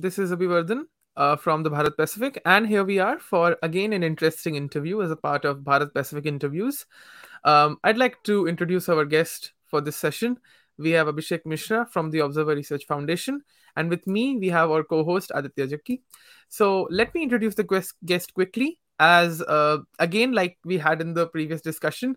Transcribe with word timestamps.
this 0.00 0.18
is 0.18 0.30
Abhivardhan 0.30 0.82
uh, 1.16 1.36
from 1.36 1.62
the 1.62 1.70
Bharat 1.70 1.96
Pacific, 1.96 2.40
and 2.44 2.66
here 2.66 2.84
we 2.84 2.98
are 2.98 3.18
for 3.18 3.56
again 3.62 3.92
an 3.92 4.02
interesting 4.02 4.54
interview 4.54 5.02
as 5.02 5.10
a 5.10 5.16
part 5.16 5.44
of 5.44 5.58
Bharat 5.58 5.92
Pacific 5.92 6.26
interviews. 6.26 6.86
Um, 7.44 7.78
I'd 7.82 7.98
like 7.98 8.22
to 8.24 8.46
introduce 8.46 8.88
our 8.88 9.04
guest 9.04 9.52
for 9.66 9.80
this 9.80 9.96
session. 9.96 10.38
We 10.78 10.92
have 10.92 11.08
Abhishek 11.08 11.44
Mishra 11.44 11.86
from 11.90 12.10
the 12.10 12.20
Observer 12.20 12.54
Research 12.54 12.86
Foundation, 12.86 13.42
and 13.76 13.90
with 13.90 14.06
me 14.06 14.36
we 14.36 14.48
have 14.48 14.70
our 14.70 14.84
co-host 14.84 15.32
Aditya 15.34 15.68
Jakki. 15.68 16.02
So 16.48 16.86
let 16.90 17.14
me 17.14 17.22
introduce 17.22 17.54
the 17.54 17.64
guest, 17.64 17.94
guest 18.04 18.34
quickly. 18.34 18.78
As 19.00 19.42
uh, 19.42 19.78
again, 19.98 20.32
like 20.32 20.58
we 20.64 20.78
had 20.78 21.00
in 21.00 21.14
the 21.14 21.26
previous 21.26 21.60
discussion, 21.60 22.16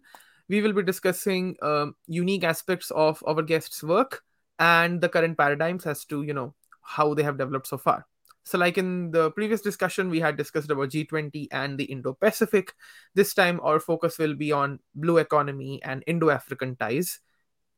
we 0.49 0.61
will 0.61 0.73
be 0.73 0.83
discussing 0.83 1.55
um, 1.61 1.95
unique 2.07 2.43
aspects 2.43 2.91
of 2.91 3.23
our 3.25 3.41
guest's 3.41 3.83
work 3.83 4.21
and 4.59 5.01
the 5.01 5.09
current 5.09 5.37
paradigms 5.37 5.85
as 5.85 6.05
to 6.05 6.23
you 6.23 6.33
know 6.33 6.53
how 6.81 7.13
they 7.13 7.23
have 7.23 7.37
developed 7.37 7.67
so 7.67 7.77
far. 7.77 8.05
So, 8.43 8.57
like 8.57 8.77
in 8.77 9.11
the 9.11 9.31
previous 9.31 9.61
discussion, 9.61 10.09
we 10.09 10.19
had 10.19 10.35
discussed 10.35 10.71
about 10.71 10.89
G20 10.89 11.47
and 11.51 11.77
the 11.77 11.85
Indo 11.85 12.13
Pacific. 12.13 12.73
This 13.13 13.33
time, 13.33 13.59
our 13.61 13.79
focus 13.79 14.17
will 14.17 14.35
be 14.35 14.51
on 14.51 14.79
blue 14.95 15.17
economy 15.17 15.79
and 15.83 16.03
Indo 16.07 16.29
African 16.29 16.75
ties 16.75 17.19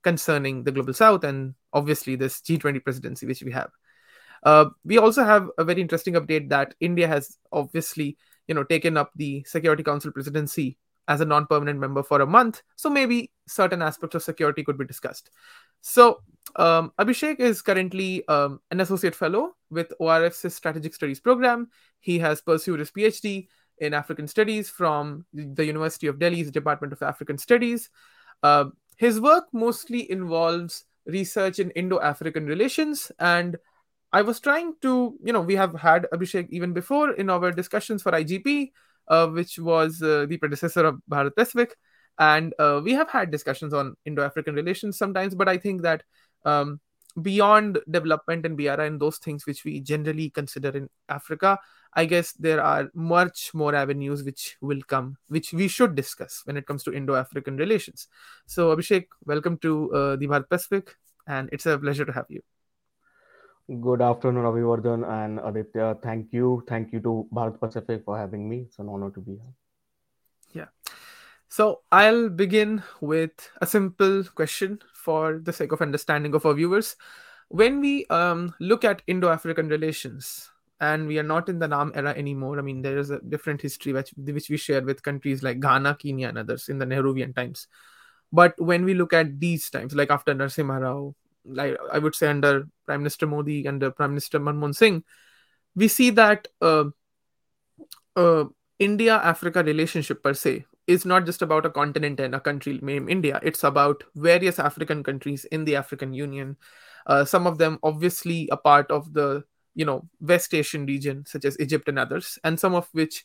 concerning 0.04 0.64
the 0.64 0.72
global 0.72 0.94
south 0.94 1.24
and 1.24 1.56
obviously 1.72 2.16
this 2.16 2.42
G20 2.42 2.84
presidency, 2.84 3.26
which 3.26 3.44
we 3.44 3.52
have. 3.52 3.72
Uh, 4.44 4.66
we 4.84 4.98
also 4.98 5.24
have 5.24 5.50
a 5.58 5.64
very 5.64 5.82
interesting 5.82 6.16
update 6.16 6.50
that 6.50 6.76
India 6.80 7.08
has 7.08 7.38
obviously, 7.52 8.18
you 8.48 8.56
know, 8.56 8.64
taken 8.64 8.98
up 8.98 9.12
the 9.16 9.44
Security 9.46 9.84
Council 9.84 10.12
presidency 10.12 10.78
as 11.08 11.22
a 11.22 11.26
non-permanent 11.26 11.80
member 11.80 12.04
for 12.04 12.22
a 12.22 12.26
month. 12.26 12.62
So 12.76 12.90
maybe 12.90 13.32
certain 13.48 13.82
aspects 13.82 14.16
of 14.16 14.24
security 14.24 14.64
could 14.64 14.78
be 14.78 14.86
discussed. 14.86 15.30
So 15.82 16.22
um, 16.56 16.94
Abhishek 17.00 17.40
is 17.40 17.62
currently 17.62 18.26
um, 18.28 18.60
an 18.72 18.80
associate 18.80 19.16
fellow 19.16 19.56
with 19.70 19.92
ORF's 20.00 20.54
strategic 20.54 20.94
studies 20.94 21.20
program. 21.20 21.70
He 22.00 22.20
has 22.20 22.42
pursued 22.42 22.80
his 22.80 22.92
PhD 22.92 23.48
in 23.80 23.94
African 23.94 24.28
studies 24.28 24.70
from 24.70 25.26
the 25.34 25.66
University 25.66 26.08
of 26.08 26.20
Delhi's 26.20 26.52
Department 26.52 26.94
of 26.94 27.02
African 27.02 27.38
Studies. 27.38 27.90
Uh, 28.42 28.66
his 28.98 29.20
work 29.20 29.46
mostly 29.52 30.10
involves 30.10 30.86
research 31.06 31.60
in 31.60 31.72
Indo-African 31.72 32.46
relations 32.46 33.12
and 33.20 33.58
I 34.14 34.22
was 34.22 34.40
trying 34.40 34.76
to, 34.84 35.18
you 35.24 35.34
know, 35.34 35.42
we 35.42 35.56
have 35.56 35.74
had 35.74 36.08
Abhishek 36.14 36.50
even 36.52 36.72
before 36.72 37.12
in 37.14 37.32
our 37.32 37.52
discussions 37.52 38.04
for 38.04 38.12
IGP, 38.12 38.72
which 39.28 39.60
was 39.60 40.02
uh, 40.02 40.26
the 40.28 40.38
predecessor 40.38 40.86
of 40.86 41.02
Bharat 41.10 41.36
Pacific. 41.36 41.76
And 42.20 42.54
uh, 42.60 42.82
we 42.84 42.94
have 42.94 43.10
had 43.10 43.32
discussions 43.32 43.74
on 43.74 43.96
Indo 44.06 44.24
African 44.24 44.56
relations 44.56 44.98
sometimes, 44.98 45.34
but 45.34 45.50
I 45.50 45.58
think 45.58 45.82
that 45.82 46.04
um, 46.46 46.80
beyond 47.22 47.80
development 47.90 48.46
and 48.46 48.58
BRI 48.58 48.86
and 48.86 49.00
those 49.00 49.18
things 49.18 49.46
which 49.46 49.64
we 49.64 49.80
generally 49.80 50.30
consider 50.30 50.70
in 50.70 50.90
Africa, 51.10 51.60
I 51.96 52.06
guess 52.06 52.32
there 52.34 52.62
are 52.62 52.90
much 52.94 53.52
more 53.54 53.76
avenues 53.76 54.24
which 54.24 54.58
will 54.62 54.82
come, 54.88 55.18
which 55.28 55.54
we 55.54 55.68
should 55.68 55.96
discuss 55.96 56.42
when 56.46 56.58
it 56.58 56.66
comes 56.66 56.84
to 56.84 56.94
Indo 56.94 57.16
African 57.16 57.58
relations. 57.58 58.08
So, 58.48 58.76
Abhishek, 58.76 59.06
welcome 59.26 59.58
to 59.60 59.94
uh, 59.94 60.16
the 60.16 60.28
Bharat 60.28 60.50
Pacific, 60.50 60.96
and 61.28 61.50
it's 61.52 61.68
a 61.68 61.78
pleasure 61.78 62.06
to 62.06 62.12
have 62.12 62.26
you. 62.30 62.42
Good 63.68 64.02
afternoon, 64.02 64.44
Abhivardhan 64.44 65.08
and 65.08 65.40
Aditya. 65.40 65.98
Thank 66.04 66.34
you. 66.34 66.64
Thank 66.68 66.92
you 66.92 67.00
to 67.00 67.28
Bharat 67.34 67.62
Pacific 67.62 68.04
for 68.04 68.18
having 68.18 68.50
me. 68.50 68.66
It's 68.68 68.78
an 68.80 68.90
honor 68.90 69.10
to 69.12 69.22
be 69.22 69.32
here. 69.34 69.54
Yeah. 70.54 70.94
So 71.48 71.82
I'll 71.90 72.28
begin 72.28 72.84
with 73.00 73.32
a 73.62 73.66
simple 73.66 74.26
question 74.26 74.80
for 74.94 75.40
the 75.40 75.54
sake 75.54 75.72
of 75.72 75.82
understanding 75.82 76.36
of 76.36 76.46
our 76.46 76.54
viewers. 76.54 76.98
When 77.48 77.80
we 77.80 78.06
um, 78.08 78.54
look 78.60 78.84
at 78.84 79.02
Indo 79.08 79.30
African 79.30 79.70
relations, 79.70 80.50
and 80.82 81.08
we 81.08 81.18
are 81.18 81.24
not 81.24 81.48
in 81.48 81.60
the 81.60 81.68
Nam 81.68 81.94
era 81.96 82.14
anymore, 82.18 82.60
I 82.60 82.64
mean, 82.64 82.82
there 82.82 82.98
is 82.98 83.12
a 83.12 83.22
different 83.22 83.62
history 83.62 83.94
which, 83.94 84.14
which 84.18 84.50
we 84.50 84.58
share 84.58 84.82
with 84.82 85.04
countries 85.04 85.42
like 85.42 85.62
Ghana, 85.62 85.96
Kenya, 85.96 86.28
and 86.28 86.38
others 86.38 86.68
in 86.68 86.80
the 86.80 86.86
Nehruvian 86.86 87.34
times. 87.34 87.68
But 88.34 88.60
when 88.60 88.84
we 88.84 88.94
look 88.94 89.14
at 89.14 89.40
these 89.40 89.70
times, 89.70 89.96
like 89.96 90.12
after 90.12 90.36
Narasimha 90.36 90.82
Rao, 90.82 91.16
like 91.46 91.78
I 91.92 92.00
would 92.00 92.16
say 92.16 92.28
under 92.28 92.68
Prime 92.86 93.02
Minister 93.02 93.28
Modi 93.28 93.66
and 93.66 93.82
Prime 93.96 94.12
Minister 94.12 94.40
Manmohan 94.40 94.76
Singh, 94.76 95.04
we 95.76 95.88
see 95.88 96.10
that 96.12 96.48
uh, 96.62 96.86
uh, 98.16 98.46
India 98.80 99.16
Africa 99.16 99.64
relationship 99.64 100.24
per 100.24 100.34
se 100.34 100.66
is 100.88 101.06
not 101.06 101.26
just 101.26 101.42
about 101.42 101.66
a 101.66 101.70
continent 101.70 102.20
and 102.20 102.36
a 102.36 102.40
country 102.40 102.80
named 102.82 103.10
India. 103.10 103.40
It's 103.42 103.64
about 103.64 104.04
various 104.16 104.60
African 104.60 105.04
countries 105.04 105.46
in 105.46 105.64
the 105.66 105.76
African 105.78 106.14
Union. 106.14 106.58
Uh, 107.08 107.26
some 107.26 107.48
of 107.48 107.58
them 107.58 107.80
obviously 107.84 108.50
a 108.52 108.58
part 108.58 108.92
of 108.92 109.14
the 109.14 109.44
you 109.76 109.86
know 109.86 110.08
West 110.20 110.54
Asian 110.54 110.86
region, 110.86 111.26
such 111.26 111.46
as 111.46 111.60
Egypt 111.60 111.88
and 111.90 112.00
others, 112.00 112.38
and 112.44 112.60
some 112.60 112.76
of 112.76 112.88
which 112.92 113.24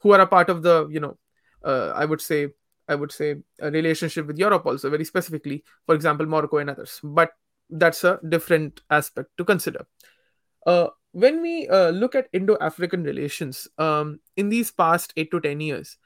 who 0.00 0.12
are 0.12 0.20
a 0.20 0.26
part 0.26 0.48
of 0.48 0.62
the 0.62 0.88
you 0.90 1.00
know 1.00 1.18
uh, 1.64 1.92
I 1.94 2.04
would 2.04 2.20
say 2.20 2.48
I 2.88 2.94
would 2.94 3.12
say 3.12 3.36
a 3.60 3.70
relationship 3.70 4.26
with 4.26 4.38
Europe 4.38 4.66
also 4.66 4.90
very 4.90 5.04
specifically, 5.04 5.64
for 5.86 5.94
example 5.94 6.26
Morocco 6.26 6.58
and 6.58 6.70
others. 6.70 7.00
But 7.02 7.30
that's 7.70 8.04
a 8.04 8.18
different 8.28 8.80
aspect 8.90 9.30
to 9.38 9.44
consider. 9.44 9.86
Uh, 10.66 10.88
when 11.12 11.42
we 11.42 11.68
uh, 11.68 11.90
look 11.90 12.14
at 12.14 12.28
Indo-African 12.32 13.02
relations 13.02 13.66
um, 13.78 14.20
in 14.36 14.48
these 14.48 14.70
past 14.70 15.12
eight 15.16 15.30
to 15.30 15.40
ten 15.40 15.60
years, 15.60 15.96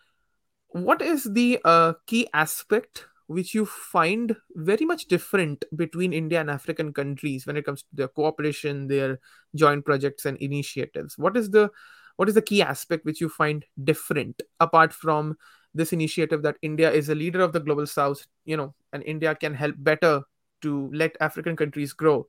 what 0.69 1.03
is 1.03 1.25
the 1.25 1.61
uh, 1.65 1.93
key 2.07 2.29
aspect 2.33 3.07
which 3.27 3.55
you 3.55 3.65
find 3.65 4.37
very 4.55 4.85
much 4.85 5.07
different 5.07 5.65
between 5.75 6.13
India 6.13 6.41
and 6.41 6.51
African 6.51 6.93
countries 6.93 7.47
when 7.47 7.57
it 7.57 7.65
comes 7.65 7.83
to 7.83 7.89
their 7.93 8.09
cooperation, 8.09 8.87
their 8.87 9.19
joint 9.55 9.85
projects 9.85 10.27
and 10.27 10.37
initiatives? 10.39 11.17
What 11.17 11.37
is 11.37 11.51
the 11.51 11.71
what 12.17 12.29
is 12.29 12.35
the 12.35 12.43
key 12.43 12.63
aspect 12.63 13.05
which 13.05 13.21
you 13.21 13.29
find 13.29 13.65
different 13.83 14.41
apart 14.61 14.93
from 14.93 15.37
this 15.75 15.93
initiative 15.93 16.43
that 16.43 16.57
India 16.63 16.91
is 16.91 17.09
a 17.09 17.15
leader 17.15 17.41
of 17.41 17.53
the 17.53 17.61
global 17.61 17.87
south, 17.87 18.27
you 18.45 18.57
know, 18.57 18.75
and 18.93 19.03
India 19.03 19.35
can 19.35 19.53
help 19.53 19.75
better 19.79 20.23
to 20.65 20.91
let 20.93 21.17
African 21.21 21.57
countries 21.57 21.93
grow. 21.93 22.27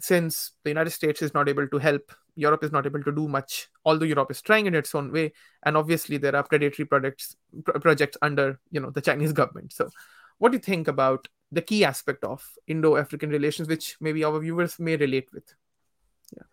Since 0.00 0.52
the 0.64 0.70
United 0.70 0.90
States 0.90 1.20
is 1.20 1.34
not 1.34 1.48
able 1.48 1.68
to 1.68 1.78
help, 1.78 2.12
Europe 2.34 2.64
is 2.64 2.72
not 2.72 2.86
able 2.86 3.02
to 3.02 3.12
do 3.12 3.28
much, 3.28 3.68
although 3.84 4.06
Europe 4.06 4.30
is 4.30 4.40
trying 4.40 4.66
in 4.66 4.74
its 4.74 4.94
own 4.94 5.12
way. 5.12 5.32
And 5.62 5.76
obviously, 5.76 6.16
there 6.16 6.34
are 6.36 6.42
predatory 6.42 6.86
projects 6.86 7.36
projects 7.64 8.16
under 8.22 8.58
you 8.70 8.80
know 8.80 8.90
the 8.90 9.02
Chinese 9.02 9.32
government. 9.32 9.72
So, 9.72 9.90
what 10.38 10.52
do 10.52 10.56
you 10.56 10.62
think 10.62 10.88
about 10.88 11.28
the 11.52 11.62
key 11.62 11.84
aspect 11.84 12.24
of 12.24 12.46
Indo-African 12.66 13.30
relations, 13.30 13.68
which 13.68 13.96
maybe 14.00 14.24
our 14.24 14.38
viewers 14.40 14.78
may 14.78 14.96
relate 14.96 15.28
with? 15.32 15.52
Yeah. 16.34 16.48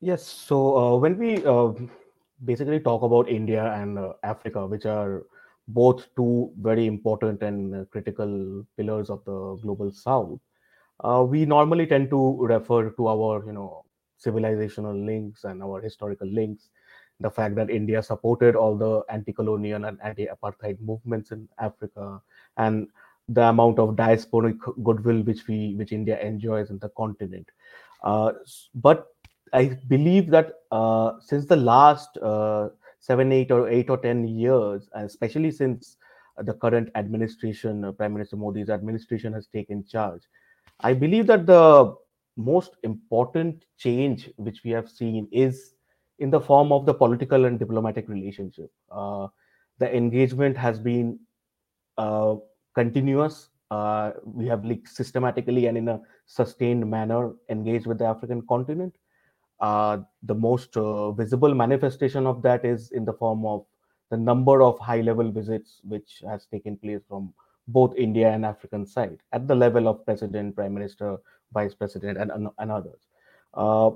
Yes. 0.00 0.24
So 0.24 0.76
uh, 0.78 0.96
when 0.96 1.18
we 1.18 1.44
uh, 1.44 1.72
basically 2.44 2.80
talk 2.80 3.02
about 3.02 3.28
India 3.28 3.72
and 3.74 3.98
uh, 3.98 4.12
Africa, 4.22 4.66
which 4.66 4.86
are 4.86 5.24
both 5.68 6.06
two 6.16 6.52
very 6.60 6.86
important 6.86 7.42
and 7.42 7.74
uh, 7.74 7.84
critical 7.90 8.64
pillars 8.76 9.10
of 9.10 9.24
the 9.24 9.56
global 9.62 9.90
south. 9.90 10.40
Uh, 11.02 11.24
we 11.28 11.44
normally 11.44 11.86
tend 11.86 12.10
to 12.10 12.38
refer 12.46 12.90
to 12.90 13.08
our 13.08 13.44
you 13.46 13.52
know 13.52 13.84
civilizational 14.24 15.04
links 15.04 15.44
and 15.44 15.62
our 15.62 15.80
historical 15.80 16.28
links. 16.28 16.68
The 17.20 17.30
fact 17.30 17.54
that 17.56 17.70
india 17.70 18.02
supported 18.02 18.56
all 18.56 18.76
the 18.76 19.02
anti-colonial 19.08 19.84
and 19.84 19.98
anti-apartheid 20.02 20.80
movements 20.80 21.30
in 21.30 21.48
africa 21.58 22.20
and 22.56 22.88
the 23.28 23.42
amount 23.42 23.78
of 23.78 23.90
diasporic 23.90 24.58
goodwill 24.82 25.22
which 25.22 25.46
we 25.46 25.74
which 25.76 25.92
india 25.92 26.18
enjoys 26.20 26.70
in 26.70 26.78
the 26.80 26.88
continent. 26.90 27.48
Uh, 28.02 28.32
but 28.74 29.06
i 29.52 29.66
believe 29.88 30.30
that 30.30 30.54
uh, 30.72 31.12
since 31.20 31.46
the 31.46 31.56
last 31.56 32.16
uh, 32.18 32.68
seven, 33.02 33.32
eight, 33.32 33.50
or 33.50 33.68
eight 33.68 33.90
or 33.90 33.98
ten 33.98 34.26
years, 34.26 34.88
especially 34.94 35.50
since 35.50 35.96
the 36.38 36.54
current 36.54 36.88
administration, 36.94 37.84
uh, 37.84 37.92
Prime 37.92 38.14
Minister 38.14 38.36
Modi's 38.36 38.70
administration 38.70 39.32
has 39.34 39.48
taken 39.48 39.84
charge. 39.84 40.22
I 40.80 40.94
believe 40.94 41.26
that 41.26 41.44
the 41.46 41.94
most 42.36 42.76
important 42.82 43.64
change 43.76 44.30
which 44.36 44.62
we 44.64 44.70
have 44.70 44.88
seen 44.88 45.28
is 45.30 45.74
in 46.18 46.30
the 46.30 46.40
form 46.40 46.72
of 46.72 46.86
the 46.86 46.94
political 46.94 47.44
and 47.44 47.58
diplomatic 47.58 48.08
relationship. 48.08 48.70
Uh, 48.90 49.26
the 49.78 49.94
engagement 49.94 50.56
has 50.56 50.78
been 50.78 51.18
uh, 51.98 52.36
continuous. 52.74 53.48
Uh, 53.70 54.12
we 54.24 54.46
have 54.46 54.64
like 54.64 54.86
systematically 54.86 55.66
and 55.66 55.76
in 55.76 55.88
a 55.88 56.00
sustained 56.26 56.88
manner 56.88 57.32
engaged 57.48 57.86
with 57.86 57.98
the 57.98 58.04
African 58.04 58.42
continent. 58.48 58.94
Uh, 59.62 59.98
the 60.24 60.34
most 60.34 60.76
uh, 60.76 61.12
visible 61.12 61.54
manifestation 61.54 62.26
of 62.26 62.42
that 62.42 62.64
is 62.64 62.90
in 62.90 63.04
the 63.04 63.12
form 63.12 63.46
of 63.46 63.64
the 64.10 64.16
number 64.16 64.60
of 64.60 64.76
high 64.80 65.00
level 65.00 65.30
visits 65.30 65.80
which 65.84 66.20
has 66.28 66.46
taken 66.46 66.76
place 66.76 67.00
from 67.08 67.32
both 67.68 67.94
India 67.96 68.28
and 68.28 68.44
African 68.44 68.84
side 68.84 69.20
at 69.32 69.46
the 69.46 69.54
level 69.54 69.86
of 69.86 70.04
president, 70.04 70.56
prime 70.56 70.74
minister, 70.74 71.16
vice 71.54 71.74
president, 71.74 72.18
and, 72.18 72.48
and 72.58 72.70
others. 72.72 73.06
Uh, 73.54 73.90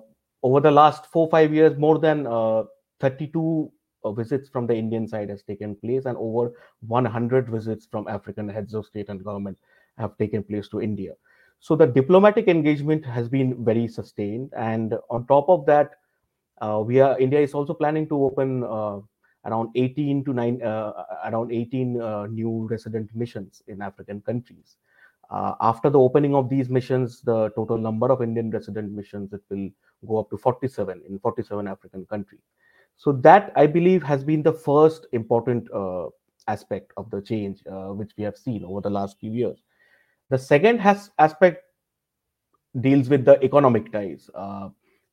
over 0.45 0.61
the 0.61 0.71
last 0.71 1.07
four 1.07 1.29
five 1.31 1.53
years, 1.53 1.77
more 1.77 1.99
than 1.99 2.29
uh, 2.29 2.63
32 3.01 3.71
uh, 4.05 4.13
visits 4.13 4.49
from 4.49 4.69
the 4.69 4.75
Indian 4.75 5.09
side 5.09 5.31
has 5.31 5.43
taken 5.43 5.75
place, 5.75 6.05
and 6.07 6.17
over 6.17 6.53
100 6.87 7.49
visits 7.49 7.87
from 7.91 8.07
African 8.07 8.49
heads 8.49 8.73
of 8.73 8.87
state 8.87 9.09
and 9.09 9.25
government 9.25 9.59
have 9.99 10.17
taken 10.17 10.45
place 10.45 10.69
to 10.69 10.81
India. 10.81 11.15
So 11.61 11.75
the 11.75 11.87
diplomatic 11.87 12.49
engagement 12.49 13.05
has 13.05 13.29
been 13.29 13.65
very 13.65 13.89
sustained, 13.89 14.53
and 14.57 14.95
on 15.11 15.27
top 15.27 15.49
of 15.49 15.67
that, 15.67 15.93
uh, 16.61 16.83
we 16.85 17.01
are 17.01 17.19
India 17.19 17.41
is 17.41 17.55
also 17.55 17.75
planning 17.75 18.09
to 18.09 18.25
open 18.25 18.65
uh, 18.65 19.01
around 19.45 19.71
18 19.75 20.25
to 20.25 20.33
9 20.33 20.63
uh, 20.63 20.93
around 21.25 21.53
18 21.53 22.01
uh, 22.01 22.27
new 22.27 22.67
resident 22.71 23.11
missions 23.15 23.63
in 23.69 23.83
African 23.83 24.21
countries. 24.21 24.77
Uh, 25.31 25.55
after 25.61 25.91
the 25.91 25.99
opening 25.99 26.35
of 26.35 26.49
these 26.49 26.69
missions, 26.69 27.21
the 27.23 27.51
total 27.51 27.79
number 27.79 28.13
of 28.13 28.23
Indian 28.23 28.51
resident 28.51 28.93
missions 28.93 29.33
it 29.33 29.43
will 29.51 29.69
go 30.07 30.19
up 30.19 30.31
to 30.31 30.37
47 30.37 31.03
in 31.09 31.19
47 31.19 31.67
African 31.67 32.07
countries. 32.07 32.43
So 32.97 33.13
that 33.13 33.53
I 33.57 33.67
believe 33.67 34.03
has 34.05 34.25
been 34.25 34.43
the 34.43 34.53
first 34.53 35.07
important 35.13 35.69
uh, 35.73 36.07
aspect 36.49 36.93
of 36.97 37.11
the 37.11 37.21
change 37.21 37.63
which 37.67 38.13
we 38.17 38.23
have 38.25 38.37
seen 38.37 38.65
over 38.65 38.81
the 38.81 38.91
last 38.91 39.19
few 39.19 39.33
years. 39.33 39.59
The 40.31 40.39
second 40.39 40.81
has 40.81 41.11
aspect 41.19 41.63
deals 42.81 43.09
with 43.09 43.25
the 43.25 43.43
economic 43.43 43.93
ties. 43.93 44.29
Uh, 44.35 44.71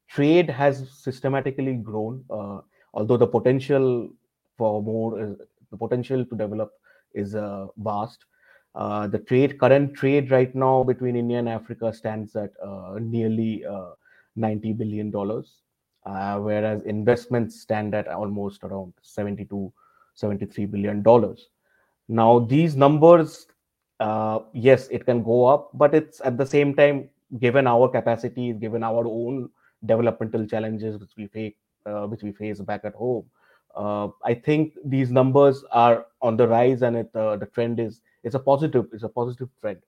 trade 0.09 0.49
has 0.49 0.89
systematically 0.91 1.75
grown, 1.75 2.23
uh, 2.29 2.59
although 2.93 3.17
the 3.17 3.27
potential 3.27 4.09
for 4.57 4.81
more, 4.81 5.19
uh, 5.21 5.33
the 5.71 5.77
potential 5.77 6.25
to 6.25 6.35
develop 6.35 6.71
is 7.13 7.35
uh, 7.35 7.67
vast. 7.77 8.25
Uh, 8.75 9.07
the 9.07 9.19
trade, 9.19 9.59
current 9.59 9.93
trade 9.93 10.31
right 10.31 10.53
now 10.55 10.83
between 10.83 11.15
India 11.15 11.37
and 11.37 11.47
Africa 11.47 11.93
stands 11.93 12.35
at 12.35 12.51
nearly 12.99 13.63
90 14.35 14.73
billion 14.73 15.11
dollars, 15.11 15.61
whereas 16.03 16.81
investments 16.83 17.61
stand 17.61 17.93
at 17.93 18.07
almost 18.07 18.63
around 18.63 18.93
72, 19.03 19.71
73 20.15 20.65
billion 20.65 21.03
dollars. 21.03 21.49
Now 22.07 22.39
these 22.39 22.75
numbers 22.75 23.45
uh, 24.03 24.39
yes, 24.53 24.87
it 24.89 25.05
can 25.05 25.23
go 25.23 25.45
up, 25.45 25.69
but 25.73 25.95
it's 25.95 26.21
at 26.29 26.37
the 26.37 26.45
same 26.45 26.75
time, 26.75 27.09
given 27.39 27.67
our 27.67 27.87
capacities, 27.87 28.57
given 28.57 28.83
our 28.83 29.05
own 29.07 29.49
developmental 29.85 30.45
challenges 30.45 30.99
which 30.99 31.11
we 31.17 31.27
face, 31.27 31.53
uh, 31.85 32.05
which 32.07 32.23
we 32.23 32.31
face 32.31 32.59
back 32.59 32.81
at 32.83 32.93
home, 32.93 33.25
uh, 33.75 34.07
I 34.23 34.33
think 34.33 34.73
these 34.85 35.09
numbers 35.09 35.63
are 35.71 36.05
on 36.21 36.37
the 36.37 36.47
rise, 36.47 36.81
and 36.81 36.97
it, 36.97 37.09
uh, 37.15 37.37
the 37.37 37.45
trend 37.47 37.79
is 37.79 38.01
it's 38.23 38.35
a 38.35 38.39
positive, 38.39 38.87
it's 38.93 39.03
a 39.03 39.09
positive 39.09 39.49
trend. 39.61 39.79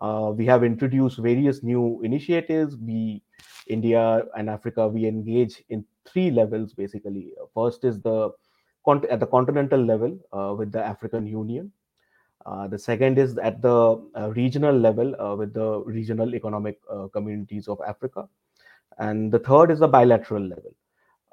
Uh, 0.00 0.32
we 0.34 0.46
have 0.46 0.64
introduced 0.64 1.18
various 1.18 1.62
new 1.62 2.00
initiatives. 2.02 2.76
We, 2.76 3.22
India 3.68 4.22
and 4.36 4.48
Africa, 4.48 4.88
we 4.88 5.06
engage 5.06 5.62
in 5.68 5.84
three 6.06 6.30
levels 6.30 6.72
basically. 6.72 7.32
First 7.54 7.84
is 7.84 8.00
the 8.00 8.30
at 9.10 9.20
the 9.20 9.26
continental 9.26 9.84
level 9.84 10.18
uh, 10.32 10.54
with 10.56 10.72
the 10.72 10.82
African 10.82 11.26
Union. 11.26 11.70
Uh, 12.50 12.66
the 12.66 12.78
second 12.78 13.16
is 13.16 13.38
at 13.38 13.62
the 13.62 14.02
uh, 14.16 14.28
regional 14.30 14.76
level 14.76 15.14
uh, 15.20 15.36
with 15.36 15.54
the 15.54 15.82
regional 15.84 16.34
economic 16.34 16.78
uh, 16.92 17.06
communities 17.08 17.68
of 17.68 17.78
Africa. 17.86 18.28
And 18.98 19.30
the 19.30 19.38
third 19.38 19.70
is 19.70 19.78
the 19.78 19.86
bilateral 19.86 20.42
level. 20.42 20.74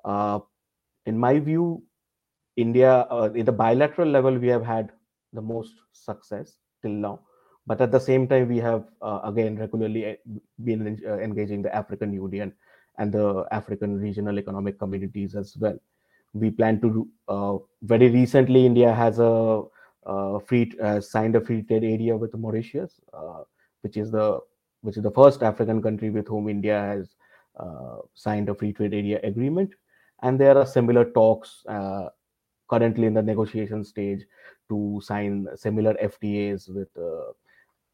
Uh, 0.05 0.39
in 1.07 1.17
my 1.17 1.39
view, 1.39 1.81
India, 2.55 3.07
in 3.33 3.45
the 3.45 3.51
bilateral 3.51 4.09
level, 4.09 4.37
we 4.37 4.47
have 4.47 4.63
had 4.63 4.91
the 5.33 5.41
most 5.41 5.73
success 5.91 6.57
till 6.81 6.91
now. 6.91 7.21
But 7.65 7.81
at 7.81 7.91
the 7.91 7.99
same 7.99 8.27
time, 8.27 8.47
we 8.49 8.57
have 8.57 8.85
again 9.01 9.57
regularly 9.57 10.17
been 10.63 10.99
engaging 11.05 11.61
the 11.61 11.73
African 11.75 12.13
Union 12.13 12.53
and 12.97 13.11
the 13.11 13.45
African 13.51 13.99
regional 13.99 14.39
economic 14.39 14.79
communities 14.79 15.35
as 15.35 15.55
well. 15.57 15.77
We 16.33 16.49
plan 16.49 16.81
to 16.81 17.61
very 17.83 18.09
recently, 18.09 18.65
India 18.65 18.93
has 18.93 19.19
a 19.19 19.63
free 20.45 20.71
uh, 20.81 21.01
signed 21.01 21.35
a 21.35 21.41
free 21.41 21.61
trade 21.63 21.83
area 21.83 22.15
with 22.15 22.33
Mauritius, 22.33 22.99
uh, 23.13 23.43
which 23.81 23.97
is 23.97 24.11
the 24.11 24.39
which 24.81 24.97
is 24.97 25.03
the 25.03 25.11
first 25.11 25.43
African 25.43 25.81
country 25.81 26.09
with 26.09 26.27
whom 26.27 26.47
India 26.49 26.79
has 26.79 27.15
signed 28.13 28.49
a 28.49 28.55
free 28.55 28.71
trade 28.71 28.93
area 28.93 29.19
agreement. 29.23 29.73
And 30.21 30.39
there 30.39 30.57
are 30.57 30.65
similar 30.65 31.05
talks 31.11 31.63
currently 32.69 33.07
in 33.07 33.13
the 33.13 33.21
negotiation 33.21 33.83
stage 33.83 34.25
to 34.69 35.01
sign 35.03 35.47
similar 35.55 35.95
FTAs 35.95 36.69
with 36.73 36.89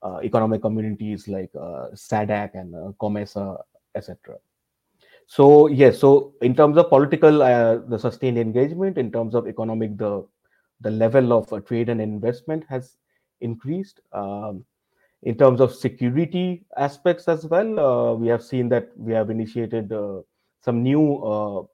uh, 0.04 0.20
economic 0.22 0.62
communities 0.62 1.30
like 1.30 1.50
uh, 1.56 1.88
SADC 1.94 2.56
and 2.56 2.76
uh, 2.76 2.92
COMESA, 3.00 3.58
etc. 3.96 4.36
So 5.28 5.68
yes, 5.68 5.98
so 5.98 6.34
in 6.42 6.54
terms 6.56 6.76
of 6.78 6.90
political, 6.90 7.40
the 7.40 7.98
sustained 7.98 8.38
engagement, 8.38 8.98
in 8.98 9.14
terms 9.14 9.34
of 9.34 9.48
economic, 9.48 9.98
the 9.98 10.28
the 10.82 10.92
level 10.92 11.34
of 11.34 11.52
uh, 11.52 11.60
trade 11.60 11.90
and 11.90 12.02
investment 12.02 12.64
has 12.70 12.98
increased. 13.42 14.00
Um, 14.12 14.66
in 15.24 15.38
terms 15.38 15.62
of 15.62 15.74
security 15.74 16.66
aspects 16.78 17.28
as 17.28 17.46
well, 17.46 17.80
uh, 17.80 18.14
we 18.14 18.28
have 18.28 18.44
seen 18.44 18.68
that 18.70 18.90
we 18.98 19.14
have 19.14 19.30
initiated 19.30 19.92
uh, 19.92 20.22
some 20.62 20.84
new 20.84 21.68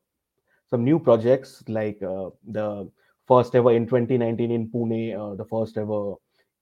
some 0.70 0.84
new 0.84 1.00
projects 1.00 1.64
like 1.68 2.00
the 2.00 2.88
first 3.28 3.56
ever 3.56 3.72
in 3.72 3.88
2019 3.88 4.52
in 4.52 4.70
Pune, 4.70 5.36
the 5.36 5.46
first 5.46 5.78
ever 5.80 6.14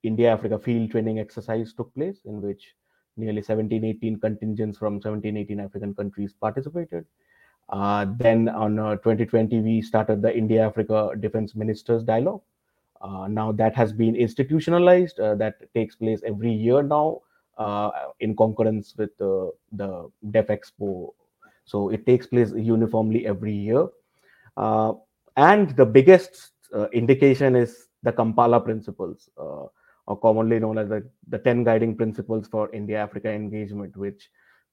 India 0.04 0.32
Africa 0.32 0.58
field 0.58 0.92
training 0.92 1.20
exercise 1.20 1.74
took 1.74 1.94
place 1.94 2.20
in 2.24 2.42
which 2.42 2.74
nearly 3.18 3.42
17, 3.42 3.84
18 3.84 4.20
contingents 4.20 4.78
from 4.78 5.02
17, 5.02 5.36
18 5.36 5.60
African 5.60 5.94
countries 5.94 6.34
participated. 6.40 7.06
Uh, 7.70 8.06
then 8.18 8.48
on 8.50 8.80
uh, 8.80 8.96
2020, 8.96 9.60
we 9.60 9.82
started 9.82 10.22
the 10.22 10.36
India 10.36 10.66
Africa 10.66 11.12
Defense 11.20 11.56
Ministers 11.56 12.04
Dialogue. 12.04 12.42
Uh, 13.02 13.28
now 13.28 13.52
that 13.52 13.76
has 13.76 13.94
been 13.94 14.16
institutionalized. 14.16 15.20
Uh, 15.20 15.36
that 15.36 15.72
takes 15.74 15.96
place 15.96 16.22
every 16.26 16.52
year 16.52 16.82
now 16.82 17.22
uh, 17.58 17.92
in 18.20 18.36
concurrence 18.36 18.96
with 18.98 19.16
the 19.18 20.10
Def 20.32 20.48
Expo. 20.48 21.14
So 21.66 21.90
it 21.90 22.06
takes 22.06 22.26
place 22.26 22.52
uniformly 22.54 23.28
every 23.28 23.54
year. 23.54 23.88
Uh, 24.56 24.94
and 25.36 25.76
the 25.76 25.86
biggest 25.86 26.52
indication 26.92 27.56
is 27.56 27.88
the 28.04 28.12
Kampala 28.12 28.60
principles, 28.60 29.30
or 29.36 29.72
commonly 30.22 30.60
known 30.60 30.78
as 30.78 30.90
the, 30.90 31.08
the 31.28 31.38
10 31.38 31.64
guiding 31.64 31.96
principles 31.96 32.48
for 32.48 32.74
India 32.74 32.98
Africa 32.98 33.30
engagement, 33.30 33.96
which 33.96 34.30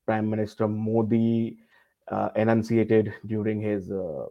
Prime 0.07 0.31
Minister 0.31 0.67
Modi 0.67 1.59
uh, 2.09 2.29
enunciated 2.37 3.15
during 3.27 3.61
his 3.61 3.91
uh, 3.91 4.27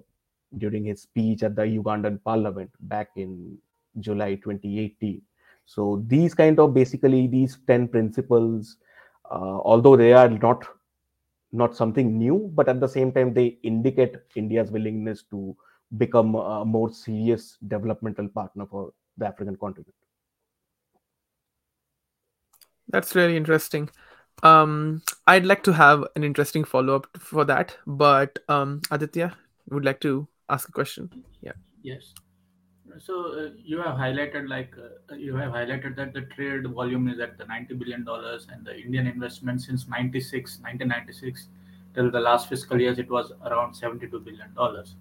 during 0.58 0.86
his 0.86 1.02
speech 1.02 1.44
at 1.44 1.56
the 1.56 1.64
Ugandan 1.64 2.24
Parliament 2.24 2.70
back 2.82 3.10
in 3.16 3.58
July 4.00 4.36
2018. 4.36 5.22
So 5.66 6.04
these 6.08 6.34
kind 6.34 6.60
of 6.60 6.74
basically 6.74 7.28
these 7.28 7.58
ten 7.68 7.88
principles, 7.88 8.78
uh, 9.32 9.60
although 9.64 9.96
they 9.96 10.14
are 10.14 10.30
not 10.30 10.66
not 11.52 11.76
something 11.76 12.18
new, 12.18 12.52
but 12.54 12.68
at 12.68 12.80
the 12.80 12.88
same 12.88 13.12
time 13.12 13.34
they 13.34 13.58
indicate 13.64 14.16
India's 14.36 14.72
willingness 14.72 15.24
to 15.30 15.56
become 15.98 16.36
a 16.36 16.66
more 16.66 16.92
serious 16.92 17.58
developmental 17.68 18.28
partner 18.28 18.66
for 18.66 18.92
the 19.18 19.28
African 19.28 19.56
continent. 19.56 19.94
That's 22.90 23.16
really 23.16 23.38
interesting. 23.38 23.90
Um, 24.44 25.02
I'd 25.26 25.46
like 25.46 25.64
to 25.64 25.74
have 25.74 26.04
an 26.16 26.24
interesting 26.24 26.66
follow 26.66 26.96
up 26.98 27.08
for 27.18 27.46
that, 27.46 27.78
but 27.88 28.40
um, 28.50 28.82
Aditya 28.92 29.36
would 29.70 29.86
like 29.86 30.02
to 30.02 30.28
ask 30.50 30.68
a 30.68 30.72
question. 30.72 31.10
Yeah. 31.42 31.54
Yes. 31.82 32.14
So 33.00 33.46
uh, 33.46 33.50
you 33.58 33.78
have 33.82 33.96
highlighted 33.96 34.48
like 34.50 34.76
uh, 34.78 35.16
you 35.16 35.36
have 35.36 35.54
highlighted 35.54 35.96
that 35.96 36.14
the 36.14 36.22
trade 36.22 36.68
volume 36.68 37.08
is 37.08 37.20
at 37.20 37.38
the 37.38 37.46
90 37.46 37.74
billion 37.76 38.04
dollars 38.04 38.48
and 38.52 38.64
the 38.64 38.78
Indian 38.78 39.08
investment 39.08 39.62
since 39.62 39.88
96 39.88 40.60
1996 40.60 41.48
till 41.96 42.12
the 42.12 42.20
last 42.20 42.50
fiscal 42.50 42.80
years 42.80 43.00
it 43.00 43.10
was 43.10 43.32
around 43.46 43.74
72 43.74 44.20
billion 44.20 44.54
dollars. 44.54 44.96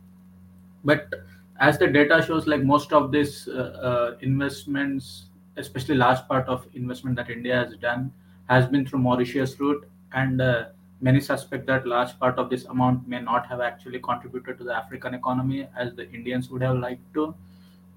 But 0.84 1.12
as 1.60 1.78
the 1.78 1.86
data 1.86 2.24
shows, 2.26 2.46
like 2.46 2.62
most 2.62 2.92
of 2.92 3.12
these 3.12 3.46
uh, 3.48 3.52
uh 3.52 4.16
investments, 4.20 5.26
especially 5.56 5.96
large 5.96 6.26
part 6.28 6.48
of 6.48 6.66
investment 6.74 7.16
that 7.16 7.28
India 7.28 7.56
has 7.56 7.76
done, 7.76 8.10
has 8.52 8.66
been 8.66 8.86
through 8.86 9.00
Mauritius 9.00 9.58
route, 9.58 9.88
and 10.12 10.40
uh, 10.40 10.64
many 11.00 11.20
suspect 11.20 11.66
that 11.66 11.86
large 11.86 12.18
part 12.18 12.38
of 12.38 12.50
this 12.50 12.64
amount 12.66 13.06
may 13.08 13.20
not 13.20 13.46
have 13.46 13.60
actually 13.60 13.98
contributed 13.98 14.58
to 14.58 14.64
the 14.64 14.74
African 14.74 15.14
economy 15.14 15.68
as 15.76 15.94
the 15.94 16.10
Indians 16.12 16.50
would 16.50 16.62
have 16.62 16.76
liked 16.78 17.14
to. 17.14 17.34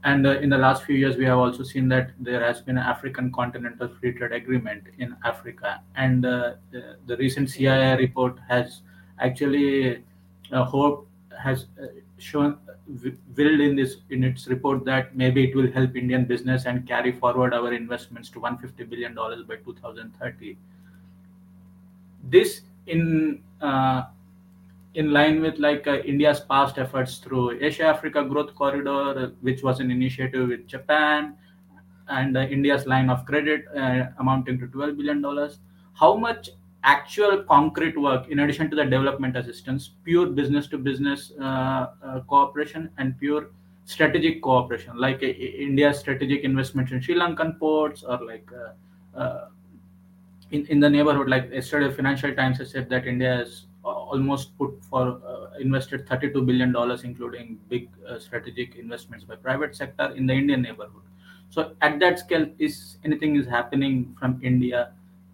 And 0.03 0.27
uh, 0.27 0.39
in 0.39 0.49
the 0.49 0.57
last 0.57 0.83
few 0.83 0.95
years, 0.95 1.17
we 1.17 1.25
have 1.25 1.39
also 1.39 1.63
seen 1.63 1.87
that 1.89 2.11
there 2.19 2.41
has 2.41 2.61
been 2.61 2.77
an 2.77 2.83
African 2.83 3.31
Continental 3.31 3.87
Free 3.87 4.13
Trade 4.13 4.33
Agreement 4.33 4.83
in 4.99 5.15
Africa, 5.23 5.81
and 5.95 6.25
uh, 6.25 6.53
the, 6.71 6.97
the, 7.07 7.17
recent 7.17 7.49
CII 7.49 7.97
report 7.97 8.37
has 8.47 8.81
actually 9.19 10.03
uh, 10.51 10.63
hope 10.63 11.07
has 11.41 11.65
uh, 11.81 11.87
shown 12.19 12.57
willed 12.87 13.59
in 13.59 13.75
this 13.75 13.97
in 14.09 14.23
its 14.23 14.47
report 14.47 14.85
that 14.85 15.15
maybe 15.15 15.43
it 15.43 15.55
will 15.55 15.71
help 15.71 15.95
Indian 15.95 16.25
business 16.25 16.65
and 16.65 16.87
carry 16.87 17.11
forward 17.11 17.53
our 17.53 17.73
investments 17.73 18.29
to 18.29 18.39
150 18.39 18.83
billion 18.83 19.13
dollars 19.15 19.43
by 19.43 19.55
2030. 19.57 20.57
This 22.23 22.61
in 22.87 23.41
uh, 23.61 24.03
in 24.93 25.11
line 25.11 25.41
with 25.41 25.57
like 25.59 25.87
uh, 25.87 25.97
India's 26.13 26.39
past 26.39 26.77
efforts 26.77 27.17
through 27.17 27.59
Asia 27.61 27.83
Africa 27.83 28.23
Growth 28.23 28.55
Corridor, 28.55 29.33
which 29.41 29.63
was 29.63 29.79
an 29.79 29.91
initiative 29.91 30.47
with 30.49 30.67
Japan, 30.67 31.35
and 32.07 32.37
uh, 32.37 32.41
India's 32.41 32.85
line 32.85 33.09
of 33.09 33.25
credit 33.25 33.65
uh, 33.75 34.05
amounting 34.19 34.59
to 34.59 34.67
12 34.67 34.97
billion 34.97 35.21
dollars. 35.21 35.59
how 35.99 36.07
much 36.21 36.49
actual 36.85 37.43
concrete 37.43 37.99
work 37.99 38.29
in 38.29 38.39
addition 38.39 38.69
to 38.69 38.75
the 38.75 38.83
development 38.83 39.35
assistance 39.35 39.91
pure 40.03 40.27
business 40.27 40.67
to 40.67 40.77
business 40.77 41.31
uh, 41.41 41.43
uh, 41.43 42.19
cooperation 42.27 42.89
and 42.97 43.19
pure 43.19 43.49
strategic 43.85 44.41
cooperation 44.41 44.95
like 44.97 45.23
uh, 45.23 45.27
india's 45.67 45.99
strategic 45.99 46.43
investment 46.43 46.91
in 46.91 47.01
sri 47.01 47.15
lankan 47.15 47.57
ports 47.59 48.03
or 48.03 48.19
like 48.25 48.49
uh, 48.63 49.19
uh, 49.19 49.47
in, 50.51 50.65
in 50.67 50.79
the 50.79 50.89
neighborhood. 50.89 51.27
Like 51.27 51.51
yesterday 51.51 51.91
financial 51.93 52.33
times 52.35 52.59
has 52.59 52.71
said 52.71 52.89
that 52.89 53.07
india 53.07 53.37
has 53.37 53.65
almost 53.83 54.57
put 54.57 54.83
for 54.89 55.21
uh, 55.31 55.57
invested 55.59 56.07
32 56.07 56.41
billion 56.41 56.71
dollars 56.71 57.03
including 57.03 57.57
big 57.69 57.89
strategic 58.19 58.75
investments 58.75 59.25
by 59.25 59.35
private 59.35 59.75
sector 59.75 60.13
in 60.15 60.27
the 60.27 60.33
indian 60.33 60.61
neighborhood. 60.61 61.01
So 61.49 61.73
at 61.81 61.99
that 61.99 62.19
scale 62.19 62.47
is 62.59 62.97
anything 63.03 63.35
is 63.37 63.47
happening 63.47 64.15
from 64.19 64.39
india 64.43 64.91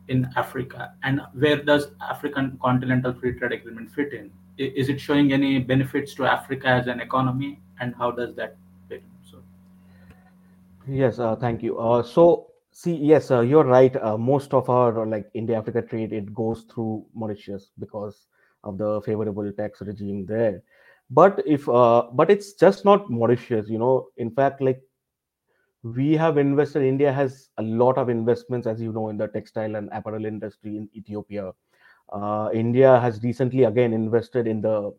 in 0.08 0.30
Africa, 0.36 0.94
and 1.04 1.22
where 1.34 1.62
does 1.64 1.92
African 2.02 2.58
Continental 2.62 3.14
Free 3.14 3.34
Trade 3.34 3.54
Agreement 3.54 3.92
fit 3.92 4.14
in? 4.14 4.32
Is 4.58 4.90
it 4.90 5.00
showing 5.00 5.32
any 5.32 5.60
benefits 5.60 6.14
to 6.16 6.26
Africa 6.26 6.68
as 6.68 6.88
an 6.88 7.00
economy, 7.00 7.60
and 7.80 7.96
how 7.96 8.12
does 8.12 8.36
that 8.36 8.58
fit? 8.90 9.04
So, 9.30 9.38
yes, 10.88 11.20
uh, 11.20 11.36
thank 11.36 11.64
you. 11.64 11.80
Uh, 11.80 12.04
so, 12.04 12.48
see, 12.72 12.96
yes, 12.96 13.32
uh, 13.32 13.42
you're 13.42 13.64
right. 13.64 13.96
Uh, 13.96 14.18
most 14.18 14.54
of 14.54 14.70
our 14.70 15.06
like 15.06 15.30
India-Africa 15.34 15.84
trade 15.84 16.14
it 16.14 16.34
goes 16.34 16.64
through 16.64 17.06
Mauritius 17.14 17.72
because 17.80 18.28
of 18.64 18.78
the 18.78 19.02
favorable 19.02 19.52
tax 19.54 19.82
regime 19.82 20.26
there. 20.26 20.62
But 21.10 21.42
if, 21.46 21.68
uh, 21.68 22.08
but 22.14 22.30
it's 22.30 22.54
just 22.54 22.86
not 22.86 23.10
Mauritius. 23.10 23.70
You 23.70 23.80
know, 23.80 24.08
in 24.18 24.32
fact, 24.32 24.62
like 24.62 24.82
we 25.84 26.14
have 26.16 26.38
invested 26.38 26.84
india 26.84 27.12
has 27.12 27.50
a 27.58 27.62
lot 27.62 27.98
of 27.98 28.10
investments 28.10 28.68
as 28.68 28.82
you 28.82 28.92
know 28.94 29.10
in 29.10 29.18
the 29.18 29.28
textile 29.28 29.76
and 29.76 29.90
apparel 29.92 30.26
industry 30.26 30.78
in 30.78 30.90
ethiopia. 30.96 31.52
Uh, 32.14 32.50
india 32.54 33.00
has 33.00 33.24
recently 33.24 33.64
again 33.64 33.94
invested 33.94 34.46
in 34.48 34.62
the 34.62 34.92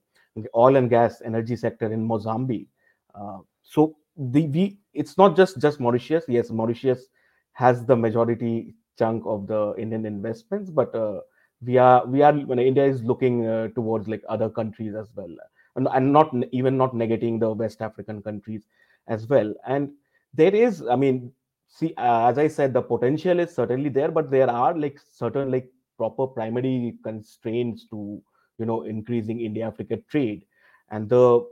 oil 0.57 0.77
and 0.77 0.91
gas 0.91 1.21
energy 1.25 1.55
sector 1.55 1.93
in 1.93 2.03
mozambique. 2.03 2.69
Uh, 3.15 3.39
so 3.63 3.97
the 4.17 4.47
we 4.49 4.79
it's 4.95 5.17
not 5.19 5.37
just 5.37 5.61
just 5.61 5.79
mauritius. 5.79 6.25
Yes 6.27 6.51
mauritius 6.51 7.09
has 7.53 7.85
the 7.85 7.95
majority 7.95 8.75
chunk 8.99 9.23
of 9.27 9.47
the 9.47 9.75
indian 9.79 10.05
investments 10.07 10.71
but 10.71 10.95
uh, 10.95 11.21
we 11.65 11.79
are 11.79 12.05
we 12.07 12.23
are 12.23 12.33
when 12.33 12.59
india 12.59 12.85
is 12.85 13.03
looking 13.05 13.47
uh, 13.47 13.69
towards 13.69 14.09
like 14.09 14.23
other 14.29 14.51
countries 14.51 14.95
as 14.95 15.09
well 15.15 15.35
and, 15.77 15.87
and 15.93 16.13
not 16.13 16.35
even 16.51 16.77
not 16.77 16.93
negating 16.95 17.39
the 17.39 17.51
west 17.51 17.81
african 17.83 18.23
countries 18.23 18.67
as 19.09 19.27
well. 19.27 19.53
And 19.67 19.91
there 20.35 20.55
is 20.55 20.83
i 20.91 20.97
mean 20.97 21.33
see 21.69 21.93
uh, 21.97 22.29
as 22.29 22.39
i 22.39 22.49
said 22.49 22.73
the 22.73 22.83
potential 22.83 23.41
is 23.41 23.55
certainly 23.55 23.89
there 23.89 24.11
but 24.11 24.31
there 24.31 24.51
are 24.51 24.77
like 24.77 24.99
certain 24.99 25.51
like 25.51 25.69
proper 25.97 26.27
primary 26.27 26.95
constraints 27.05 27.87
to 27.89 28.23
you 28.59 28.67
know 28.67 28.83
increasing 28.83 29.41
india 29.41 29.67
africa 29.67 29.99
trade. 30.11 30.45
And 30.91 31.09
the 31.09 31.47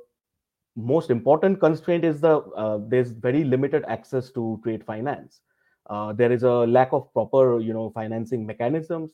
most 0.76 1.10
important 1.10 1.60
constraint 1.60 2.04
is 2.04 2.20
the 2.20 2.38
uh, 2.62 2.78
there's 2.88 3.12
very 3.12 3.42
limited 3.42 3.84
access 3.88 4.30
to 4.32 4.60
trade 4.62 4.84
finance. 4.84 5.40
Uh, 5.88 6.12
there 6.12 6.30
is 6.30 6.42
a 6.42 6.52
lack 6.76 6.92
of 6.92 7.12
proper 7.14 7.58
you 7.58 7.72
know 7.72 7.90
financing 7.94 8.46
mechanisms 8.46 9.12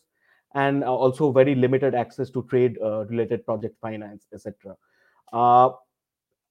and 0.55 0.85
also 0.85 1.31
very 1.33 1.55
limited 1.55 1.95
access 1.95 2.31
to 2.31 2.43
trade 2.51 2.77
uh, 2.83 3.05
related 3.07 3.45
project 3.45 3.77
finance 3.81 4.27
etc 4.35 4.75
uh, 5.33 5.71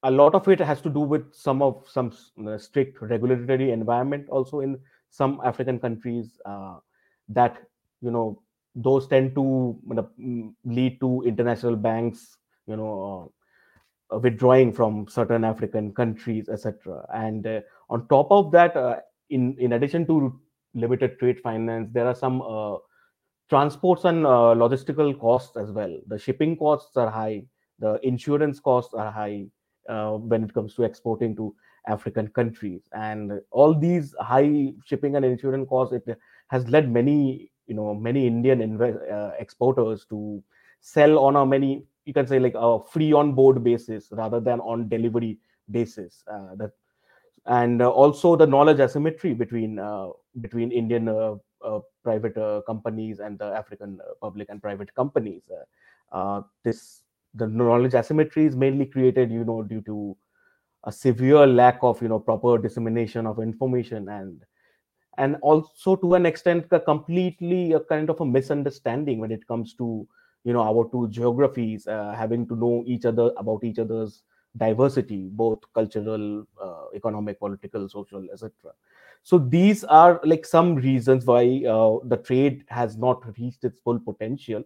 a 0.06 0.12
lot 0.12 0.36
of 0.36 0.48
it 0.48 0.60
has 0.60 0.82
to 0.82 0.90
do 0.90 1.00
with 1.00 1.34
some 1.34 1.62
of 1.62 1.84
some 1.92 2.12
uh, 2.48 2.58
strict 2.58 3.02
regulatory 3.02 3.72
environment 3.72 4.30
also 4.30 4.60
in 4.60 4.78
some 5.10 5.42
african 5.44 5.80
countries 5.80 6.40
uh, 6.46 6.76
that 7.28 7.58
you 8.02 8.12
know 8.12 8.42
those 8.76 9.08
tend 9.08 9.34
to 9.34 9.46
mm, 9.90 10.54
lead 10.64 11.00
to 11.00 11.24
international 11.26 11.76
banks 11.76 12.38
you 12.68 12.76
know 12.76 13.32
uh, 14.14 14.20
withdrawing 14.20 14.72
from 14.72 15.08
certain 15.08 15.44
african 15.44 15.92
countries 15.94 16.50
etc 16.50 17.04
and 17.14 17.48
uh, 17.48 17.60
on 17.90 18.08
top 18.08 18.28
of 18.30 18.52
that 18.52 18.76
uh, 18.78 18.98
in 19.30 19.56
in 19.60 19.74
addition 19.74 20.06
to 20.06 20.40
limited 20.76 21.18
trade 21.20 21.40
finance 21.40 21.90
there 21.94 22.08
are 22.08 22.20
some 22.24 22.42
uh, 22.42 22.76
transports 23.50 24.06
and 24.06 24.24
logistical 24.26 25.18
costs 25.20 25.56
as 25.56 25.72
well. 25.72 26.00
The 26.08 26.18
shipping 26.18 26.58
costs 26.58 26.98
are 26.98 27.12
high. 27.12 27.44
The 27.78 28.00
insurance 28.02 28.60
costs 28.60 28.96
are 28.96 29.12
high 29.12 29.46
uh, 29.90 30.14
when 30.14 30.44
it 30.44 30.54
comes 30.54 30.76
to 30.76 30.84
exporting 30.84 31.36
to 31.36 31.56
African 31.88 32.28
countries. 32.30 32.90
And 32.94 33.42
all 33.52 33.74
these 33.74 34.16
high 34.20 34.74
shipping 34.86 35.16
and 35.16 35.26
insurance 35.26 35.70
costs, 35.70 35.94
it 35.94 36.18
has 36.48 36.68
led 36.70 36.92
many, 36.92 37.52
you 37.68 37.76
know, 37.76 37.94
many 37.94 38.28
Indian 38.28 38.82
uh, 38.82 39.32
exporters 39.40 40.06
to 40.10 40.44
sell 40.82 41.20
on 41.20 41.36
a 41.36 41.46
many, 41.46 41.84
you 42.06 42.14
can 42.14 42.28
say 42.28 42.40
like 42.40 42.54
a 42.56 42.80
free 42.92 43.14
on 43.14 43.34
board 43.34 43.64
basis 43.64 44.10
rather 44.12 44.40
than 44.40 44.60
on 44.60 44.88
delivery 44.88 45.40
basis. 45.72 46.24
Uh, 46.28 46.56
that 46.56 46.72
and 47.48 47.82
uh, 47.82 47.90
also 47.90 48.36
the 48.36 48.46
knowledge 48.46 48.80
asymmetry 48.80 49.34
between 49.34 49.78
uh, 49.78 50.10
between 50.42 50.72
Indian 50.72 51.08
uh, 51.08 51.36
private 52.04 52.36
companies 52.66 53.20
and 53.20 53.40
the 53.40 53.46
African 53.46 54.00
public 54.22 54.50
and 54.50 54.62
private 54.62 54.94
companies. 54.96 55.50
this 56.64 57.02
the 57.36 57.48
knowledge 57.48 57.94
asymmetry 57.94 58.46
is 58.46 58.56
mainly 58.56 58.86
created 58.86 59.32
you 59.32 59.44
know 59.44 59.62
due 59.64 59.82
to 59.82 60.16
a 60.86 60.92
severe 60.92 61.46
lack 61.46 61.80
of 61.82 62.02
you 62.02 62.08
know 62.08 62.20
proper 62.20 62.58
dissemination 62.58 63.26
of 63.26 63.40
information 63.40 64.10
and 64.10 64.44
and 65.18 65.38
also 65.42 65.96
to 65.96 66.16
an 66.16 66.26
extent 66.26 66.66
a 66.72 66.80
completely 66.80 67.74
a 67.74 67.80
kind 67.80 68.10
of 68.10 68.20
a 68.22 68.26
misunderstanding 68.26 69.20
when 69.20 69.32
it 69.32 69.48
comes 69.48 69.74
to 69.74 70.08
you 70.44 70.54
know 70.54 70.62
our 70.62 70.90
two 70.92 71.08
geographies 71.10 71.88
uh, 71.88 72.14
having 72.18 72.48
to 72.48 72.56
know 72.56 72.84
each 72.86 73.06
other 73.06 73.32
about 73.38 73.64
each 73.64 73.80
other's 73.80 74.24
diversity 74.58 75.30
both 75.32 75.60
cultural 75.74 76.46
uh, 76.62 76.86
economic 76.94 77.40
political 77.40 77.90
social 77.90 78.26
etc 78.32 78.52
so 79.26 79.40
these 79.40 79.84
are 79.86 80.22
like 80.24 80.46
some 80.46 80.76
reasons 80.76 81.26
why 81.26 81.64
uh, 81.68 81.98
the 82.04 82.18
trade 82.18 82.64
has 82.68 82.96
not 82.96 83.24
reached 83.40 83.64
its 83.64 83.80
full 83.80 84.00
potential. 84.00 84.64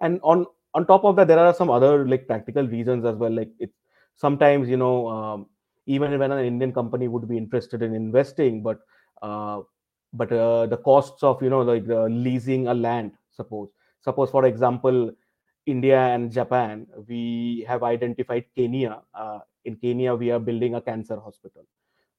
And 0.00 0.18
on 0.22 0.46
on 0.74 0.86
top 0.86 1.04
of 1.04 1.16
that 1.16 1.28
there 1.28 1.38
are 1.38 1.54
some 1.54 1.70
other 1.70 2.06
like 2.06 2.26
practical 2.26 2.66
reasons 2.66 3.04
as 3.04 3.16
well 3.16 3.32
like 3.32 3.50
it 3.58 3.70
sometimes 4.16 4.68
you 4.68 4.76
know 4.76 5.08
um, 5.08 5.46
even 5.86 6.18
when 6.18 6.32
an 6.32 6.44
indian 6.44 6.72
company 6.72 7.08
would 7.08 7.28
be 7.28 7.36
interested 7.36 7.82
in 7.82 7.94
investing 7.94 8.62
but 8.62 8.80
uh, 9.22 9.60
but 10.12 10.30
uh, 10.32 10.66
the 10.66 10.76
costs 10.76 11.22
of 11.22 11.42
you 11.42 11.50
know 11.50 11.62
like 11.62 11.88
uh, 11.88 12.04
leasing 12.06 12.68
a 12.68 12.74
land 12.74 13.12
suppose. 13.30 13.68
Suppose 14.00 14.30
for 14.30 14.44
example 14.46 15.10
india 15.66 15.98
and 16.14 16.32
japan 16.32 16.86
we 17.08 17.64
have 17.68 17.82
identified 17.82 18.44
kenya 18.56 19.02
uh, 19.14 19.40
in 19.64 19.76
kenya 19.76 20.14
we 20.14 20.30
are 20.30 20.38
building 20.40 20.74
a 20.74 20.80
cancer 20.80 21.18
hospital. 21.20 21.62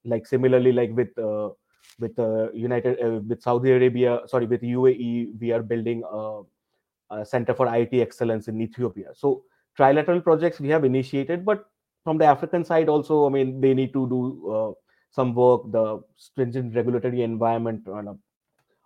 Like 0.06 0.26
similarly 0.28 0.72
like 0.72 0.92
with 0.96 1.18
uh, 1.18 1.50
with 2.00 2.18
uh, 2.20 2.52
united 2.54 3.28
with 3.28 3.42
saudi 3.42 3.72
arabia 3.72 4.22
sorry 4.28 4.46
with 4.46 4.62
uae 4.62 5.28
we 5.40 5.52
are 5.52 5.64
building 5.64 6.04
a 6.10 6.42
Center 7.24 7.54
for 7.54 7.74
IT 7.76 7.94
Excellence 7.94 8.48
in 8.48 8.62
Ethiopia. 8.62 9.10
So 9.14 9.44
trilateral 9.78 10.24
projects 10.24 10.60
we 10.60 10.70
have 10.70 10.84
initiated, 10.84 11.46
but 11.46 11.66
from 12.04 12.18
the 12.18 12.26
African 12.26 12.64
side 12.64 12.90
also, 12.90 13.26
I 13.26 13.30
mean, 13.30 13.62
they 13.62 13.74
need 13.74 13.94
to 13.94 14.08
do 14.08 14.52
uh, 14.52 14.72
some 15.12 15.34
work. 15.34 15.72
The 15.72 16.02
stringent 16.18 16.76
regulatory 16.76 17.24
environment 17.24 17.88
uh, 17.88 18.14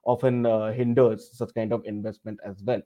often 0.06 0.46
uh, 0.46 0.72
hinders 0.72 1.30
such 1.34 1.54
kind 1.54 1.72
of 1.72 1.86
investment 1.86 2.40
as 2.46 2.62
well. 2.64 2.82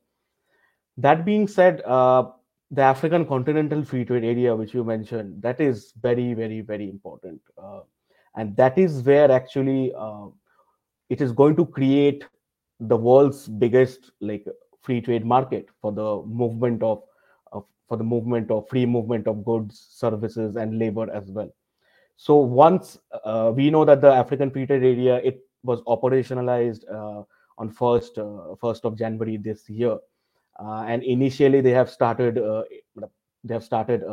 That 0.98 1.26
being 1.26 1.48
said, 1.48 1.82
uh, 1.86 2.32
the 2.72 2.82
African 2.82 3.26
continental 3.26 3.84
free 3.84 4.04
trade 4.04 4.24
area, 4.24 4.56
which 4.56 4.74
you 4.74 4.84
mentioned, 4.84 5.42
that 5.42 5.62
is 5.62 5.94
very, 6.02 6.34
very, 6.34 6.62
very 6.62 6.90
important, 6.90 7.42
uh, 7.58 7.82
and 8.36 8.56
that 8.58 8.78
is 8.78 9.02
where 9.04 9.32
actually 9.32 9.94
it 11.10 11.22
is 11.22 11.32
going 11.32 11.56
to 11.56 11.66
create 11.66 12.26
the 12.80 12.98
world's 12.98 13.48
biggest 13.48 14.12
like 14.20 14.46
free 14.88 15.02
trade 15.02 15.26
market 15.26 15.70
for 15.82 15.92
the 15.92 16.10
movement 16.42 16.82
of, 16.82 17.04
of 17.52 17.66
for 17.88 17.98
the 18.02 18.04
movement 18.04 18.52
of 18.58 18.68
free 18.70 18.86
movement 18.86 19.28
of 19.28 19.44
goods, 19.44 19.86
services, 20.04 20.56
and 20.56 20.80
labor 20.80 21.08
as 21.20 21.32
well. 21.38 21.50
So 22.16 22.38
once 22.38 22.98
uh, 23.24 23.52
we 23.56 23.70
know 23.70 23.86
that 23.86 24.02
the 24.02 24.12
African 24.12 24.50
free 24.50 24.66
trade 24.66 24.84
area 24.84 25.18
it 25.32 25.42
was 25.64 25.82
operationalized 25.96 26.86
uh, 27.00 27.24
on 27.58 27.70
first 27.70 28.18
uh, 28.18 28.56
first 28.62 28.86
of 28.86 28.98
January 28.98 29.38
this 29.38 29.70
year, 29.70 29.98
uh, 30.60 30.84
and 30.88 31.04
initially 31.04 31.62
they 31.62 31.76
have 31.82 31.90
started 31.90 32.38
uh, 32.38 32.64
they 33.44 33.54
have 33.54 33.64
started 33.64 34.04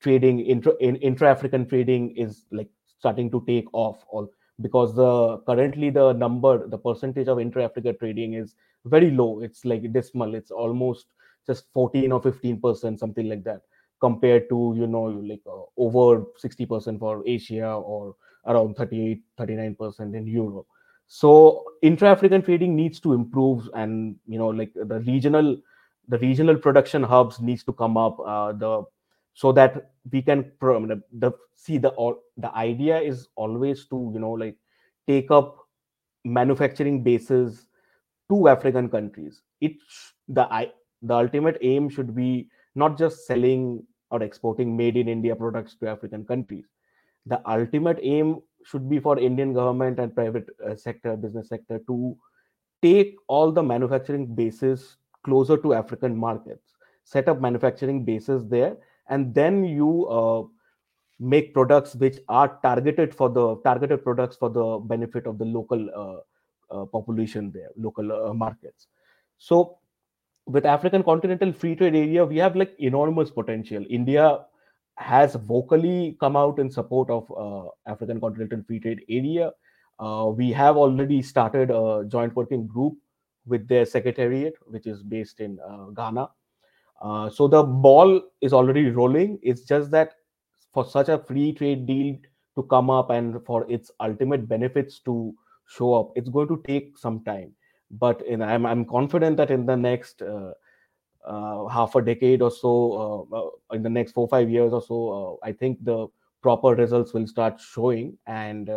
trading 0.00 0.40
intra 0.40 0.72
in, 0.80 0.96
intra 0.96 1.30
African 1.30 1.66
trading 1.66 2.16
is 2.16 2.44
like 2.52 2.68
starting 2.98 3.30
to 3.30 3.42
take 3.46 3.66
off 3.72 4.04
all 4.08 4.28
because 4.60 4.94
the 4.94 5.38
currently 5.46 5.90
the 5.90 6.12
number 6.12 6.66
the 6.68 6.78
percentage 6.78 7.28
of 7.28 7.40
intra 7.40 7.64
Africa 7.64 7.92
trading 7.92 8.34
is 8.34 8.54
very 8.84 9.10
low. 9.10 9.40
It's 9.40 9.64
like 9.64 9.92
dismal. 9.92 10.34
It's 10.34 10.50
almost 10.50 11.06
just 11.46 11.66
14 11.72 12.12
or 12.12 12.22
15 12.22 12.60
percent, 12.60 13.00
something 13.00 13.28
like 13.28 13.44
that, 13.44 13.62
compared 14.00 14.48
to 14.50 14.74
you 14.76 14.86
know 14.86 15.04
like 15.04 15.42
uh, 15.46 15.64
over 15.76 16.24
60 16.38 16.66
percent 16.66 16.98
for 17.00 17.22
Asia 17.26 17.72
or 17.74 18.16
around 18.46 18.76
38, 18.76 19.22
39 19.38 19.74
percent 19.74 20.14
in 20.14 20.26
Europe. 20.26 20.66
so 21.06 21.64
intra-african 21.82 22.42
trading 22.42 22.74
needs 22.74 22.98
to 23.00 23.12
improve 23.12 23.68
and 23.74 24.16
you 24.26 24.38
know 24.38 24.48
like 24.48 24.72
the 24.74 25.00
regional 25.00 25.56
the 26.08 26.18
regional 26.18 26.56
production 26.56 27.02
hubs 27.02 27.40
needs 27.40 27.62
to 27.64 27.72
come 27.72 27.96
up 27.96 28.18
uh, 28.20 28.52
the 28.52 28.82
so 29.34 29.50
that 29.52 29.90
we 30.12 30.22
can 30.22 30.52
the, 30.60 31.32
see 31.54 31.76
the 31.76 31.92
the 32.36 32.54
idea 32.54 33.00
is 33.00 33.28
always 33.34 33.84
to 33.86 34.10
you 34.14 34.20
know 34.20 34.30
like 34.30 34.56
take 35.08 35.30
up 35.30 35.58
manufacturing 36.24 37.02
bases 37.02 37.66
to 38.30 38.48
african 38.48 38.88
countries. 38.88 39.42
It 39.60 39.72
the 40.28 40.42
i 40.52 40.72
the 41.02 41.14
ultimate 41.14 41.58
aim 41.60 41.88
should 41.88 42.14
be 42.14 42.48
not 42.74 42.96
just 42.96 43.26
selling 43.26 43.84
or 44.10 44.22
exporting 44.22 44.76
made 44.76 44.96
in 44.96 45.08
india 45.08 45.34
products 45.34 45.74
to 45.76 45.88
african 45.88 46.24
countries. 46.24 46.66
The 47.26 47.40
ultimate 47.48 47.98
aim 48.02 48.40
should 48.64 48.88
be 48.88 49.00
for 49.00 49.18
indian 49.18 49.52
government 49.52 49.98
and 49.98 50.14
private 50.14 50.48
uh, 50.66 50.76
sector 50.76 51.16
business 51.16 51.48
sector 51.48 51.80
to 51.88 52.16
take 52.82 53.16
all 53.26 53.50
the 53.50 53.62
manufacturing 53.62 54.34
bases 54.34 54.96
closer 55.24 55.56
to 55.56 55.74
african 55.74 56.16
markets. 56.16 56.74
Set 57.02 57.28
up 57.28 57.40
manufacturing 57.40 58.04
bases 58.04 58.46
there 58.46 58.76
and 59.08 59.34
then 59.34 59.64
you 59.64 60.06
uh, 60.06 60.42
make 61.18 61.54
products 61.54 61.94
which 61.94 62.18
are 62.28 62.58
targeted 62.62 63.14
for 63.14 63.28
the 63.28 63.56
targeted 63.62 64.02
products 64.02 64.36
for 64.36 64.50
the 64.50 64.78
benefit 64.86 65.26
of 65.26 65.38
the 65.38 65.44
local 65.44 65.88
uh, 65.94 66.74
uh, 66.74 66.84
population 66.86 67.50
there 67.52 67.68
local 67.76 68.12
uh, 68.12 68.34
markets. 68.34 68.88
So 69.38 69.78
with 70.46 70.66
african 70.66 71.02
continental 71.02 71.52
free 71.52 71.74
trade 71.74 71.94
area 71.94 72.24
we 72.24 72.36
have 72.38 72.56
like 72.56 72.74
enormous 72.78 73.30
potential. 73.30 73.84
India 73.88 74.40
has 74.96 75.34
vocally 75.34 76.16
come 76.20 76.36
out 76.36 76.58
in 76.58 76.70
support 76.70 77.10
of 77.10 77.30
uh, 77.36 77.68
african 77.90 78.20
continental 78.20 78.62
free 78.66 78.80
trade 78.80 79.02
area. 79.08 79.52
Uh, 80.00 80.30
we 80.34 80.50
have 80.50 80.76
already 80.76 81.22
started 81.22 81.70
a 81.70 82.04
joint 82.08 82.34
working 82.34 82.66
group 82.66 82.94
with 83.46 83.68
their 83.68 83.84
secretariat 83.84 84.54
which 84.66 84.86
is 84.86 85.02
based 85.02 85.40
in 85.40 85.58
ghana 85.94 86.28
uh, 87.00 87.28
so 87.28 87.48
the 87.48 87.62
ball 87.62 88.22
is 88.40 88.52
already 88.52 88.90
rolling. 88.90 89.38
It's 89.42 89.62
just 89.62 89.90
that 89.90 90.14
for 90.72 90.84
such 90.84 91.08
a 91.08 91.18
free 91.18 91.52
trade 91.52 91.86
deal 91.86 92.16
to 92.56 92.62
come 92.64 92.90
up 92.90 93.10
and 93.10 93.44
for 93.44 93.70
its 93.70 93.90
ultimate 94.00 94.48
benefits 94.48 95.00
to 95.00 95.34
show 95.66 95.94
up, 95.94 96.12
it's 96.14 96.28
going 96.28 96.48
to 96.48 96.62
take 96.66 96.96
some 96.96 97.22
time. 97.24 97.52
But 97.90 98.24
in, 98.26 98.42
I'm 98.42 98.66
I'm 98.66 98.84
confident 98.84 99.36
that 99.36 99.50
in 99.50 99.66
the 99.66 99.76
next 99.76 100.22
uh, 100.22 100.52
uh, 101.26 101.66
half 101.68 101.94
a 101.94 102.02
decade 102.02 102.42
or 102.42 102.50
so, 102.50 103.28
uh, 103.32 103.36
uh, 103.36 103.50
in 103.72 103.82
the 103.82 103.90
next 103.90 104.12
four 104.12 104.28
five 104.28 104.50
years 104.50 104.72
or 104.72 104.82
so, 104.82 105.38
I 105.42 105.52
think 105.52 105.84
the 105.84 106.08
proper 106.42 106.74
results 106.74 107.12
will 107.14 107.26
start 107.26 107.60
showing. 107.60 108.18
And 108.26 108.70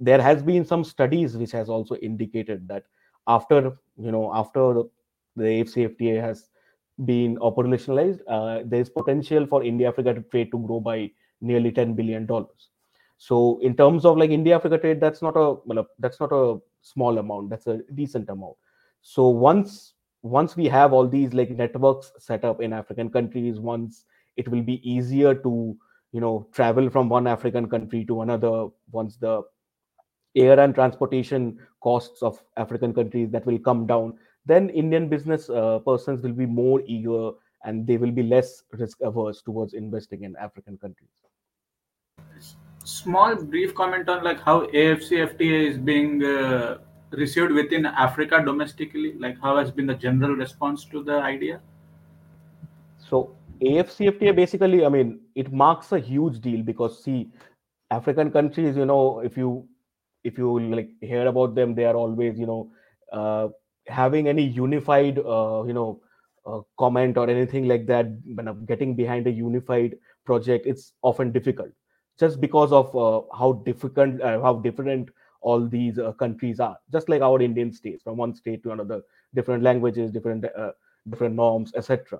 there 0.00 0.20
has 0.20 0.42
been 0.42 0.64
some 0.64 0.84
studies 0.84 1.36
which 1.36 1.52
has 1.52 1.68
also 1.68 1.96
indicated 1.96 2.68
that 2.68 2.84
after 3.26 3.76
you 3.96 4.12
know 4.12 4.30
after 4.34 4.74
the, 4.74 4.90
the 5.36 5.44
AFCFTA 5.44 6.20
has 6.20 6.50
been 7.04 7.36
operationalized, 7.36 8.20
uh, 8.28 8.62
there's 8.64 8.88
potential 8.88 9.46
for 9.46 9.62
India 9.62 9.88
Africa 9.88 10.22
trade 10.30 10.50
to 10.52 10.58
grow 10.58 10.80
by 10.80 11.10
nearly 11.40 11.70
10 11.70 11.94
billion 11.94 12.26
dollars. 12.26 12.70
So 13.18 13.58
in 13.62 13.76
terms 13.76 14.04
of 14.04 14.16
like 14.16 14.30
India 14.30 14.54
Africa 14.54 14.78
trade, 14.78 15.00
that's 15.00 15.22
not 15.22 15.36
a 15.36 15.56
well, 15.64 15.86
that's 15.98 16.20
not 16.20 16.32
a 16.32 16.58
small 16.82 17.18
amount. 17.18 17.50
That's 17.50 17.66
a 17.66 17.80
decent 17.94 18.30
amount. 18.30 18.56
So 19.02 19.28
once 19.28 19.94
once 20.22 20.56
we 20.56 20.66
have 20.66 20.92
all 20.92 21.06
these 21.06 21.34
like 21.34 21.50
networks 21.50 22.12
set 22.18 22.44
up 22.44 22.60
in 22.60 22.72
African 22.72 23.10
countries, 23.10 23.58
once 23.58 24.04
it 24.36 24.48
will 24.48 24.62
be 24.62 24.80
easier 24.88 25.34
to 25.34 25.76
you 26.12 26.20
know 26.20 26.48
travel 26.52 26.88
from 26.90 27.08
one 27.08 27.26
African 27.26 27.68
country 27.68 28.04
to 28.06 28.22
another. 28.22 28.68
Once 28.92 29.16
the 29.16 29.42
air 30.36 30.60
and 30.60 30.74
transportation 30.74 31.58
costs 31.80 32.22
of 32.22 32.40
African 32.56 32.94
countries 32.94 33.30
that 33.30 33.44
will 33.46 33.58
come 33.58 33.86
down, 33.86 34.16
then 34.48 34.70
Indian 34.70 35.08
business 35.08 35.50
uh, 35.50 35.78
persons 35.80 36.22
will 36.22 36.32
be 36.32 36.46
more 36.46 36.80
eager 36.86 37.30
and 37.64 37.86
they 37.86 37.96
will 37.96 38.10
be 38.10 38.22
less 38.22 38.62
risk 38.72 38.98
averse 39.02 39.42
towards 39.42 39.74
investing 39.74 40.24
in 40.24 40.34
African 40.36 40.78
countries. 40.78 41.10
Small 42.84 43.36
brief 43.36 43.74
comment 43.74 44.08
on 44.08 44.24
like 44.24 44.40
how 44.40 44.66
AFCFTA 44.68 45.70
is 45.70 45.78
being 45.78 46.24
uh, 46.24 46.78
received 47.10 47.52
within 47.52 47.84
Africa 47.86 48.42
domestically. 48.44 49.12
Like 49.18 49.40
how 49.40 49.58
has 49.58 49.70
been 49.70 49.86
the 49.86 49.94
general 49.94 50.34
response 50.34 50.84
to 50.86 51.02
the 51.02 51.20
idea? 51.20 51.60
So 52.98 53.36
AFCFTA 53.60 54.34
basically, 54.34 54.84
I 54.86 54.88
mean, 54.88 55.20
it 55.34 55.52
marks 55.52 55.92
a 55.92 55.98
huge 55.98 56.40
deal 56.40 56.62
because 56.62 57.02
see, 57.04 57.28
African 57.90 58.30
countries, 58.30 58.76
you 58.76 58.86
know, 58.86 59.20
if 59.20 59.36
you 59.36 59.68
if 60.24 60.38
you 60.38 60.58
like 60.60 60.90
hear 61.00 61.26
about 61.26 61.54
them, 61.54 61.74
they 61.74 61.84
are 61.84 61.94
always, 61.94 62.38
you 62.38 62.46
know, 62.46 62.70
uh, 63.12 63.48
having 63.88 64.28
any 64.28 64.42
unified 64.42 65.18
uh, 65.18 65.64
you 65.66 65.72
know 65.72 66.00
uh, 66.46 66.60
comment 66.78 67.18
or 67.18 67.28
anything 67.28 67.68
like 67.68 67.86
that 67.86 68.06
getting 68.66 68.94
behind 68.94 69.26
a 69.26 69.30
unified 69.30 69.96
project 70.24 70.66
it's 70.66 70.92
often 71.02 71.32
difficult. 71.32 71.70
Just 72.18 72.40
because 72.40 72.72
of 72.72 72.94
uh, 72.96 73.22
how 73.36 73.52
difficult 73.64 74.20
uh, 74.20 74.40
how 74.40 74.54
different 74.54 75.08
all 75.40 75.68
these 75.68 75.98
uh, 75.98 76.12
countries 76.12 76.58
are. 76.58 76.76
Just 76.92 77.08
like 77.08 77.22
our 77.22 77.40
indian 77.40 77.72
states 77.72 78.02
from 78.02 78.16
one 78.16 78.34
state 78.34 78.62
to 78.62 78.72
another 78.72 79.02
different 79.34 79.62
languages 79.62 80.10
different 80.10 80.44
uh, 80.44 80.72
different 81.10 81.34
norms 81.34 81.72
etc 81.74 82.18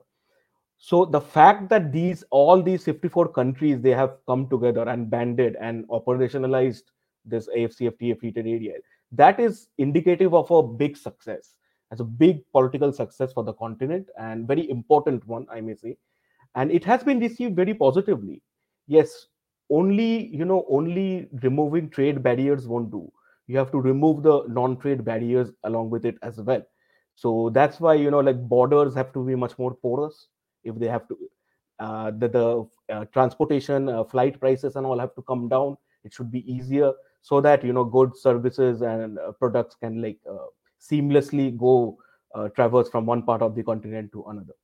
so 0.79 1.05
the 1.05 1.21
fact 1.21 1.69
that 1.69 1.93
these 1.93 2.25
all 2.31 2.63
these 2.63 2.85
54 2.85 3.29
countries 3.29 3.81
they 3.81 3.91
have 3.91 4.17
come 4.27 4.49
together 4.49 4.89
and 4.89 5.11
banded 5.11 5.57
and 5.61 5.87
operationalized 5.89 6.85
this 7.25 7.49
afcfta 7.49 8.19
free 8.19 8.33
trade 8.33 8.47
area 8.47 8.75
that 9.13 9.41
is 9.41 9.69
indicative 9.79 10.35
of 10.35 10.51
a 10.51 10.63
big 10.63 10.97
success 10.97 11.55
as 11.93 12.01
a 12.01 12.05
big 12.05 12.43
political 12.53 12.93
success 12.93 13.33
for 13.33 13.45
the 13.45 13.53
continent 13.55 14.09
and 14.19 14.47
very 14.47 14.69
important 14.71 15.27
one 15.27 15.47
i 15.51 15.61
may 15.61 15.75
say. 15.75 15.97
And 16.55 16.71
it 16.73 16.85
has 16.85 17.05
been 17.05 17.21
received 17.21 17.57
very 17.57 17.75
positively. 17.75 18.43
Yes 18.87 19.27
only 19.71 20.27
you 20.35 20.45
know 20.45 20.65
only 20.71 21.29
removing 21.43 21.91
trade 21.91 22.23
barriers 22.23 22.67
won't 22.67 22.91
do. 22.91 23.11
You 23.47 23.59
have 23.59 23.71
to 23.73 23.81
remove 23.81 24.23
the 24.23 24.45
non-trade 24.49 25.05
barriers 25.05 25.51
along 25.65 25.91
with 25.91 26.05
it 26.07 26.17
as 26.23 26.41
well. 26.41 26.63
So 27.15 27.51
that's 27.51 27.81
why 27.81 27.95
you 27.95 28.11
know 28.11 28.21
like 28.21 28.41
borders 28.49 28.95
have 28.95 29.13
to 29.13 29.25
be 29.25 29.35
much 29.35 29.59
more 29.59 29.75
porous. 29.75 30.29
If 30.65 30.77
they 30.79 30.89
have 30.89 31.07
to 31.09 31.19
uh, 31.79 32.11
the, 32.19 32.29
the 32.29 32.69
uh, 32.95 33.05
transportation 33.07 33.89
uh, 33.89 34.05
flight 34.05 34.41
prices 34.41 34.77
and 34.77 34.87
all 34.87 34.99
have 34.99 35.15
to 35.15 35.23
come 35.23 35.49
down 35.49 35.77
it 36.05 36.13
should 36.13 36.31
be 36.31 36.51
easier 36.53 36.93
so 37.23 37.41
that 37.41 37.65
you 37.65 37.73
know 37.73 37.85
goods 37.85 38.21
services 38.21 38.83
and 38.83 39.19
uh, 39.19 39.33
products 39.33 39.77
can 39.77 40.03
like 40.03 40.19
uh, 40.31 40.47
seamlessly 40.81 41.57
go 41.57 41.99
uh, 42.35 42.49
traverse 42.51 42.89
from 42.89 43.07
one 43.07 43.23
part 43.23 43.43
of 43.43 43.55
the 43.55 43.63
continent 43.63 44.13
to 44.13 44.25
another. 44.29 44.55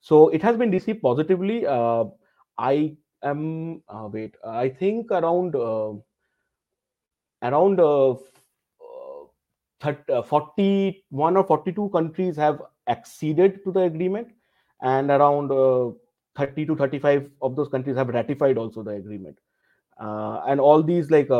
So 0.00 0.28
it 0.28 0.42
has 0.42 0.56
been 0.56 0.70
received 0.70 1.02
positively. 1.02 1.66
Uh, 1.66 2.04
i 2.58 2.94
am 3.22 3.82
uh, 3.88 4.08
wait 4.12 4.34
i 4.44 4.68
think 4.68 5.10
around 5.10 5.54
uh, 5.56 5.92
around 7.42 7.80
uh, 7.80 8.10
uh, 9.82 10.22
41 10.22 11.36
or 11.36 11.44
42 11.44 11.88
countries 11.90 12.36
have 12.36 12.60
acceded 12.86 13.64
to 13.64 13.72
the 13.72 13.80
agreement 13.80 14.28
and 14.82 15.10
around 15.10 15.48
30 16.36 16.66
to 16.66 16.76
35 16.76 17.30
of 17.40 17.56
those 17.56 17.68
countries 17.68 17.96
have 17.96 18.08
ratified 18.08 18.58
also 18.58 18.82
the 18.82 18.90
agreement. 18.90 19.38
And 19.98 20.60
all 20.60 20.82
these 20.82 21.10
like 21.10 21.30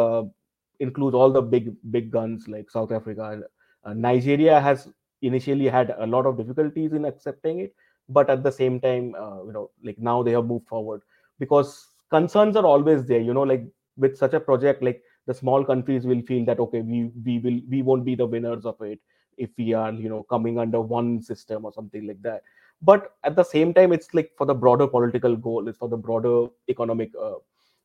include 0.81 1.15
all 1.15 1.31
the 1.31 1.43
big 1.43 1.75
big 1.91 2.11
guns 2.11 2.49
like 2.49 2.71
south 2.71 2.91
africa 2.91 3.23
uh, 3.23 3.49
Nigeria 3.87 4.61
has 4.61 4.89
initially 5.23 5.67
had 5.69 5.95
a 5.99 6.07
lot 6.07 6.27
of 6.27 6.37
difficulties 6.37 6.93
in 6.93 7.05
accepting 7.05 7.61
it, 7.61 7.75
but 8.09 8.29
at 8.31 8.43
the 8.43 8.51
same 8.53 8.81
time, 8.81 9.15
uh, 9.15 9.43
you 9.45 9.53
know, 9.53 9.71
like 9.83 9.99
now 9.99 10.23
they 10.23 10.33
have 10.33 10.47
moved 10.47 10.67
forward. 10.69 11.03
Because 11.39 11.87
concerns 12.11 12.57
are 12.57 12.67
always 12.67 13.05
there. 13.07 13.21
You 13.21 13.35
know, 13.35 13.43
like 13.43 13.65
with 13.97 14.17
such 14.17 14.35
a 14.35 14.41
project, 14.41 14.83
like 14.83 15.03
the 15.27 15.35
small 15.35 15.65
countries 15.65 16.07
will 16.07 16.23
feel 16.23 16.45
that 16.47 16.61
okay, 16.61 16.81
we 16.83 17.11
we 17.25 17.39
will 17.39 17.61
we 17.69 17.83
won't 17.83 18.05
be 18.05 18.15
the 18.15 18.27
winners 18.27 18.67
of 18.67 18.81
it 18.83 18.99
if 19.39 19.51
we 19.57 19.73
are 19.73 19.93
you 19.93 20.09
know 20.09 20.23
coming 20.25 20.59
under 20.59 20.81
one 20.81 21.23
system 21.23 21.65
or 21.65 21.73
something 21.73 22.07
like 22.07 22.21
that. 22.23 22.43
But 22.83 23.13
at 23.25 23.37
the 23.37 23.45
same 23.45 23.75
time 23.75 23.93
it's 23.93 24.13
like 24.15 24.33
for 24.37 24.47
the 24.47 24.55
broader 24.55 24.87
political 24.87 25.37
goal 25.37 25.69
it's 25.69 25.79
for 25.79 25.89
the 25.89 25.97
broader 25.97 26.47
economic 26.69 27.11
uh, 27.21 27.35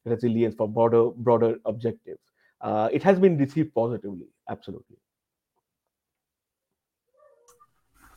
resilience 0.06 0.56
for 0.56 0.68
broader 0.68 1.10
broader 1.12 1.58
objectives. 1.66 2.32
Uh, 2.62 2.90
it 2.92 3.04
has 3.04 3.20
been 3.20 3.38
received 3.38 3.74
positively 3.74 4.28
absolutely 4.50 4.98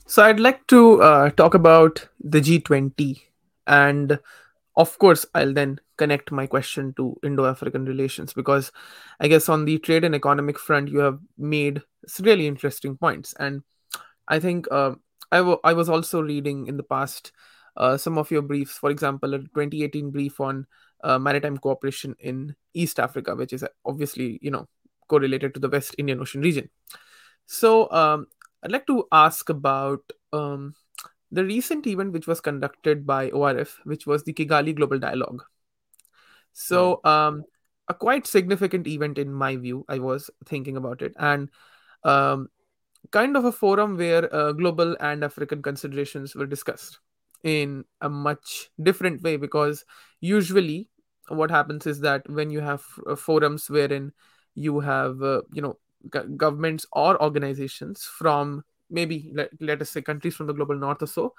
So 0.08 0.22
I'd 0.24 0.40
like 0.40 0.66
to 0.68 1.02
uh, 1.02 1.30
talk 1.30 1.52
about 1.54 2.08
the 2.18 2.40
G20, 2.40 3.22
and 3.66 4.18
of 4.76 4.98
course, 4.98 5.26
I'll 5.34 5.52
then 5.52 5.80
connect 5.98 6.32
my 6.32 6.46
question 6.46 6.94
to 6.96 7.18
Indo-African 7.22 7.84
relations 7.84 8.32
because 8.32 8.72
I 9.20 9.28
guess 9.28 9.48
on 9.50 9.66
the 9.66 9.78
trade 9.78 10.04
and 10.04 10.14
economic 10.14 10.58
front, 10.58 10.88
you 10.88 11.00
have 11.00 11.18
made 11.36 11.82
really 12.20 12.46
interesting 12.46 12.96
points, 12.96 13.34
and 13.38 13.62
I 14.28 14.40
think 14.40 14.66
uh, 14.70 14.94
I, 15.30 15.38
w- 15.38 15.60
I 15.62 15.74
was 15.74 15.90
also 15.90 16.22
reading 16.22 16.68
in 16.68 16.78
the 16.78 16.84
past 16.84 17.32
uh, 17.76 17.98
some 17.98 18.16
of 18.16 18.30
your 18.30 18.42
briefs. 18.42 18.78
For 18.78 18.90
example, 18.90 19.34
a 19.34 19.40
2018 19.40 20.10
brief 20.10 20.40
on 20.40 20.66
uh, 21.04 21.18
maritime 21.18 21.58
cooperation 21.58 22.16
in 22.20 22.56
East 22.72 22.98
Africa, 22.98 23.36
which 23.36 23.52
is 23.52 23.64
obviously 23.84 24.38
you 24.40 24.50
know 24.50 24.68
correlated 25.08 25.54
to 25.54 25.60
the 25.60 25.68
West 25.68 25.94
Indian 25.98 26.20
Ocean 26.20 26.40
region. 26.40 26.70
So 27.46 27.90
um, 27.90 28.26
I'd 28.62 28.72
like 28.72 28.86
to 28.86 29.06
ask 29.12 29.48
about 29.48 30.00
um, 30.32 30.74
the 31.30 31.44
recent 31.44 31.86
event 31.86 32.12
which 32.12 32.26
was 32.26 32.40
conducted 32.40 33.06
by 33.06 33.30
ORF, 33.30 33.80
which 33.84 34.06
was 34.06 34.24
the 34.24 34.32
Kigali 34.32 34.74
Global 34.74 34.98
Dialogue. 34.98 35.44
So 36.52 37.00
um, 37.04 37.44
a 37.88 37.94
quite 37.94 38.26
significant 38.26 38.86
event 38.86 39.18
in 39.18 39.32
my 39.32 39.56
view. 39.56 39.84
I 39.88 39.98
was 39.98 40.30
thinking 40.44 40.76
about 40.76 41.02
it, 41.02 41.14
and 41.18 41.48
um, 42.02 42.48
kind 43.10 43.36
of 43.36 43.44
a 43.44 43.52
forum 43.52 43.96
where 43.96 44.32
uh, 44.34 44.52
global 44.52 44.96
and 45.00 45.22
African 45.22 45.62
considerations 45.62 46.34
were 46.34 46.46
discussed 46.46 46.98
in 47.44 47.84
a 48.00 48.08
much 48.08 48.70
different 48.82 49.22
way 49.22 49.36
because 49.36 49.84
usually 50.20 50.88
what 51.28 51.50
happens 51.50 51.86
is 51.86 52.00
that 52.00 52.28
when 52.28 52.50
you 52.50 52.60
have 52.60 52.82
uh, 53.06 53.14
forums 53.14 53.70
wherein 53.70 54.12
you 54.54 54.80
have 54.80 55.22
uh, 55.22 55.42
you 55.52 55.62
know 55.62 55.78
governments 56.36 56.86
or 56.92 57.20
organizations 57.22 58.04
from 58.04 58.64
maybe 58.90 59.30
let, 59.34 59.50
let 59.60 59.82
us 59.82 59.90
say 59.90 60.02
countries 60.02 60.34
from 60.34 60.46
the 60.46 60.54
global 60.54 60.76
north 60.76 61.02
or 61.02 61.06
so 61.06 61.34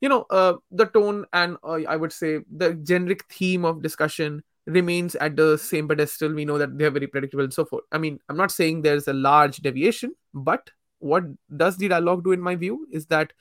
you 0.00 0.08
know 0.08 0.26
uh, 0.30 0.54
the 0.70 0.86
tone 0.86 1.24
and 1.32 1.56
uh, 1.64 1.78
i 1.88 1.96
would 1.96 2.12
say 2.12 2.40
the 2.56 2.74
generic 2.74 3.24
theme 3.32 3.64
of 3.64 3.82
discussion 3.82 4.42
remains 4.66 5.16
at 5.16 5.34
the 5.34 5.58
same 5.58 5.88
pedestal. 5.88 6.32
We 6.32 6.44
know 6.44 6.56
that 6.56 6.78
they're 6.78 6.92
very 6.92 7.08
predictable 7.08 7.42
and 7.42 7.52
so 7.52 7.64
forth. 7.64 7.82
I 7.90 7.98
mean 7.98 8.20
i'm 8.28 8.36
not 8.36 8.52
saying 8.52 8.82
there's 8.82 9.08
a 9.08 9.12
large 9.12 9.56
deviation 9.56 10.14
but 10.34 10.70
what 10.98 11.24
does 11.56 11.76
the 11.76 11.88
dialogue 11.88 12.22
do 12.24 12.32
in 12.32 12.40
my 12.40 12.54
view 12.54 12.86
is 12.90 13.06
that 13.06 13.32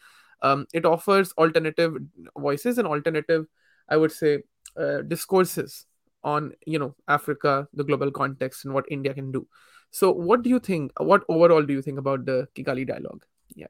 um, 0.42 0.66
it 0.74 0.86
offers 0.86 1.32
alternative 1.34 1.96
voices 2.38 2.78
and 2.80 2.88
alternative 2.88 3.46
i 3.90 3.96
would 3.96 4.12
say 4.12 4.40
uh, 4.78 5.02
discourses 5.02 5.86
on 6.24 6.52
you 6.66 6.80
know 6.80 6.96
africa 7.08 7.68
the 7.74 7.84
global 7.84 8.12
context 8.12 8.66
and 8.66 8.74
what 8.74 8.86
india 8.90 9.14
can 9.14 9.32
do 9.32 9.48
so 9.92 10.12
what 10.12 10.42
do 10.42 10.50
you 10.50 10.60
think 10.60 10.92
what 11.00 11.24
overall 11.30 11.64
do 11.64 11.74
you 11.74 11.82
think 11.82 12.00
about 12.00 12.26
the 12.26 12.48
kigali 12.56 12.88
dialogue 12.88 13.24
yeah 13.56 13.68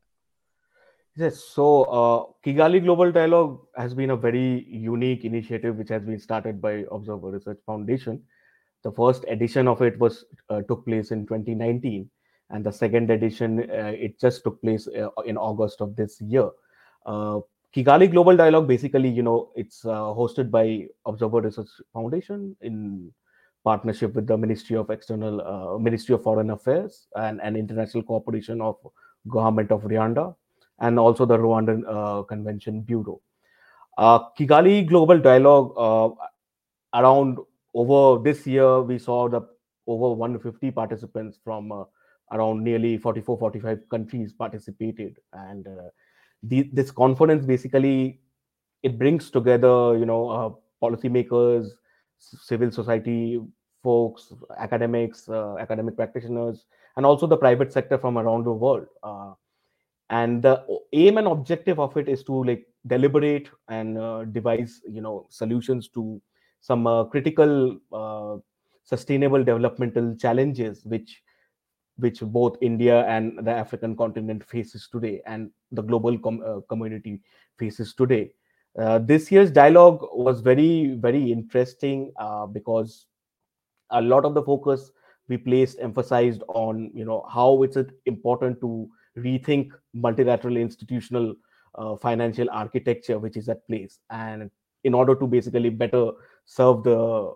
Yes, 1.18 1.44
so 1.44 1.84
uh, 1.84 2.24
Kigali 2.46 2.82
Global 2.82 3.12
Dialogue 3.12 3.60
has 3.76 3.94
been 3.94 4.12
a 4.12 4.16
very 4.16 4.66
unique 4.70 5.26
initiative 5.26 5.76
which 5.76 5.90
has 5.90 6.04
been 6.04 6.18
started 6.18 6.62
by 6.62 6.86
Observer 6.90 7.32
Research 7.32 7.60
Foundation. 7.66 8.24
The 8.84 8.94
first 8.94 9.26
edition 9.28 9.68
of 9.68 9.82
it 9.82 10.00
was 10.00 10.24
uh, 10.50 10.62
took 10.62 10.86
place 10.86 11.12
in 11.12 11.28
2019, 11.28 12.10
and 12.52 12.66
the 12.66 12.72
second 12.72 13.12
edition 13.12 13.60
uh, 13.70 13.92
it 13.94 14.22
just 14.22 14.44
took 14.44 14.62
place 14.62 14.88
uh, 14.88 15.10
in 15.26 15.36
August 15.36 15.82
of 15.82 15.98
this 15.98 16.22
year. 16.22 16.50
Uh, 17.06 17.42
Kigali 17.76 18.10
Global 18.10 18.38
Dialogue 18.38 18.68
basically, 18.68 19.10
you 19.10 19.22
know, 19.22 19.52
it's 19.56 19.84
uh, 19.86 20.16
hosted 20.16 20.50
by 20.50 20.88
Observer 21.06 21.42
Research 21.42 21.70
Foundation 21.92 22.56
in 22.62 23.12
partnership 23.64 24.14
with 24.16 24.28
the 24.28 24.38
Ministry 24.38 24.76
of 24.76 24.90
External 24.90 25.80
Ministry 25.80 26.16
of 26.16 26.24
Foreign 26.24 26.50
Affairs 26.50 27.08
and 27.16 27.40
an 27.42 27.56
international 27.56 28.04
cooperation 28.04 28.62
of 28.62 28.76
Government 29.28 29.72
of 29.72 29.84
Rwanda 29.84 30.36
and 30.80 31.00
also 31.00 31.26
the 31.26 31.38
Rwandan 31.38 31.84
uh, 31.88 32.24
Convention 32.24 32.82
Bureau. 32.82 33.22
Uh, 33.98 34.20
Kigali 34.38 34.88
Global 34.88 35.20
Dialogue, 35.20 35.74
uh, 35.78 37.00
around 37.00 37.38
over 37.74 38.22
this 38.22 38.48
year, 38.48 38.82
we 38.82 38.98
saw 38.98 39.30
the 39.30 39.42
over 39.88 40.16
150 40.16 40.72
participants 40.72 41.38
from 41.44 41.72
uh, 41.72 41.84
around 42.32 42.64
nearly 42.64 42.98
44, 42.98 43.38
45 43.38 43.90
countries 43.90 44.34
participated. 44.34 45.18
And 45.34 45.68
uh, 45.68 45.90
the, 46.44 46.70
this 46.74 46.92
conference 46.92 47.46
basically, 47.46 48.22
it 48.84 48.98
brings 48.98 49.30
together, 49.30 49.98
you 49.98 50.06
know, 50.06 50.30
uh, 50.30 50.50
policymakers, 50.84 51.70
civil 52.22 52.72
society 52.72 53.40
folks, 53.84 54.32
academics, 54.60 55.28
academic 55.30 55.96
practitioners, 55.96 56.66
and 56.96 57.06
also 57.06 57.26
the 57.26 57.38
private 57.38 57.74
sector 57.74 57.98
from 57.98 58.18
around 58.18 58.44
the 58.44 58.52
world. 58.52 58.86
And 60.10 60.44
the 60.44 60.64
aim 60.94 61.18
and 61.18 61.28
objective 61.28 61.80
of 61.80 61.96
it 61.98 62.10
is 62.10 62.24
to 62.26 62.44
like 62.44 62.68
deliberate 62.88 63.50
and 63.70 63.98
uh, 63.98 64.26
devise 64.26 64.82
you 64.88 65.02
know 65.02 65.26
solutions 65.30 65.90
to 65.90 66.22
some 66.60 66.88
uh, 66.88 67.04
critical 67.06 67.78
uh, 67.94 68.38
sustainable 68.84 69.44
developmental 69.44 70.16
challenges 70.16 70.84
which 70.86 71.22
which 71.98 72.22
both 72.22 72.58
india 72.62 73.06
and 73.06 73.46
the 73.46 73.52
african 73.52 73.96
continent 73.96 74.44
faces 74.44 74.88
today 74.92 75.22
and 75.26 75.52
the 75.72 75.82
global 75.82 76.18
com- 76.18 76.42
uh, 76.46 76.60
community 76.62 77.22
faces 77.60 77.94
today 77.94 78.32
uh, 78.80 79.00
this 79.00 79.32
year's 79.32 79.52
dialogue 79.52 80.02
was 80.14 80.42
very 80.42 80.96
very 80.96 81.32
interesting 81.32 82.12
uh, 82.18 82.46
because 82.46 83.08
a 83.92 84.02
lot 84.02 84.26
of 84.26 84.34
the 84.34 84.44
focus 84.44 84.92
we 85.28 85.38
placed 85.38 85.80
emphasized 85.80 86.44
on 86.48 86.92
you 86.94 87.06
know 87.06 87.26
how 87.30 87.64
it's 87.64 87.78
important 88.06 88.60
to 88.62 88.90
rethink 89.18 89.72
multilateral 89.94 90.58
institutional 90.58 91.36
uh, 91.76 91.96
financial 91.96 92.50
architecture 92.50 93.20
which 93.20 93.38
is 93.38 93.50
at 93.50 93.66
place. 93.68 94.00
And 94.10 94.50
in 94.84 94.94
order 94.94 95.16
to 95.16 95.28
basically 95.28 95.70
better 95.70 96.12
serve 96.46 96.84
the 96.84 97.34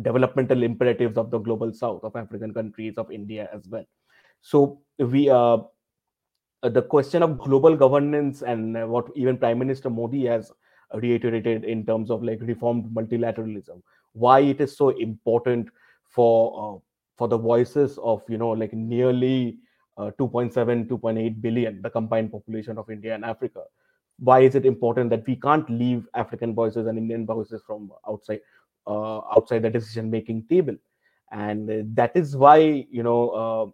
developmental 0.00 0.62
imperatives 0.62 1.18
of 1.18 1.30
the 1.30 1.38
global 1.38 1.72
south 1.72 2.02
of 2.02 2.16
african 2.16 2.54
countries 2.54 2.96
of 2.96 3.10
india 3.10 3.48
as 3.52 3.68
well. 3.68 3.84
So 4.40 4.80
we 4.98 5.28
uh, 5.28 5.58
the 6.62 6.82
question 6.82 7.22
of 7.22 7.38
global 7.38 7.76
governance 7.76 8.42
and 8.42 8.88
what 8.90 9.08
even 9.14 9.36
prime 9.36 9.58
minister 9.58 9.90
modi 9.90 10.24
has 10.26 10.50
reiterated 10.94 11.64
in 11.64 11.84
terms 11.84 12.10
of 12.10 12.22
like 12.22 12.38
reformed 12.40 12.86
multilateralism. 12.94 13.82
Why 14.12 14.40
it 14.40 14.60
is 14.60 14.76
so 14.76 14.90
important 14.90 15.68
for 16.04 16.76
uh, 16.76 16.78
for 17.16 17.28
the 17.28 17.38
voices 17.38 17.98
of 18.02 18.22
you 18.28 18.38
know 18.38 18.50
like 18.50 18.72
nearly 18.72 19.58
uh, 19.96 20.10
2.7 20.18 20.88
2.8 20.88 21.40
billion 21.40 21.80
the 21.82 21.90
combined 21.90 22.32
population 22.32 22.78
of 22.78 22.90
india 22.90 23.14
and 23.14 23.24
africa? 23.24 23.62
Why 24.18 24.40
is 24.40 24.54
it 24.54 24.66
important 24.66 25.10
that 25.10 25.26
we 25.26 25.36
can't 25.36 25.68
leave 25.68 26.06
african 26.14 26.54
voices 26.54 26.86
and 26.86 26.98
indian 26.98 27.26
voices 27.26 27.62
from 27.66 27.90
outside 28.08 28.40
uh, 28.86 29.18
outside 29.36 29.62
the 29.62 29.70
decision 29.70 30.10
making 30.10 30.44
table? 30.48 30.76
And 31.30 31.96
that 31.96 32.14
is 32.14 32.36
why 32.36 32.86
you 32.90 33.02
know 33.02 33.30
uh, 33.30 33.70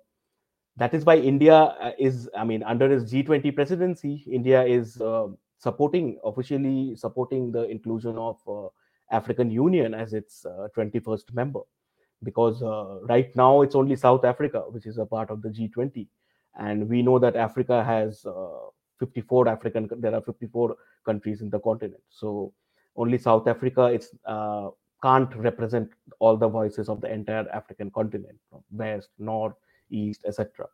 that 0.78 0.94
is 0.94 1.04
why 1.04 1.16
india 1.16 1.54
uh, 1.54 1.92
is 1.98 2.30
i 2.36 2.44
mean 2.44 2.62
under 2.62 2.88
his 2.88 3.04
g20 3.12 3.54
presidency 3.54 4.24
india 4.30 4.64
is 4.64 5.00
uh, 5.00 5.26
supporting 5.58 6.18
officially 6.24 6.94
supporting 6.96 7.50
the 7.52 7.64
inclusion 7.68 8.16
of 8.16 8.36
african 9.10 9.50
union 9.50 9.94
as 9.94 10.12
its 10.12 10.44
21st 10.76 11.34
member 11.34 11.60
because 12.22 12.62
uh, 12.62 13.00
right 13.02 13.34
now 13.36 13.62
it's 13.62 13.74
only 13.74 13.96
South 13.96 14.24
Africa 14.24 14.64
which 14.68 14.86
is 14.86 14.98
a 14.98 15.06
part 15.06 15.30
of 15.30 15.42
the 15.42 15.48
G20, 15.48 16.06
and 16.58 16.88
we 16.88 17.02
know 17.02 17.18
that 17.18 17.36
Africa 17.36 17.84
has 17.84 18.24
uh, 18.26 18.70
54 18.98 19.48
African. 19.48 19.88
There 19.98 20.14
are 20.14 20.20
54 20.20 20.76
countries 21.04 21.40
in 21.40 21.50
the 21.50 21.60
continent, 21.60 22.02
so 22.08 22.52
only 22.96 23.18
South 23.18 23.46
Africa 23.46 23.86
it's 23.86 24.08
uh, 24.26 24.70
can't 25.02 25.34
represent 25.36 25.90
all 26.18 26.36
the 26.36 26.48
voices 26.48 26.88
of 26.88 27.00
the 27.00 27.12
entire 27.12 27.48
African 27.50 27.90
continent, 27.90 28.36
from 28.50 28.62
west, 28.72 29.10
north, 29.18 29.54
east, 29.90 30.22
etc. 30.26 30.66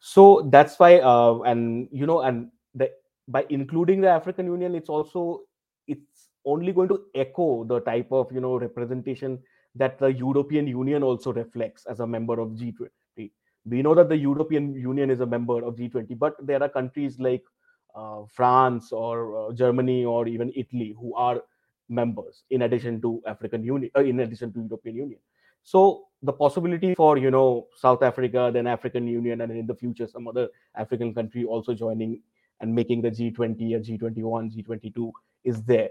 So 0.00 0.48
that's 0.52 0.78
why, 0.78 1.00
uh, 1.00 1.40
and 1.40 1.88
you 1.90 2.06
know, 2.06 2.20
and 2.20 2.50
the 2.74 2.92
by 3.28 3.44
including 3.50 4.00
the 4.00 4.08
African 4.08 4.46
Union, 4.46 4.74
it's 4.74 4.88
also 4.88 5.42
it's 5.86 6.28
only 6.44 6.72
going 6.72 6.88
to 6.88 7.02
echo 7.14 7.64
the 7.64 7.80
type 7.80 8.08
of 8.10 8.32
you 8.32 8.40
know 8.40 8.58
representation 8.58 9.38
that 9.74 9.98
the 9.98 10.12
European 10.12 10.66
Union 10.66 11.02
also 11.02 11.32
reflects 11.32 11.86
as 11.86 12.00
a 12.00 12.06
member 12.06 12.40
of 12.40 12.48
G20. 12.50 13.30
We 13.66 13.82
know 13.82 13.94
that 13.94 14.08
the 14.08 14.16
European 14.16 14.74
Union 14.74 15.10
is 15.10 15.20
a 15.20 15.26
member 15.26 15.62
of 15.62 15.76
G20, 15.76 16.18
but 16.18 16.34
there 16.44 16.62
are 16.62 16.68
countries 16.68 17.18
like 17.18 17.44
uh, 17.94 18.22
France 18.32 18.92
or 18.92 19.50
uh, 19.50 19.52
Germany 19.52 20.04
or 20.04 20.26
even 20.26 20.50
Italy 20.56 20.96
who 20.98 21.14
are 21.14 21.42
members 21.88 22.44
in 22.50 22.62
addition 22.62 23.00
to 23.02 23.22
African 23.26 23.62
Union, 23.62 23.90
uh, 23.96 24.00
in 24.00 24.20
addition 24.20 24.52
to 24.54 24.60
European 24.60 24.96
Union. 24.96 25.20
So 25.62 26.04
the 26.22 26.32
possibility 26.32 26.94
for 26.94 27.18
you 27.18 27.30
know 27.30 27.66
South 27.76 28.02
Africa, 28.02 28.50
then 28.52 28.66
African 28.66 29.06
Union, 29.06 29.42
and 29.42 29.52
in 29.52 29.66
the 29.66 29.74
future 29.74 30.06
some 30.06 30.28
other 30.28 30.48
African 30.74 31.14
country 31.14 31.44
also 31.44 31.74
joining 31.74 32.22
and 32.60 32.74
making 32.74 33.02
the 33.02 33.10
G20 33.10 33.74
or 33.74 33.80
G21, 33.80 34.54
G22 34.56 35.12
is 35.44 35.62
there. 35.62 35.90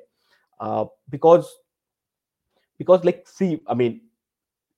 Uh, 0.60 0.86
because 1.10 1.60
because 2.77 3.03
like 3.03 3.27
see 3.27 3.60
i 3.67 3.73
mean 3.73 4.01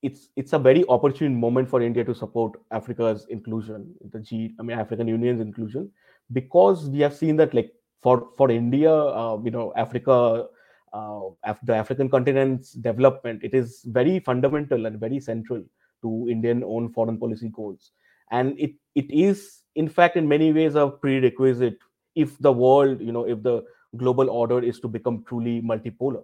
it's 0.01 0.29
it's 0.35 0.53
a 0.53 0.59
very 0.59 0.85
opportune 0.87 1.35
moment 1.35 1.69
for 1.69 1.81
india 1.81 2.03
to 2.03 2.15
support 2.15 2.53
africa's 2.71 3.25
inclusion 3.29 3.93
the 4.11 4.19
g 4.19 4.53
i 4.59 4.63
mean 4.63 4.77
african 4.79 5.07
union's 5.07 5.41
inclusion 5.41 5.89
because 6.31 6.89
we 6.89 6.99
have 6.99 7.15
seen 7.15 7.35
that 7.35 7.53
like 7.53 7.73
for 8.01 8.29
for 8.37 8.49
india 8.49 8.93
uh, 8.93 9.37
you 9.43 9.51
know 9.51 9.73
africa 9.75 10.47
uh, 10.93 11.21
Af- 11.43 11.59
the 11.63 11.75
african 11.75 12.09
continent's 12.09 12.73
development 12.73 13.43
it 13.43 13.53
is 13.53 13.81
very 13.85 14.19
fundamental 14.19 14.85
and 14.85 14.99
very 14.99 15.19
central 15.19 15.63
to 16.01 16.27
indian 16.29 16.63
own 16.63 16.91
foreign 16.93 17.17
policy 17.17 17.49
goals 17.49 17.91
and 18.31 18.59
it 18.59 18.71
it 18.95 19.09
is 19.11 19.61
in 19.75 19.87
fact 19.89 20.15
in 20.15 20.27
many 20.27 20.51
ways 20.53 20.75
a 20.75 20.87
prerequisite 20.87 21.77
if 22.15 22.37
the 22.39 22.51
world 22.51 23.01
you 23.01 23.11
know 23.11 23.25
if 23.27 23.41
the 23.43 23.63
global 23.97 24.29
order 24.29 24.61
is 24.63 24.79
to 24.79 24.87
become 24.87 25.23
truly 25.27 25.61
multipolar 25.61 26.23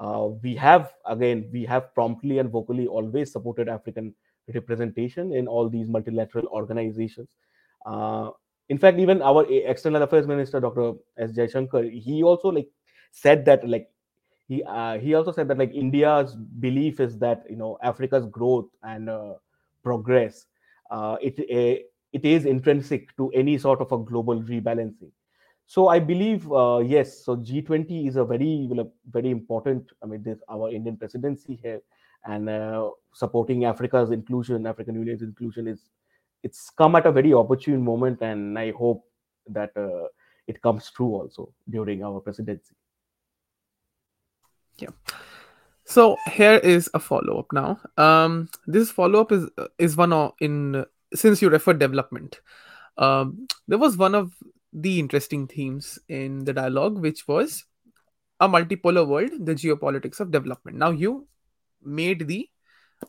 uh, 0.00 0.28
we 0.42 0.54
have 0.54 0.92
again 1.06 1.48
we 1.52 1.64
have 1.64 1.92
promptly 1.94 2.38
and 2.38 2.50
vocally 2.50 2.86
always 2.86 3.32
supported 3.32 3.68
african 3.68 4.14
representation 4.54 5.32
in 5.32 5.46
all 5.46 5.68
these 5.68 5.88
multilateral 5.88 6.46
organizations. 6.48 7.28
Uh, 7.84 8.30
in 8.68 8.78
fact, 8.78 8.98
even 8.98 9.22
our 9.22 9.46
external 9.48 10.02
affairs 10.02 10.26
minister, 10.26 10.60
Dr. 10.60 10.94
S. 11.16 11.32
Jaishankar, 11.32 11.90
he 11.90 12.22
also 12.22 12.48
like 12.48 12.68
said 13.12 13.44
that 13.46 13.66
like 13.66 13.88
he 14.46 14.62
uh, 14.64 14.98
he 14.98 15.14
also 15.14 15.32
said 15.32 15.48
that 15.48 15.58
like 15.58 15.72
India's 15.72 16.34
belief 16.34 17.00
is 17.00 17.18
that 17.18 17.44
you 17.48 17.56
know 17.56 17.78
Africa's 17.82 18.26
growth 18.26 18.66
and 18.82 19.08
uh, 19.08 19.34
progress 19.82 20.46
it 21.20 21.38
uh, 21.38 21.82
it 22.12 22.24
is 22.24 22.46
intrinsic 22.46 23.16
to 23.16 23.30
any 23.30 23.58
sort 23.58 23.80
of 23.80 23.92
a 23.92 23.98
global 23.98 24.42
rebalancing. 24.42 25.10
So 25.66 25.88
I 25.88 25.98
believe 25.98 26.50
uh, 26.50 26.78
yes. 26.78 27.24
So 27.24 27.36
G20 27.36 28.08
is 28.08 28.16
a 28.16 28.24
very 28.24 28.70
very 29.10 29.30
important. 29.30 29.90
I 30.02 30.06
mean, 30.06 30.22
this 30.22 30.38
our 30.48 30.70
Indian 30.70 30.96
presidency 30.96 31.58
here 31.62 31.80
and 32.24 32.48
uh, 32.48 32.90
supporting 33.12 33.64
Africa's 33.64 34.10
inclusion, 34.10 34.66
African 34.66 34.94
Union's 34.94 35.22
inclusion 35.22 35.68
is 35.68 35.90
it's 36.42 36.70
come 36.70 36.94
at 36.96 37.06
a 37.06 37.12
very 37.12 37.34
opportune 37.34 37.82
moment, 37.82 38.22
and 38.22 38.58
I 38.58 38.72
hope 38.72 39.04
that 39.48 39.76
uh, 39.76 40.08
it 40.46 40.62
comes 40.62 40.90
true 40.90 41.14
also 41.14 41.52
during 41.68 42.02
our 42.02 42.20
presidency. 42.20 42.74
Yeah. 44.78 44.90
So 45.88 46.18
here 46.30 46.56
is 46.56 46.90
a 46.92 47.00
follow 47.00 47.38
up 47.38 47.50
now. 47.50 47.80
Um, 47.96 48.50
this 48.66 48.90
follow 48.90 49.22
up 49.22 49.32
is 49.32 49.48
is 49.78 49.96
one 49.96 50.12
of 50.12 50.32
in 50.38 50.84
since 51.14 51.40
you 51.40 51.48
referred 51.48 51.78
development. 51.78 52.40
Um, 52.98 53.46
there 53.66 53.78
was 53.78 53.96
one 53.96 54.14
of 54.14 54.34
the 54.70 54.98
interesting 54.98 55.46
themes 55.46 55.98
in 56.08 56.44
the 56.44 56.52
dialogue, 56.52 56.98
which 56.98 57.26
was 57.26 57.64
a 58.38 58.48
multipolar 58.48 59.06
world, 59.08 59.30
the 59.40 59.54
geopolitics 59.54 60.20
of 60.20 60.30
development. 60.30 60.76
Now 60.76 60.90
you 60.90 61.26
made 61.82 62.28
the, 62.28 62.50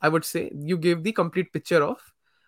I 0.02 0.08
would 0.08 0.24
say, 0.24 0.50
you 0.56 0.78
gave 0.78 1.04
the 1.04 1.12
complete 1.12 1.52
picture 1.52 1.84
of 1.84 1.98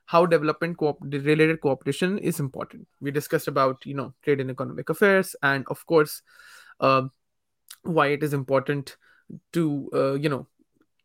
how 0.06 0.26
development 0.26 0.78
co- 0.78 0.98
related 1.02 1.60
cooperation 1.60 2.18
is 2.20 2.40
important. 2.40 2.88
We 3.02 3.12
discussed 3.12 3.50
about 3.50 3.86
you 3.86 3.96
know 3.96 4.14
trade 4.24 4.40
and 4.40 4.50
economic 4.50 4.90
affairs, 4.90 5.36
and 5.44 5.66
of 5.68 5.86
course, 5.86 6.22
uh, 6.80 7.10
why 7.84 8.08
it 8.08 8.24
is 8.24 8.34
important 8.34 8.96
to 9.54 9.90
uh, 9.94 10.14
you 10.14 10.30
know 10.30 10.48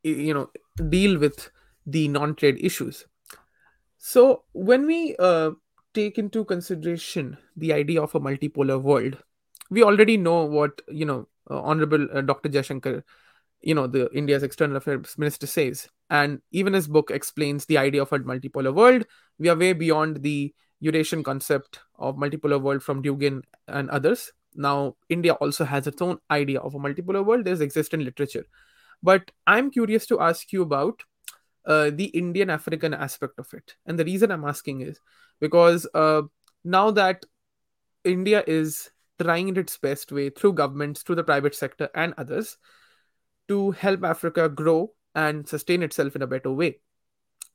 you 0.02 0.34
know 0.34 0.50
deal 0.88 1.18
with 1.18 1.50
the 1.86 2.08
non-trade 2.08 2.58
issues. 2.60 3.06
So 3.98 4.44
when 4.52 4.86
we 4.86 5.16
uh, 5.18 5.52
take 5.94 6.18
into 6.18 6.44
consideration 6.44 7.38
the 7.56 7.72
idea 7.72 8.02
of 8.02 8.14
a 8.14 8.20
multipolar 8.20 8.80
world 8.80 9.16
we 9.70 9.82
already 9.82 10.16
know 10.16 10.44
what 10.44 10.82
you 10.88 11.04
know 11.04 11.26
uh, 11.50 11.60
honorable 11.60 12.06
uh, 12.12 12.20
dr 12.20 12.48
jaishankar 12.48 13.02
you 13.62 13.74
know 13.74 13.86
the 13.86 14.08
india's 14.12 14.42
external 14.42 14.76
affairs 14.76 15.16
minister 15.18 15.46
says. 15.46 15.88
And 16.08 16.40
even 16.52 16.72
his 16.72 16.86
book 16.86 17.10
explains 17.10 17.64
the 17.64 17.78
idea 17.78 18.02
of 18.02 18.12
a 18.12 18.20
multipolar 18.20 18.72
world. 18.72 19.06
We 19.40 19.48
are 19.48 19.56
way 19.56 19.72
beyond 19.72 20.22
the 20.22 20.54
eurasian 20.78 21.24
concept 21.24 21.80
of 21.98 22.14
multipolar 22.16 22.60
world 22.60 22.82
from 22.82 23.02
dugin 23.02 23.42
and 23.66 23.90
others 23.90 24.30
now, 24.56 24.96
India 25.08 25.34
also 25.34 25.64
has 25.64 25.86
its 25.86 26.00
own 26.00 26.18
idea 26.30 26.60
of 26.60 26.74
a 26.74 26.78
multipolar 26.78 27.24
world. 27.24 27.44
There's 27.44 27.60
existing 27.60 28.00
literature. 28.00 28.44
But 29.02 29.30
I'm 29.46 29.70
curious 29.70 30.06
to 30.06 30.20
ask 30.20 30.52
you 30.52 30.62
about 30.62 31.02
uh, 31.66 31.90
the 31.92 32.06
Indian 32.06 32.50
African 32.50 32.94
aspect 32.94 33.38
of 33.38 33.52
it. 33.52 33.76
And 33.86 33.98
the 33.98 34.04
reason 34.04 34.30
I'm 34.30 34.44
asking 34.44 34.80
is 34.80 35.00
because 35.40 35.86
uh, 35.94 36.22
now 36.64 36.90
that 36.92 37.24
India 38.04 38.42
is 38.46 38.90
trying 39.20 39.56
its 39.56 39.76
best 39.76 40.12
way 40.12 40.30
through 40.30 40.54
governments, 40.54 41.02
through 41.02 41.16
the 41.16 41.24
private 41.24 41.54
sector, 41.54 41.88
and 41.94 42.14
others 42.16 42.56
to 43.48 43.72
help 43.72 44.04
Africa 44.04 44.48
grow 44.48 44.92
and 45.14 45.48
sustain 45.48 45.82
itself 45.82 46.16
in 46.16 46.22
a 46.22 46.26
better 46.26 46.52
way, 46.52 46.80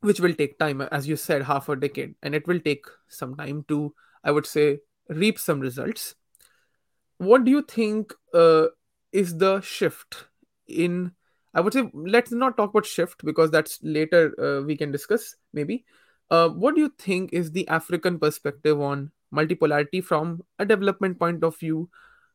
which 0.01 0.19
will 0.19 0.33
take 0.33 0.57
time, 0.57 0.81
as 0.81 1.07
you 1.07 1.15
said, 1.15 1.43
half 1.43 1.69
a 1.69 1.75
decade. 1.75 2.15
And 2.21 2.35
it 2.35 2.47
will 2.47 2.59
take 2.59 2.85
some 3.07 3.35
time 3.35 3.65
to, 3.67 3.93
I 4.23 4.31
would 4.31 4.45
say, 4.45 4.79
reap 5.09 5.39
some 5.39 5.59
results 5.59 6.15
what 7.21 7.45
do 7.45 7.51
you 7.51 7.61
think 7.61 8.13
uh, 8.33 8.65
is 9.11 9.37
the 9.37 9.61
shift 9.61 10.25
in 10.67 11.11
i 11.53 11.61
would 11.61 11.73
say 11.73 11.83
let's 11.93 12.31
not 12.31 12.57
talk 12.57 12.71
about 12.71 12.85
shift 12.85 13.23
because 13.23 13.51
that's 13.51 13.79
later 13.83 14.21
uh, 14.41 14.61
we 14.63 14.77
can 14.77 14.91
discuss 14.91 15.35
maybe. 15.53 15.85
Uh, 16.31 16.47
what 16.47 16.75
do 16.75 16.81
you 16.81 16.89
think 16.97 17.33
is 17.33 17.51
the 17.51 17.67
african 17.67 18.17
perspective 18.17 18.79
on 18.89 19.11
multipolarity 19.39 20.01
from 20.03 20.41
a 20.59 20.65
development 20.65 21.19
point 21.19 21.43
of 21.43 21.57
view 21.57 21.89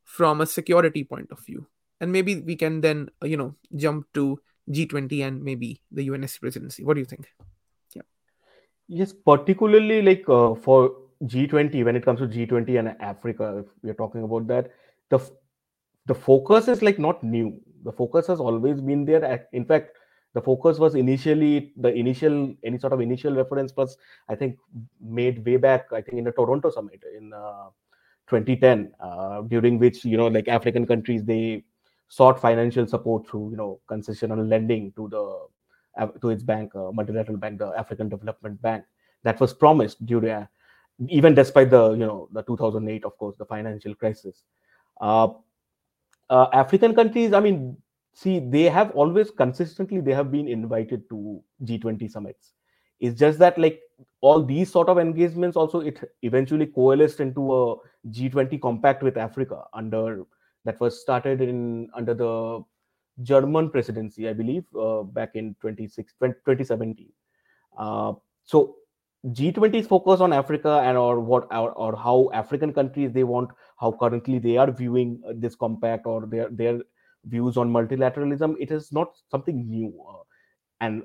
from 0.05 0.43
a 0.43 0.47
security 0.47 1.03
point 1.03 1.33
of 1.33 1.41
view? 1.47 1.67
And 2.01 2.13
maybe 2.13 2.37
we 2.41 2.57
can 2.57 2.83
then 2.83 3.09
uh, 3.23 3.27
you 3.27 3.39
know 3.39 3.55
jump 3.75 4.07
to 4.15 4.39
g20 4.71 5.23
and 5.23 5.43
maybe 5.43 5.81
the 5.91 6.07
unsc 6.09 6.39
presidency. 6.41 6.85
What 6.85 6.95
do 6.95 7.01
you 7.01 7.07
think? 7.07 7.27
Yeah. 7.95 8.03
Yes 8.87 9.15
particularly 9.15 10.03
like 10.03 10.29
uh, 10.29 10.55
for 10.55 11.06
G20 11.25 11.85
when 11.85 11.97
it 11.97 12.05
comes 12.05 12.21
to 12.21 12.27
G20 12.27 12.79
and 12.79 12.97
Africa, 13.01 13.65
if 13.65 13.67
we're 13.83 13.95
talking 13.95 14.23
about 14.23 14.47
that, 14.49 14.71
the 15.09 15.19
the 16.07 16.15
focus 16.15 16.69
is 16.69 16.83
like 16.83 16.99
not 16.99 17.23
new. 17.23 17.61
The 17.85 17.93
focus 17.93 18.27
has 18.29 18.41
always 18.41 18.81
been 18.81 19.05
there. 19.05 19.47
In 19.53 19.65
fact, 19.65 19.97
the 20.37 20.43
focus 20.43 20.79
was 20.79 20.95
initially 20.95 21.73
the 21.79 21.93
initial 21.95 22.55
any 22.63 22.79
sort 22.79 22.93
of 22.93 23.01
initial 23.01 23.35
reference 23.35 23.75
was 23.75 23.97
I 24.29 24.35
think 24.35 24.59
made 25.01 25.45
way 25.47 25.57
back 25.57 25.87
I 25.93 26.03
think 26.03 26.19
in 26.19 26.25
the 26.25 26.33
Toronto 26.33 26.71
summit 26.71 27.03
in 27.17 27.33
uh, 27.33 27.71
2010 28.29 28.93
uh, 29.01 29.41
during 29.43 29.79
which 29.79 30.05
you 30.05 30.19
know 30.19 30.27
like 30.27 30.47
African 30.47 30.87
countries 30.87 31.25
they 31.25 31.65
sought 32.09 32.39
financial 32.39 32.87
support 32.87 33.27
through 33.27 33.51
you 33.53 33.57
know 33.57 33.81
concessional 33.91 34.47
lending 34.47 34.93
to 34.93 35.09
the 35.09 36.11
to 36.21 36.29
its 36.29 36.43
bank 36.43 36.75
uh, 36.75 36.93
multilateral 36.93 37.39
bank 37.39 37.59
the 37.59 37.73
African 37.79 38.11
Development 38.11 38.61
Bank 38.61 38.85
that 39.23 39.41
was 39.41 39.55
promised 39.55 40.05
during 40.05 40.47
even 41.09 41.35
despite 41.35 41.71
the 41.71 41.91
you 41.93 42.07
know 42.07 42.29
the 42.33 42.43
2008 42.43 43.05
of 43.05 43.17
course 43.19 43.37
the 43.37 43.45
financial 43.45 43.95
crisis. 43.95 44.45
Uh, 45.01 45.29
uh, 46.31 46.47
african 46.53 46.95
countries 46.95 47.33
i 47.33 47.39
mean 47.39 47.77
see 48.15 48.41
they 48.41 48.65
have 48.65 48.91
always 48.93 49.31
consistently 49.31 50.01
they 50.01 50.15
have 50.15 50.31
been 50.33 50.49
invited 50.49 51.09
to 51.09 51.43
g20 51.65 52.09
summits. 52.11 52.53
It's 52.99 53.19
just 53.19 53.39
that 53.41 53.59
like 53.59 53.81
all 54.23 54.43
these 54.43 54.73
sort 54.73 54.89
of 54.89 54.99
engagements 54.99 55.55
also 55.57 55.81
it 55.81 56.01
eventually 56.23 56.67
coalesced 56.67 57.21
into 57.21 57.55
a 57.55 57.77
g20 58.11 58.59
compact 58.59 59.03
with 59.03 59.19
africa 59.19 59.65
under 59.75 60.25
that 60.65 60.81
was 60.81 60.99
started 61.01 61.43
in 61.43 61.91
under 61.95 62.15
the 62.15 62.65
german 63.23 63.69
presidency 63.71 64.29
i 64.29 64.33
believe 64.33 64.65
uh, 64.75 65.03
back 65.03 65.33
in 65.35 65.55
26 65.61 66.15
2017 66.21 67.09
uh, 67.77 68.13
so 68.45 68.77
G20's 69.25 69.87
focus 69.87 70.21
on 70.21 70.33
Africa 70.33 70.81
and 70.85 70.97
or 70.97 71.21
what 71.21 71.45
or, 71.53 71.73
or 71.73 71.97
how 71.97 72.31
African 72.33 72.73
countries 72.73 73.13
they 73.13 73.25
want 73.25 73.51
how 73.81 73.93
currently 73.93 74.39
they 74.39 74.57
are 74.57 74.71
viewing 74.71 75.21
this 75.35 75.57
compact 75.57 76.07
or 76.07 76.27
their 76.27 76.49
their 76.51 76.81
views 77.25 77.57
on 77.57 77.73
multilateralism 77.73 78.55
it 78.61 78.71
is 78.71 78.93
not 78.93 79.17
something 79.31 79.69
new. 79.69 79.93
Uh, 80.09 80.23
and 80.81 81.03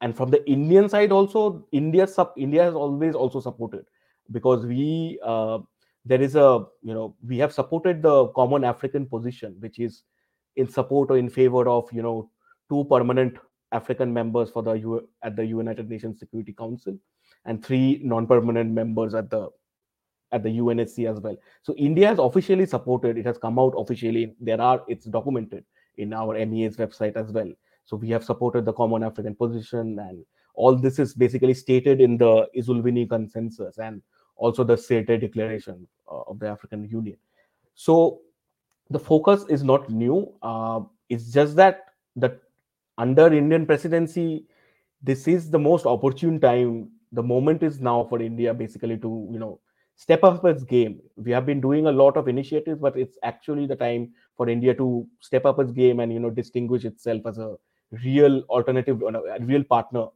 and 0.00 0.16
from 0.16 0.30
the 0.30 0.46
Indian 0.50 0.88
side 0.88 1.12
also 1.12 1.66
India 1.72 2.06
sub 2.06 2.32
India 2.36 2.62
has 2.64 2.74
always 2.74 3.14
also 3.14 3.40
supported 3.40 3.84
because 4.32 4.66
we 4.66 5.18
uh, 5.24 5.58
there 6.04 6.20
is 6.20 6.36
a 6.36 6.66
you 6.82 6.92
know 6.92 7.16
we 7.26 7.38
have 7.38 7.52
supported 7.52 8.02
the 8.02 8.26
common 8.28 8.64
African 8.64 9.06
position 9.06 9.56
which 9.60 9.78
is 9.78 10.02
in 10.56 10.68
support 10.68 11.10
or 11.10 11.16
in 11.16 11.30
favor 11.30 11.66
of 11.68 11.88
you 11.92 12.02
know 12.02 12.30
two 12.68 12.84
permanent 12.90 13.38
African 13.72 14.12
members 14.12 14.50
for 14.50 14.62
the 14.62 14.72
U- 14.72 15.08
at 15.22 15.34
the 15.36 15.46
United 15.46 15.88
Nations 15.88 16.18
Security 16.18 16.52
Council 16.52 16.98
and 17.44 17.64
three 17.64 18.00
non-permanent 18.02 18.70
members 18.70 19.14
at 19.14 19.30
the 19.30 19.48
at 20.32 20.42
the 20.42 20.58
UNSC 20.58 21.08
as 21.08 21.20
well. 21.20 21.36
So 21.62 21.74
India 21.76 22.08
has 22.08 22.18
officially 22.18 22.66
supported. 22.66 23.16
It 23.16 23.26
has 23.26 23.38
come 23.38 23.58
out 23.58 23.74
officially. 23.78 24.34
There 24.40 24.60
are 24.60 24.82
it's 24.88 25.06
documented 25.06 25.64
in 25.96 26.12
our 26.12 26.34
MEA's 26.44 26.76
website 26.76 27.16
as 27.16 27.30
well. 27.32 27.50
So 27.84 27.96
we 27.96 28.08
have 28.10 28.24
supported 28.24 28.64
the 28.64 28.72
Common 28.72 29.02
African 29.02 29.34
Position, 29.34 29.98
and 29.98 30.24
all 30.54 30.74
this 30.74 30.98
is 30.98 31.14
basically 31.14 31.54
stated 31.54 32.00
in 32.00 32.18
the 32.18 32.46
Ezulwini 32.56 33.08
Consensus 33.08 33.78
and 33.78 34.02
also 34.36 34.64
the 34.64 34.74
Sirte 34.74 35.20
Declaration 35.20 35.86
uh, 36.10 36.22
of 36.22 36.38
the 36.38 36.48
African 36.48 36.88
Union. 36.88 37.16
So 37.74 38.20
the 38.90 38.98
focus 38.98 39.44
is 39.48 39.62
not 39.62 39.90
new. 39.90 40.32
Uh, 40.42 40.80
it's 41.08 41.30
just 41.30 41.56
that 41.56 41.86
the 42.16 42.40
under 42.98 43.32
Indian 43.32 43.66
presidency, 43.66 44.46
this 45.02 45.28
is 45.28 45.50
the 45.50 45.58
most 45.58 45.86
opportune 45.86 46.40
time 46.40 46.90
the 47.14 47.22
moment 47.22 47.62
is 47.62 47.80
now 47.80 48.04
for 48.04 48.20
India 48.20 48.52
basically 48.52 48.96
to 48.98 49.28
you 49.32 49.38
know 49.38 49.60
step 49.96 50.24
up 50.24 50.44
its 50.44 50.64
game. 50.64 51.00
We 51.16 51.30
have 51.32 51.46
been 51.46 51.60
doing 51.60 51.86
a 51.86 51.92
lot 51.92 52.16
of 52.16 52.28
initiatives, 52.28 52.80
but 52.80 52.96
it's 52.96 53.18
actually 53.22 53.66
the 53.66 53.76
time 53.76 54.12
for 54.36 54.48
India 54.48 54.74
to 54.74 55.06
step 55.20 55.44
up 55.44 55.60
its 55.60 55.72
game 55.72 56.00
and 56.00 56.12
you 56.12 56.20
know 56.20 56.30
distinguish 56.30 56.84
itself 56.84 57.22
as 57.26 57.38
a 57.38 57.54
real 58.04 58.40
alternative, 58.48 59.02
a 59.02 59.38
real 59.44 59.64
partner 59.64 60.06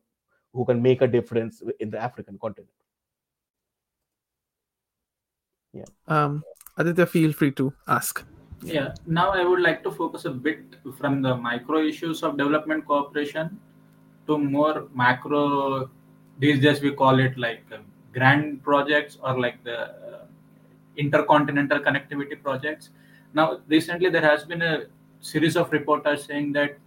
who 0.52 0.64
can 0.64 0.82
make 0.82 1.02
a 1.02 1.06
difference 1.06 1.62
in 1.78 1.90
the 1.90 1.98
African 1.98 2.38
continent. 2.38 2.72
Yeah. 5.72 5.84
Um, 6.08 6.42
Aditya, 6.76 7.06
feel 7.06 7.32
free 7.32 7.52
to 7.52 7.72
ask. 7.86 8.24
Yeah. 8.62 8.94
Now 9.06 9.30
I 9.30 9.44
would 9.44 9.60
like 9.60 9.84
to 9.84 9.90
focus 9.92 10.24
a 10.24 10.30
bit 10.30 10.76
from 10.96 11.22
the 11.22 11.36
micro 11.36 11.80
issues 11.80 12.22
of 12.22 12.36
development 12.36 12.86
cooperation 12.86 13.60
to 14.26 14.38
more 14.38 14.88
macro 14.94 15.90
these 16.38 16.60
days 16.60 16.80
we 16.80 16.92
call 16.92 17.18
it 17.18 17.36
like 17.36 17.64
uh, 17.72 17.78
grand 18.12 18.62
projects 18.62 19.18
or 19.22 19.38
like 19.38 19.62
the 19.64 19.78
uh, 19.78 20.24
intercontinental 20.96 21.78
connectivity 21.80 22.40
projects. 22.42 22.90
Now, 23.34 23.60
recently 23.68 24.10
there 24.10 24.22
has 24.22 24.44
been 24.44 24.62
a 24.62 24.84
series 25.20 25.56
of 25.56 25.70
reporters 25.72 26.24
saying 26.24 26.52
that 26.52 26.78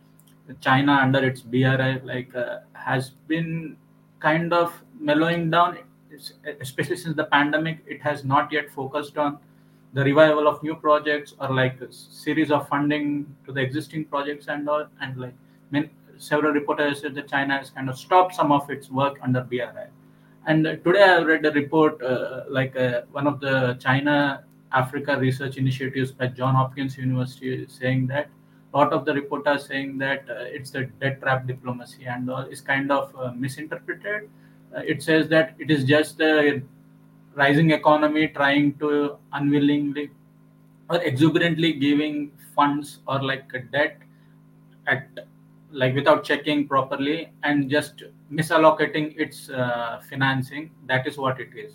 China 0.60 0.94
under 0.94 1.24
its 1.24 1.42
BRI 1.42 2.02
like 2.04 2.34
uh, 2.36 2.60
has 2.74 3.12
been 3.28 3.78
kind 4.20 4.54
of 4.54 4.74
mellowing 5.00 5.50
down, 5.50 5.78
especially 6.60 6.98
since 6.98 7.16
the 7.16 7.26
pandemic. 7.26 7.80
It 7.88 8.02
has 8.02 8.24
not 8.24 8.52
yet 8.52 8.70
focused 8.72 9.18
on 9.18 9.38
the 9.94 10.04
revival 10.04 10.48
of 10.48 10.64
new 10.64 10.76
projects 10.76 11.34
or 11.40 11.54
like 11.54 11.80
a 11.82 11.92
series 11.92 12.52
of 12.52 12.68
funding 12.70 13.34
to 13.46 13.52
the 13.52 13.62
existing 13.62 14.06
projects 14.06 14.48
and 14.48 14.68
all. 14.68 14.88
And 15.02 15.18
like 15.18 15.34
several 16.22 16.54
reporters 16.54 17.02
said 17.02 17.16
that 17.16 17.28
China 17.28 17.58
has 17.58 17.70
kind 17.72 17.90
of 17.90 17.98
stopped 17.98 18.36
some 18.36 18.52
of 18.52 18.70
its 18.70 18.90
work 18.90 19.18
under 19.24 19.42
BRI. 19.42 19.88
And 20.46 20.68
uh, 20.68 20.76
today 20.78 21.04
I 21.04 21.20
read 21.22 21.46
a 21.46 21.52
report 21.52 22.02
uh, 22.02 22.44
like 22.48 22.76
uh, 22.76 23.02
one 23.12 23.28
of 23.28 23.40
the 23.40 23.78
China 23.80 24.44
Africa 24.72 25.18
research 25.18 25.58
initiatives 25.58 26.12
by 26.12 26.28
John 26.28 26.56
Hopkins 26.56 26.98
University 26.98 27.66
saying 27.68 28.08
that 28.08 28.30
a 28.74 28.78
lot 28.78 28.94
of 28.94 29.04
the 29.06 29.14
reporters 29.14 29.66
saying 29.66 29.98
that 29.98 30.24
uh, 30.30 30.46
it's 30.58 30.72
the 30.72 30.86
debt 31.02 31.22
trap 31.22 31.46
diplomacy 31.46 32.06
and 32.06 32.30
all 32.30 32.44
is 32.44 32.62
kind 32.62 32.92
of 32.92 33.14
uh, 33.18 33.32
misinterpreted. 33.34 34.30
Uh, 34.76 34.80
it 34.80 35.04
says 35.04 35.28
that 35.30 35.56
it 35.60 35.70
is 35.70 35.84
just 35.84 36.18
the 36.18 36.62
rising 37.36 37.72
economy 37.72 38.28
trying 38.28 38.74
to 38.76 39.18
unwillingly 39.34 40.10
or 40.90 41.02
exuberantly 41.04 41.74
giving 41.74 42.32
funds 42.56 43.00
or 43.08 43.22
like 43.22 43.46
a 43.54 43.60
debt 43.60 43.98
at 44.88 45.08
like 45.72 45.96
without 45.96 46.24
checking 46.24 46.68
properly 46.68 47.32
and 47.44 47.70
just 47.70 48.04
misallocating 48.32 49.14
its 49.18 49.50
uh, 49.50 50.02
financing 50.10 50.72
that 50.88 51.08
is 51.08 51.18
what 51.18 51.40
it 51.40 51.50
is. 51.56 51.74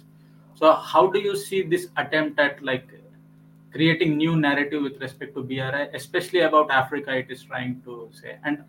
So 0.55 0.73
how 0.73 1.07
do 1.09 1.19
you 1.19 1.37
see 1.37 1.63
this 1.63 1.89
attempt 1.97 2.39
at 2.39 2.63
like 2.63 2.89
creating 3.73 4.17
new 4.17 4.37
narrative 4.37 4.83
with 4.83 5.01
respect 5.01 5.35
to 5.35 5.43
bri 5.43 5.61
especially 5.93 6.41
about 6.41 6.71
africa 6.71 7.15
it 7.15 7.31
is 7.31 7.43
trying 7.43 7.83
to 7.85 8.09
say? 8.13 8.39
And 8.45 8.65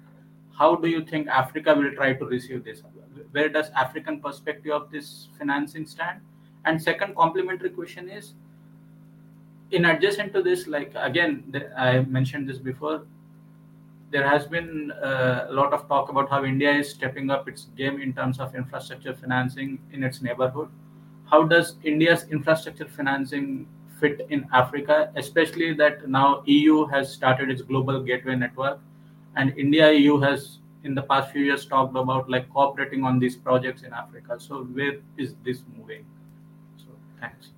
how 0.57 0.75
do 0.75 0.87
you 0.87 1.05
think 1.05 1.27
africa 1.27 1.75
will 1.75 1.93
try 1.93 2.13
to 2.13 2.25
receive 2.25 2.63
this? 2.63 2.81
Where 3.31 3.49
does 3.49 3.69
african 3.75 4.19
perspective 4.21 4.71
of 4.71 4.91
this 4.91 5.29
financing 5.37 5.85
stand? 5.85 6.21
And 6.65 6.81
second 6.81 7.15
complementary 7.15 7.69
question 7.69 8.09
is 8.09 8.33
in 9.71 9.85
adjacent 9.85 10.33
to 10.33 10.41
this 10.41 10.65
like 10.67 10.93
again 10.95 11.43
i 11.77 11.99
mentioned 11.99 12.47
this 12.47 12.57
before 12.57 13.05
there 14.09 14.27
has 14.27 14.45
been 14.45 14.91
uh, 14.91 15.47
a 15.49 15.53
lot 15.53 15.73
of 15.73 15.87
talk 15.87 16.09
about 16.09 16.29
how 16.29 16.45
India 16.45 16.71
is 16.71 16.89
stepping 16.89 17.29
up 17.29 17.47
its 17.47 17.67
game 17.77 18.01
in 18.01 18.13
terms 18.13 18.39
of 18.39 18.55
infrastructure 18.55 19.13
financing 19.13 19.79
in 19.91 20.03
its 20.03 20.21
neighborhood. 20.21 20.69
How 21.25 21.43
does 21.43 21.75
India's 21.83 22.25
infrastructure 22.31 22.87
financing 22.87 23.67
fit 23.99 24.25
in 24.29 24.47
Africa, 24.53 25.11
especially 25.15 25.73
that 25.73 26.07
now 26.07 26.43
EU 26.45 26.85
has 26.85 27.11
started 27.11 27.49
its 27.49 27.61
global 27.61 28.01
gateway 28.01 28.35
network, 28.35 28.79
and 29.35 29.57
India 29.57 29.91
EU 29.91 30.19
has 30.19 30.59
in 30.83 30.95
the 30.95 31.01
past 31.01 31.31
few 31.31 31.43
years 31.43 31.65
talked 31.65 31.95
about 31.95 32.29
like 32.29 32.49
cooperating 32.53 33.03
on 33.03 33.19
these 33.19 33.35
projects 33.35 33.83
in 33.83 33.93
Africa. 33.93 34.39
So 34.39 34.63
where 34.63 34.97
is 35.17 35.35
this 35.43 35.63
moving? 35.77 36.05
So 36.77 36.85
thanks. 37.19 37.49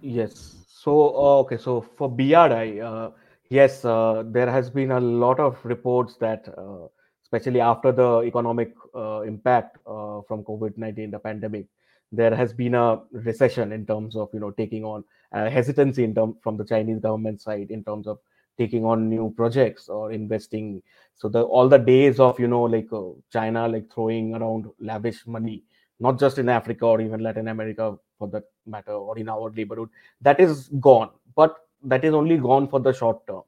Yes. 0.00 0.56
So 0.66 1.08
uh, 1.08 1.38
okay. 1.40 1.58
So 1.58 1.80
for 1.80 2.08
BRI, 2.08 2.80
uh, 2.80 3.10
yes, 3.50 3.84
uh, 3.84 4.24
there 4.26 4.50
has 4.50 4.70
been 4.70 4.90
a 4.90 5.00
lot 5.00 5.40
of 5.40 5.58
reports 5.64 6.16
that, 6.16 6.48
uh, 6.56 6.88
especially 7.22 7.60
after 7.60 7.92
the 7.92 8.22
economic 8.22 8.72
uh, 8.94 9.20
impact 9.22 9.78
uh, 9.86 10.20
from 10.28 10.44
COVID 10.44 10.76
nineteen, 10.78 11.10
the 11.10 11.18
pandemic, 11.18 11.66
there 12.12 12.34
has 12.34 12.52
been 12.52 12.74
a 12.74 13.00
recession 13.12 13.72
in 13.72 13.86
terms 13.86 14.16
of 14.16 14.28
you 14.32 14.40
know 14.40 14.50
taking 14.50 14.84
on 14.84 15.04
uh, 15.32 15.50
hesitancy 15.50 16.04
in 16.04 16.14
term 16.14 16.36
from 16.42 16.56
the 16.56 16.64
Chinese 16.64 17.00
government 17.00 17.40
side 17.40 17.70
in 17.70 17.82
terms 17.84 18.06
of 18.06 18.18
taking 18.56 18.84
on 18.84 19.08
new 19.08 19.32
projects 19.36 19.88
or 19.88 20.12
investing. 20.12 20.80
So 21.16 21.28
the 21.28 21.42
all 21.42 21.68
the 21.68 21.78
days 21.78 22.20
of 22.20 22.38
you 22.38 22.46
know 22.46 22.62
like 22.62 22.92
uh, 22.92 23.18
China 23.32 23.66
like 23.68 23.92
throwing 23.92 24.34
around 24.34 24.66
lavish 24.78 25.26
money, 25.26 25.64
not 25.98 26.20
just 26.20 26.38
in 26.38 26.48
Africa 26.48 26.86
or 26.86 27.00
even 27.00 27.20
Latin 27.20 27.48
America 27.48 27.96
for 28.18 28.28
that 28.28 28.44
matter, 28.66 28.92
or 28.92 29.18
in 29.18 29.28
our 29.28 29.50
neighborhood, 29.50 29.88
that 30.20 30.38
is 30.38 30.68
gone. 30.80 31.10
But 31.34 31.56
that 31.84 32.04
is 32.04 32.14
only 32.14 32.38
gone 32.38 32.68
for 32.68 32.80
the 32.80 32.92
short 32.92 33.26
term. 33.26 33.42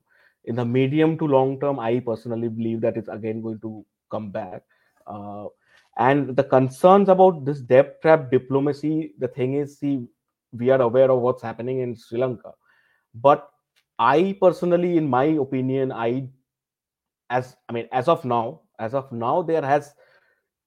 In 0.44 0.56
the 0.56 0.64
medium 0.64 1.18
to 1.18 1.26
long 1.26 1.58
term, 1.58 1.78
I 1.78 2.00
personally 2.00 2.48
believe 2.48 2.80
that 2.82 2.96
it's 2.96 3.08
again 3.08 3.42
going 3.42 3.60
to 3.60 3.84
come 4.10 4.30
back. 4.30 4.62
Uh, 5.06 5.46
and 5.98 6.36
the 6.36 6.44
concerns 6.44 7.08
about 7.08 7.44
this 7.44 7.60
debt 7.60 8.00
trap 8.02 8.30
diplomacy, 8.30 9.14
the 9.18 9.28
thing 9.28 9.54
is, 9.54 9.78
see, 9.78 10.06
we 10.52 10.70
are 10.70 10.80
aware 10.80 11.10
of 11.10 11.20
what's 11.20 11.42
happening 11.42 11.80
in 11.80 11.96
Sri 11.96 12.18
Lanka, 12.18 12.52
but 13.14 13.48
I 13.98 14.36
personally, 14.40 14.96
in 14.98 15.08
my 15.08 15.24
opinion, 15.24 15.90
I, 15.90 16.28
as 17.30 17.56
I 17.68 17.72
mean, 17.72 17.88
as 17.92 18.08
of 18.08 18.24
now, 18.24 18.60
as 18.78 18.94
of 18.94 19.10
now, 19.10 19.42
there 19.42 19.62
has 19.62 19.94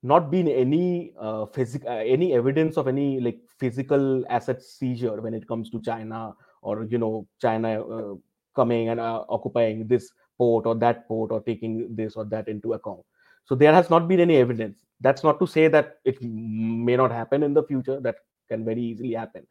not 0.02 0.32
been 0.32 0.48
any 0.48 1.14
uh, 1.20 1.46
physical, 1.46 1.90
uh, 1.90 1.98
any 1.98 2.34
evidence 2.34 2.78
of 2.78 2.88
any 2.88 3.20
like 3.20 3.40
physical 3.60 4.26
asset 4.30 4.64
seizure 4.64 5.22
when 5.22 5.34
it 5.34 5.48
comes 5.48 5.70
to 5.70 5.82
China 5.82 6.34
or 6.62 6.86
you 6.86 6.98
know 6.98 7.28
China 7.42 7.82
uh, 7.82 8.16
coming 8.56 8.90
and 8.90 9.00
uh, 9.00 9.24
occupying 9.30 9.88
this 9.88 10.12
port 10.38 10.66
or 10.66 10.76
that 10.76 11.08
port 11.08 11.32
or 11.32 11.42
taking 11.42 11.96
this 11.96 12.16
or 12.16 12.26
that 12.26 12.48
into 12.48 12.74
account. 12.74 13.02
So 13.46 13.56
there 13.56 13.74
has 13.74 13.90
not 13.90 14.08
been 14.08 14.20
any 14.20 14.38
evidence. 14.38 14.80
That's 15.02 15.24
not 15.24 15.40
to 15.40 15.48
say 15.48 15.68
that 15.70 16.00
it 16.06 16.22
may 16.22 16.96
not 16.96 17.12
happen 17.12 17.44
in 17.44 17.54
the 17.54 17.64
future. 17.64 18.00
That 18.00 18.16
can 18.50 18.66
very 18.66 18.82
easily 18.82 19.14
happen. 19.14 19.48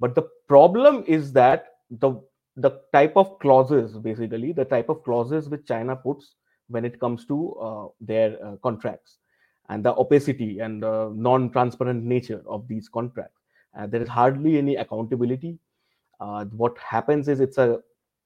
But 0.00 0.14
the 0.14 0.28
problem 0.48 1.04
is 1.06 1.32
that 1.32 1.66
the 1.90 2.20
the 2.56 2.80
type 2.92 3.16
of 3.16 3.38
clauses, 3.38 3.96
basically, 3.98 4.52
the 4.52 4.64
type 4.64 4.88
of 4.88 5.02
clauses 5.04 5.48
which 5.48 5.66
China 5.66 5.96
puts 5.96 6.34
when 6.68 6.84
it 6.84 7.00
comes 7.00 7.24
to 7.26 7.54
uh, 7.54 7.86
their 8.00 8.36
uh, 8.44 8.56
contracts 8.62 9.18
and 9.68 9.84
the 9.84 9.94
opacity 9.94 10.58
and 10.58 10.82
the 10.82 11.12
non-transparent 11.14 12.04
nature 12.04 12.42
of 12.46 12.68
these 12.68 12.88
contracts. 12.88 13.40
Uh, 13.78 13.86
there 13.86 14.02
is 14.02 14.08
hardly 14.08 14.58
any 14.58 14.76
accountability 14.76 15.58
uh, 16.22 16.44
what 16.62 16.78
happens 16.78 17.28
is 17.28 17.40
it's 17.40 17.58
a 17.58 17.80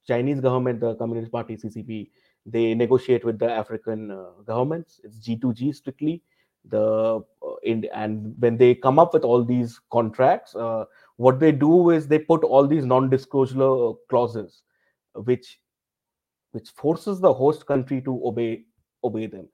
Chinese 0.06 0.40
government, 0.40 0.80
the 0.80 0.94
Communist 0.96 1.32
Party 1.32 1.56
CCP, 1.56 2.10
they 2.44 2.74
negotiate 2.74 3.24
with 3.24 3.38
the 3.38 3.50
African 3.50 4.10
uh, 4.10 4.26
governments. 4.44 5.00
It's 5.02 5.18
G2G 5.18 5.74
strictly. 5.74 6.22
The 6.68 7.24
uh, 7.42 7.54
in, 7.62 7.86
and 7.94 8.34
when 8.38 8.56
they 8.56 8.74
come 8.74 8.98
up 8.98 9.14
with 9.14 9.24
all 9.24 9.42
these 9.44 9.80
contracts, 9.90 10.54
uh, 10.54 10.84
what 11.16 11.40
they 11.40 11.52
do 11.52 11.90
is 11.90 12.06
they 12.06 12.18
put 12.18 12.44
all 12.44 12.66
these 12.66 12.84
non-disclosure 12.84 13.92
clauses, 14.10 14.62
which 15.14 15.58
which 16.52 16.70
forces 16.70 17.20
the 17.20 17.32
host 17.32 17.66
country 17.66 18.00
to 18.02 18.20
obey 18.24 18.64
obey 19.04 19.26
them. 19.26 19.48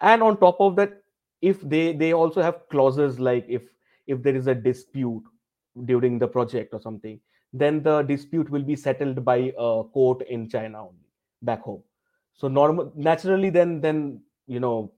And 0.00 0.22
on 0.22 0.38
top 0.38 0.56
of 0.60 0.76
that, 0.76 1.02
if 1.40 1.60
they 1.62 1.92
they 1.92 2.12
also 2.12 2.42
have 2.42 2.68
clauses 2.68 3.18
like 3.20 3.46
if 3.48 3.62
if 4.06 4.22
there 4.22 4.36
is 4.36 4.48
a 4.48 4.54
dispute 4.54 5.22
during 5.84 6.18
the 6.18 6.28
project 6.28 6.74
or 6.74 6.80
something, 6.80 7.20
then 7.58 7.82
the 7.82 8.02
dispute 8.02 8.50
will 8.50 8.62
be 8.62 8.76
settled 8.76 9.24
by 9.24 9.52
a 9.58 9.82
court 9.84 10.22
in 10.28 10.48
China 10.48 10.82
only, 10.82 11.08
back 11.42 11.62
home. 11.62 11.82
So 12.34 12.48
normal, 12.48 12.92
naturally, 12.94 13.50
then 13.50 13.80
then 13.80 14.20
you 14.46 14.60
know, 14.60 14.92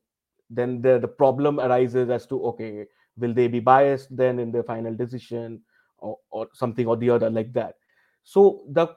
then 0.51 0.83
the 0.83 0.99
the 0.99 1.09
problem 1.09 1.61
arises 1.61 2.11
as 2.11 2.27
to 2.27 2.45
okay, 2.47 2.87
will 3.17 3.35
they 3.35 3.49
be 3.49 3.61
biased 3.61 4.15
then 4.17 4.39
in 4.39 4.51
the 4.53 4.63
final 4.63 4.95
decision 4.95 5.61
or, 5.99 6.19
or 6.31 6.49
something 6.53 6.87
or 6.87 6.97
the 6.97 7.11
other 7.11 7.31
like 7.31 7.53
that. 7.53 7.77
So 8.25 8.65
the 8.71 8.89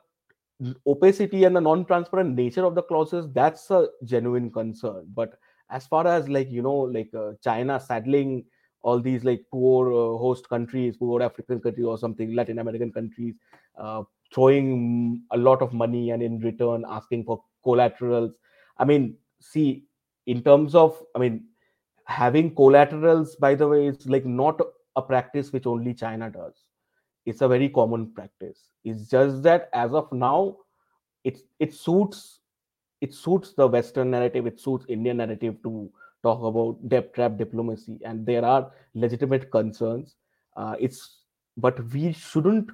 opacity 0.86 1.44
and 1.46 1.56
the 1.56 1.62
non-transparent 1.62 2.36
nature 2.36 2.66
of 2.66 2.76
the 2.76 2.84
clauses 2.84 3.28
that's 3.34 3.70
a 3.72 3.88
genuine 4.04 4.52
concern. 4.52 5.06
But 5.14 5.40
as 5.70 5.88
far 5.88 6.08
as 6.08 6.30
like 6.30 6.52
you 6.52 6.62
know, 6.62 6.76
like 6.76 7.10
uh, 7.18 7.34
China 7.44 7.80
saddling 7.80 8.46
all 8.84 9.00
these 9.00 9.24
like 9.24 9.44
poor 9.52 9.92
uh, 9.92 10.18
host 10.18 10.50
countries, 10.50 10.98
poor 10.98 11.22
African 11.22 11.60
countries 11.60 11.86
or 11.86 11.98
something, 11.98 12.36
Latin 12.36 12.60
American 12.60 12.92
countries, 12.92 13.36
uh, 13.78 14.04
throwing 14.34 15.22
a 15.32 15.38
lot 15.38 15.62
of 15.62 15.74
money 15.74 16.12
and 16.12 16.24
in 16.24 16.40
return 16.40 16.86
asking 16.90 17.24
for 17.24 17.44
collaterals. 17.64 18.38
I 18.78 18.86
mean, 18.86 19.18
see, 19.40 19.86
in 20.26 20.42
terms 20.44 20.76
of, 20.76 21.02
I 21.16 21.20
mean, 21.20 21.46
having 22.06 22.56
collaterals, 22.56 23.36
by 23.36 23.56
the 23.56 23.68
way, 23.68 23.88
is 23.88 24.08
like 24.08 24.26
not 24.26 24.60
a 24.96 25.02
practice 25.02 25.52
which 25.54 25.66
only 25.66 25.94
China 25.94 26.30
does. 26.30 26.66
It's 27.26 27.42
a 27.42 27.48
very 27.48 27.70
common 27.70 28.12
practice. 28.14 28.72
It's 28.84 29.08
just 29.08 29.44
that 29.44 29.70
as 29.74 29.94
of 29.94 30.12
now, 30.12 30.58
it 31.24 31.38
it 31.60 31.74
suits 31.74 32.40
it 33.02 33.14
suits 33.14 33.54
the 33.54 33.68
Western 33.68 34.12
narrative, 34.12 34.46
it 34.48 34.60
suits 34.60 34.86
Indian 34.88 35.18
narrative 35.18 35.56
to 35.64 35.92
talk 36.24 36.42
about 36.44 36.78
debt 36.90 37.14
trap 37.14 37.38
diplomacy, 37.38 38.00
and 38.06 38.26
there 38.26 38.46
are 38.46 38.72
legitimate 38.94 39.52
concerns. 39.52 40.16
Uh, 40.56 40.76
it's 40.80 41.18
but 41.58 41.80
we 41.94 42.12
shouldn't 42.14 42.70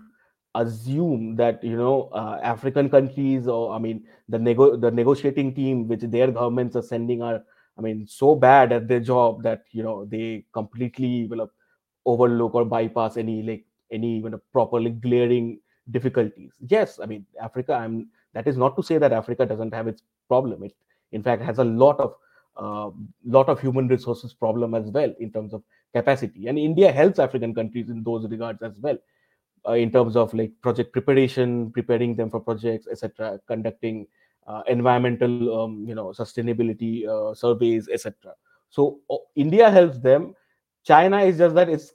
assume 0.55 1.35
that 1.35 1.63
you 1.63 1.77
know 1.77 2.09
uh, 2.13 2.39
African 2.41 2.89
countries 2.89 3.47
or 3.47 3.73
I 3.73 3.79
mean 3.79 4.05
the 4.29 4.39
nego- 4.39 4.75
the 4.75 4.89
negotiating 4.91 5.53
team 5.53 5.87
which 5.87 6.01
their 6.01 6.31
governments 6.31 6.75
are 6.75 6.81
sending 6.81 7.21
are 7.21 7.43
I 7.77 7.81
mean 7.81 8.07
so 8.07 8.33
bad 8.35 8.71
at 8.71 8.87
their 8.87 8.99
job 8.99 9.43
that 9.43 9.65
you 9.71 9.83
know 9.83 10.05
they 10.05 10.45
completely 10.53 11.27
will 11.27 11.51
overlook 12.05 12.55
or 12.55 12.65
bypass 12.65 13.17
any 13.17 13.43
like 13.43 13.65
any 13.91 14.17
even 14.17 14.39
properly 14.51 14.91
glaring 14.91 15.59
difficulties. 15.91 16.51
Yes, 16.67 16.99
I 16.99 17.05
mean 17.05 17.25
Africa. 17.41 17.73
I'm 17.73 18.09
that 18.33 18.47
is 18.47 18.57
not 18.57 18.75
to 18.77 18.83
say 18.83 18.97
that 18.97 19.13
Africa 19.13 19.45
doesn't 19.45 19.73
have 19.73 19.87
its 19.87 20.01
problem. 20.27 20.63
It 20.63 20.75
in 21.11 21.23
fact 21.23 21.41
has 21.41 21.59
a 21.59 21.63
lot 21.63 21.99
of 21.99 22.15
uh, 22.57 22.89
lot 23.25 23.49
of 23.49 23.59
human 23.59 23.87
resources 23.87 24.33
problem 24.33 24.73
as 24.73 24.89
well 24.89 25.13
in 25.19 25.31
terms 25.31 25.53
of 25.53 25.63
capacity, 25.93 26.47
and 26.47 26.57
India 26.57 26.91
helps 26.91 27.19
African 27.19 27.53
countries 27.53 27.89
in 27.89 28.03
those 28.03 28.29
regards 28.29 28.61
as 28.61 28.73
well. 28.79 28.97
Uh, 29.67 29.73
in 29.73 29.91
terms 29.91 30.15
of 30.15 30.33
like 30.33 30.51
project 30.61 30.93
preparation, 30.93 31.71
preparing 31.71 32.15
them 32.15 32.29
for 32.29 32.39
projects, 32.39 32.87
etc., 32.89 33.37
conducting 33.47 34.07
uh, 34.47 34.61
environmental, 34.67 35.61
um, 35.61 35.83
you 35.85 35.93
know, 35.93 36.07
sustainability 36.07 37.05
uh, 37.05 37.33
surveys, 37.33 37.89
etc. 37.89 38.33
So 38.69 38.99
India 39.35 39.69
helps 39.69 39.99
them. 39.99 40.35
China 40.85 41.19
is 41.19 41.37
just 41.37 41.55
that 41.55 41.67
it's 41.67 41.91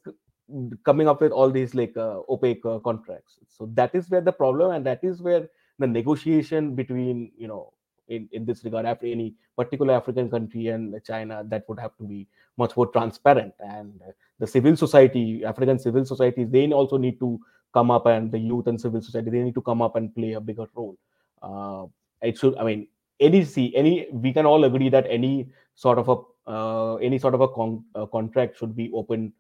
coming 0.85 1.09
up 1.09 1.21
with 1.21 1.33
all 1.33 1.51
these 1.51 1.75
like 1.75 1.97
uh, 1.97 2.21
opaque 2.29 2.65
uh, 2.67 2.79
contracts. 2.81 3.39
So 3.49 3.71
that 3.75 3.95
is 3.95 4.11
where 4.11 4.21
the 4.21 4.33
problem, 4.33 4.73
and 4.73 4.85
that 4.85 5.03
is 5.03 5.23
where 5.23 5.49
the 5.79 5.87
negotiation 5.87 6.75
between 6.75 7.33
you 7.37 7.49
know 7.49 7.73
in, 8.09 8.28
in 8.32 8.44
this 8.44 8.64
regard 8.64 8.86
after 8.86 9.07
any 9.07 9.34
particular 9.57 9.94
african 9.94 10.30
country 10.30 10.68
and 10.68 10.94
china 11.07 11.42
that 11.46 11.64
would 11.68 11.78
have 11.78 11.96
to 11.96 12.05
be 12.05 12.26
much 12.59 12.76
more 12.76 12.86
transparent. 12.88 13.55
And 13.61 14.00
the 14.38 14.46
civil 14.46 14.76
society 14.76 15.44
african 15.44 15.78
civil 15.78 16.05
societies 16.05 16.48
they 16.50 16.70
also 16.72 16.96
need 16.96 17.18
to 17.20 17.40
come 17.72 17.90
up 17.90 18.07
and 18.07 18.30
the 18.30 18.38
youth 18.38 18.66
and 18.66 18.80
civil 18.80 19.00
society 19.00 19.30
they 19.30 19.42
need 19.42 19.55
to 19.55 19.62
come 19.62 19.80
up 19.80 19.96
and 19.96 20.14
play 20.14 20.32
a 20.32 20.40
bigger 20.40 20.66
role. 20.74 20.96
Uh, 21.42 21.86
it 22.22 22.38
should 22.38 22.57
i 22.57 22.64
mean 22.64 22.86
any 23.20 23.44
see 23.44 23.74
any 23.74 24.07
we 24.12 24.32
can 24.32 24.46
all 24.46 24.64
agree 24.64 24.88
that 24.88 25.07
any 25.09 25.48
sort 25.74 25.98
of 25.98 26.09
a 26.09 26.16
uh, 26.46 26.96
any 26.96 27.18
sort 27.18 27.34
of 27.34 27.40
a, 27.40 27.48
con- 27.48 27.84
a 27.94 28.07
contract 28.07 28.59
should 28.59 28.74
be 28.74 28.90
open 28.92 29.32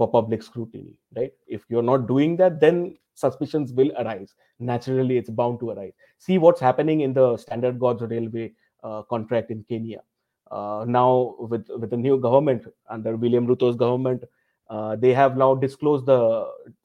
for 0.00 0.10
public 0.10 0.42
scrutiny 0.42 0.94
right? 1.16 1.32
If 1.46 1.64
you're 1.68 1.88
not 1.92 2.06
doing 2.08 2.36
that 2.38 2.60
then 2.60 2.96
suspicions 3.14 3.72
will 3.72 3.92
arise. 4.02 4.34
Naturally 4.58 5.18
it's 5.18 5.30
bound 5.40 5.60
to 5.60 5.70
arise. 5.70 5.92
See 6.18 6.38
what's 6.38 6.60
happening 6.68 7.02
in 7.06 7.12
the 7.12 7.36
standard 7.36 7.78
gauge 7.78 8.00
railway 8.12 8.52
uh, 8.82 9.02
contract 9.14 9.50
in 9.50 9.64
kenya. 9.68 10.00
Uh, 10.50 10.84
now 10.88 11.34
with 11.38 11.66
with 11.82 11.90
the 11.90 11.96
new 11.96 12.18
government 12.26 12.64
under 12.94 13.16
william 13.24 13.46
ruto's 13.50 13.76
government 13.82 14.24
uh, 14.70 14.96
they 14.96 15.12
have 15.18 15.36
now 15.36 15.54
disclosed 15.54 16.06
the 16.06 16.20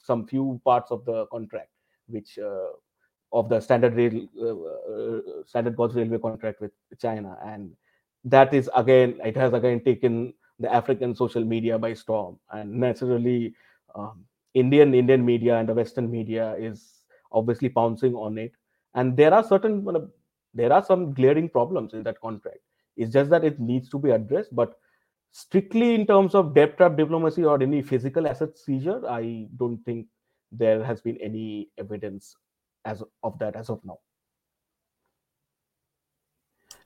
some 0.10 0.28
few 0.34 0.60
parts 0.70 0.92
of 0.92 1.06
the 1.06 1.26
contract 1.28 1.70
which 2.08 2.38
uh, 2.50 2.70
of 3.40 3.50
the 3.50 3.60
standard 3.60 3.96
rail 3.96 4.16
uh, 4.48 4.56
uh, 4.94 5.44
standard 5.46 5.78
gauge 5.78 5.94
railway 6.00 6.18
contract 6.18 6.62
with 6.62 6.72
china. 7.06 7.38
And 7.46 7.72
that 8.24 8.54
is 8.54 8.70
again 8.76 9.20
it 9.24 9.38
has 9.38 9.54
again 9.54 9.84
taken 9.84 10.34
the 10.60 10.74
african 10.74 11.16
social 11.16 11.44
media 11.44 11.78
by 11.78 11.94
storm. 11.94 12.40
And 12.52 12.74
naturally 12.74 13.56
um, 13.96 14.26
indian 14.54 14.94
indian 14.94 15.26
media 15.26 15.58
and 15.58 15.70
the 15.70 15.74
western 15.74 16.10
media 16.10 16.56
is 16.58 17.06
obviously 17.32 17.70
pouncing 17.70 18.16
on 18.16 18.38
it. 18.38 18.54
And 18.94 19.18
there 19.18 19.34
are 19.34 19.44
certain 19.44 19.86
there 20.54 20.72
are 20.72 20.84
some 20.84 21.14
glaring 21.14 21.50
problems 21.50 21.94
in 21.94 22.04
that 22.04 22.22
contract. 22.22 22.60
It's 22.96 23.12
just 23.12 23.30
that 23.30 23.44
it 23.44 23.60
needs 23.60 23.90
to 23.90 24.00
be 24.00 24.12
addressed 24.12 24.56
but 24.56 24.76
strictly 25.36 25.94
in 25.94 26.08
terms 26.08 26.34
of 26.34 26.56
debt 26.56 26.78
trap 26.78 26.96
diplomacy 26.96 27.44
or 27.44 27.62
any 27.62 27.82
physical 27.82 28.26
asset 28.26 28.58
seizure 28.58 29.02
i 29.10 29.46
don't 29.58 29.80
think 29.84 30.08
there 30.50 30.82
has 30.82 31.02
been 31.02 31.18
any 31.18 31.68
evidence 31.78 32.38
as 32.86 33.04
of 33.22 33.38
that 33.38 33.58
as 33.58 33.70
of 33.70 33.82
now 33.84 33.98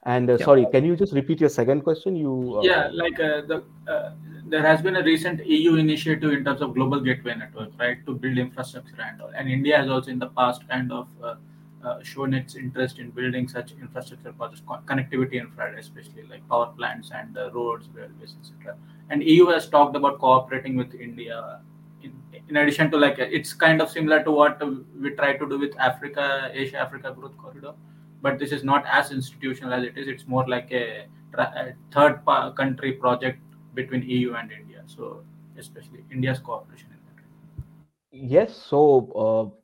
and 0.03 0.29
uh, 0.29 0.37
yeah. 0.39 0.45
sorry 0.45 0.65
can 0.71 0.85
you 0.85 0.95
just 0.95 1.13
repeat 1.13 1.41
your 1.41 1.49
second 1.49 1.81
question 1.81 2.15
you 2.15 2.57
uh, 2.57 2.61
yeah 2.61 2.89
like 2.93 3.19
uh, 3.19 3.41
the 3.41 3.63
uh, 3.87 4.11
there 4.47 4.61
has 4.61 4.81
been 4.81 4.95
a 4.95 5.03
recent 5.03 5.45
eu 5.45 5.75
initiative 5.75 6.31
in 6.31 6.43
terms 6.43 6.61
of 6.61 6.73
global 6.73 6.99
gateway 6.99 7.35
network 7.35 7.69
right 7.77 8.05
to 8.05 8.13
build 8.15 8.37
infrastructure 8.37 9.01
and 9.01 9.21
all 9.21 9.31
and 9.35 9.49
india 9.49 9.77
has 9.77 9.89
also 9.89 10.09
in 10.09 10.19
the 10.19 10.27
past 10.27 10.67
kind 10.69 10.91
of 10.91 11.07
uh, 11.21 11.35
uh, 11.83 12.03
shown 12.03 12.33
its 12.33 12.55
interest 12.55 12.99
in 12.99 13.09
building 13.09 13.47
such 13.47 13.71
infrastructure 13.71 14.33
projects, 14.33 14.61
connectivity 14.85 15.35
infra, 15.35 15.73
especially 15.77 16.23
like 16.29 16.45
power 16.49 16.67
plants 16.77 17.11
and 17.13 17.37
uh, 17.37 17.49
roads, 17.51 17.87
railways, 17.93 18.35
etc. 18.41 18.75
And 19.09 19.23
EU 19.23 19.47
has 19.47 19.69
talked 19.69 19.95
about 19.95 20.19
cooperating 20.19 20.75
with 20.75 20.93
India. 20.93 21.61
In, 22.03 22.13
in 22.49 22.57
addition 22.57 22.91
to 22.91 22.97
like 22.97 23.15
it's 23.17 23.53
kind 23.53 23.81
of 23.81 23.89
similar 23.89 24.21
to 24.23 24.31
what 24.31 24.61
we 24.99 25.11
try 25.11 25.37
to 25.37 25.47
do 25.47 25.57
with 25.57 25.77
Africa, 25.79 26.51
Asia 26.53 26.79
Africa 26.79 27.15
Growth 27.17 27.37
Corridor, 27.37 27.73
but 28.21 28.39
this 28.39 28.51
is 28.51 28.63
not 28.63 28.85
as 28.85 29.11
institutional 29.11 29.73
as 29.73 29.83
it 29.83 29.97
is. 29.97 30.07
It's 30.07 30.27
more 30.27 30.47
like 30.47 30.71
a, 30.71 31.05
a 31.37 31.73
third 31.93 32.21
country 32.55 32.93
project 32.93 33.39
between 33.73 34.03
EU 34.03 34.33
and 34.35 34.51
India. 34.51 34.83
So 34.85 35.23
especially 35.57 36.03
India's 36.11 36.39
cooperation 36.39 36.89
in 36.91 36.99
that. 37.07 38.29
Yes. 38.31 38.55
So. 38.55 39.53
Uh 39.53 39.59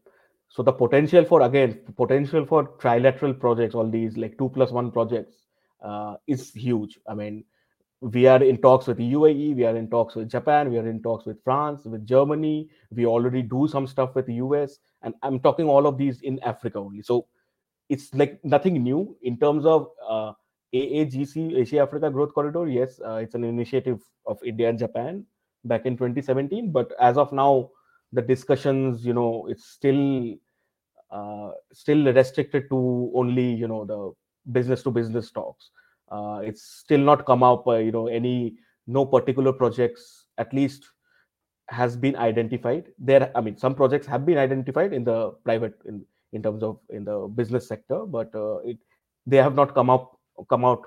so 0.55 0.63
the 0.63 0.71
potential 0.71 1.25
for 1.25 1.41
again 1.41 1.77
potential 1.97 2.45
for 2.45 2.63
trilateral 2.83 3.37
projects 3.37 3.75
all 3.75 3.89
these 3.89 4.15
like 4.15 4.37
two 4.37 4.47
plus 4.49 4.71
one 4.71 4.89
projects 4.89 5.47
uh, 5.83 6.15
is 6.27 6.53
huge 6.53 6.97
i 7.09 7.13
mean 7.13 7.43
we 7.99 8.25
are 8.25 8.41
in 8.41 8.57
talks 8.57 8.87
with 8.87 8.97
uae 8.99 9.55
we 9.55 9.65
are 9.65 9.75
in 9.75 9.89
talks 9.89 10.15
with 10.15 10.29
japan 10.29 10.71
we 10.71 10.77
are 10.77 10.87
in 10.87 11.01
talks 11.01 11.25
with 11.25 11.43
france 11.43 11.85
with 11.85 12.05
germany 12.05 12.69
we 12.91 13.05
already 13.05 13.41
do 13.41 13.67
some 13.67 13.85
stuff 13.85 14.15
with 14.15 14.25
the 14.27 14.35
us 14.35 14.79
and 15.01 15.13
i'm 15.23 15.39
talking 15.39 15.67
all 15.67 15.85
of 15.87 15.97
these 15.97 16.21
in 16.21 16.39
africa 16.43 16.79
only 16.79 17.01
so 17.01 17.25
it's 17.89 18.13
like 18.13 18.39
nothing 18.43 18.81
new 18.81 19.15
in 19.21 19.37
terms 19.37 19.65
of 19.65 19.87
uh, 20.07 20.31
aagc 20.73 21.55
asia 21.55 21.79
africa 21.79 22.09
growth 22.09 22.33
corridor. 22.33 22.67
Yes 22.67 22.99
uh, 23.05 23.15
it's 23.15 23.35
an 23.35 23.43
initiative 23.43 24.01
of 24.25 24.39
india 24.43 24.69
and 24.69 24.79
japan 24.79 25.23
back 25.63 25.85
in 25.85 25.97
2017 25.97 26.71
but 26.71 26.91
as 26.99 27.17
of 27.17 27.31
now 27.31 27.69
the 28.13 28.21
discussions 28.21 29.05
you 29.05 29.13
know 29.13 29.47
it's 29.49 29.65
still 29.65 30.35
uh, 31.11 31.51
still 31.71 32.05
restricted 32.13 32.69
to 32.69 33.11
only 33.13 33.53
you 33.53 33.67
know 33.67 33.85
the 33.85 34.11
business 34.51 34.83
to 34.83 34.91
business 34.91 35.31
talks. 35.31 35.69
Uh, 36.11 36.41
it's 36.43 36.63
still 36.63 36.99
not 36.99 37.25
come 37.25 37.43
up 37.43 37.67
uh, 37.67 37.77
you 37.77 37.91
know 37.91 38.07
any 38.07 38.55
no 38.87 39.05
particular 39.05 39.51
projects 39.51 40.25
at 40.37 40.53
least 40.53 40.85
has 41.69 41.95
been 41.95 42.15
identified. 42.15 42.85
There 42.99 43.31
i 43.35 43.41
mean 43.41 43.57
some 43.57 43.75
projects 43.75 44.07
have 44.07 44.25
been 44.25 44.37
identified 44.37 44.93
in 44.93 45.03
the 45.03 45.31
private 45.43 45.73
in 45.85 46.05
in 46.35 46.43
terms 46.47 46.63
of 46.63 46.79
in 46.89 47.03
the 47.09 47.17
business 47.39 47.67
sector 47.67 48.05
but 48.17 48.35
uh, 48.35 48.57
it 48.71 48.77
they 49.25 49.37
have 49.37 49.55
not 49.55 49.73
come 49.73 49.89
up 49.89 50.19
come 50.49 50.65
out 50.65 50.83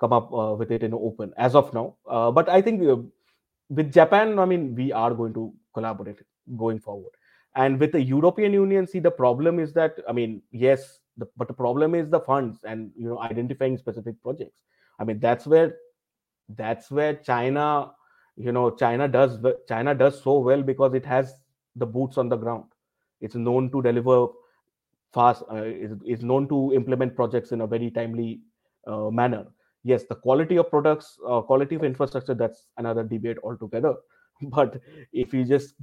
come 0.00 0.12
up 0.12 0.32
uh, 0.32 0.54
with 0.54 0.70
it 0.70 0.82
in 0.82 0.92
open 0.92 1.32
as 1.36 1.54
of 1.54 1.72
now. 1.72 1.86
Uh, 2.08 2.30
but 2.30 2.48
i 2.48 2.60
think 2.60 2.82
with 3.68 3.92
japan 3.92 4.38
i 4.38 4.44
mean 4.44 4.74
we 4.74 4.92
are 4.92 5.12
going 5.14 5.34
to 5.34 5.52
collaborate 5.74 6.20
going 6.56 6.78
forward. 6.78 7.12
And 7.62 7.80
with 7.80 7.92
the 7.92 8.02
european 8.02 8.52
union 8.52 8.86
see 8.86 9.00
the 9.00 9.10
problem 9.10 9.58
is 9.58 9.72
that 9.74 9.98
i 10.08 10.12
mean 10.12 10.42
yes 10.50 10.98
the, 11.16 11.26
but 11.36 11.48
the 11.48 11.54
problem 11.54 11.94
is 11.94 12.10
the 12.10 12.20
funds 12.20 12.58
and 12.64 12.90
you 12.96 13.08
know 13.08 13.18
identifying 13.20 13.78
specific 13.78 14.22
projects. 14.22 14.62
I 15.00 15.04
mean 15.04 15.18
that's 15.20 15.46
where 15.46 15.76
that's 16.50 16.90
where 16.90 17.14
china 17.14 17.92
you 18.36 18.52
know 18.52 18.70
china 18.70 19.08
does 19.08 19.38
china 19.68 19.94
does 19.94 20.22
so 20.22 20.38
well 20.38 20.62
because 20.62 20.94
it 20.94 21.06
has 21.06 21.34
the 21.76 21.86
boots 21.86 22.18
on 22.18 22.28
the 22.28 22.36
ground. 22.36 22.64
It's 23.20 23.34
known 23.34 23.70
to 23.70 23.82
deliver 23.82 24.28
fast 25.12 25.42
uh, 25.50 25.64
is, 25.64 25.92
is 26.06 26.22
known 26.22 26.48
to 26.48 26.72
implement 26.74 27.14
projects 27.16 27.52
in 27.52 27.60
a 27.62 27.66
very 27.66 27.90
timely 27.90 28.40
uh, 28.86 29.10
manner. 29.10 29.46
Yes 29.84 30.04
the 30.08 30.16
quality 30.16 30.56
of 30.58 30.68
products 30.70 31.18
uh, 31.28 31.40
quality 31.42 31.76
of 31.76 31.84
infrastructure 31.84 32.34
that's 32.34 32.66
another 32.78 33.04
debate 33.04 33.38
altogether. 33.44 33.94
But 34.42 34.80
if 35.12 35.32
you 35.32 35.44
just 35.44 35.74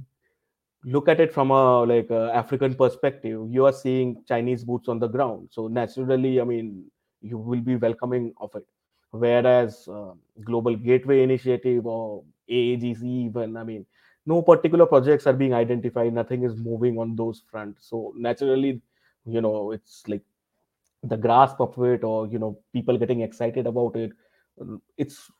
look 0.84 1.08
at 1.08 1.20
it 1.20 1.32
from 1.32 1.50
a 1.50 1.84
like 1.84 2.10
a 2.10 2.30
african 2.34 2.74
perspective 2.74 3.40
you 3.50 3.64
are 3.64 3.72
seeing 3.72 4.22
chinese 4.28 4.64
boots 4.64 4.88
on 4.88 4.98
the 4.98 5.08
ground. 5.08 5.48
So 5.50 5.68
naturally 5.68 6.40
i 6.40 6.44
mean 6.44 6.84
you 7.22 7.38
will 7.38 7.60
be 7.60 7.76
welcoming 7.76 8.32
of 8.40 8.54
it. 8.54 8.66
Whereas 9.10 9.88
uh, 9.88 10.12
global 10.44 10.76
gateway 10.76 11.22
initiative 11.22 11.86
or 11.86 12.24
aagc 12.50 13.02
even 13.02 13.56
i 13.56 13.64
mean 13.64 13.86
no 14.26 14.42
particular 14.42 14.86
projects 14.86 15.26
are 15.26 15.34
being 15.34 15.52
identified. 15.52 16.12
Nothing 16.14 16.44
is 16.44 16.56
moving 16.56 16.98
on 16.98 17.14
those 17.14 17.42
fronts. 17.50 17.88
So 17.90 18.14
naturally 18.16 18.80
you 19.26 19.40
know 19.40 19.72
it's 19.72 20.02
like 20.08 20.22
the 21.02 21.16
grasp 21.16 21.60
of 21.60 21.76
it 21.84 22.04
or 22.04 22.26
you 22.26 22.38
know 22.38 22.58
people 22.72 22.98
getting 22.98 23.20
excited 23.20 23.66
about 23.66 23.94
it 23.96 24.12
it's 24.96 25.30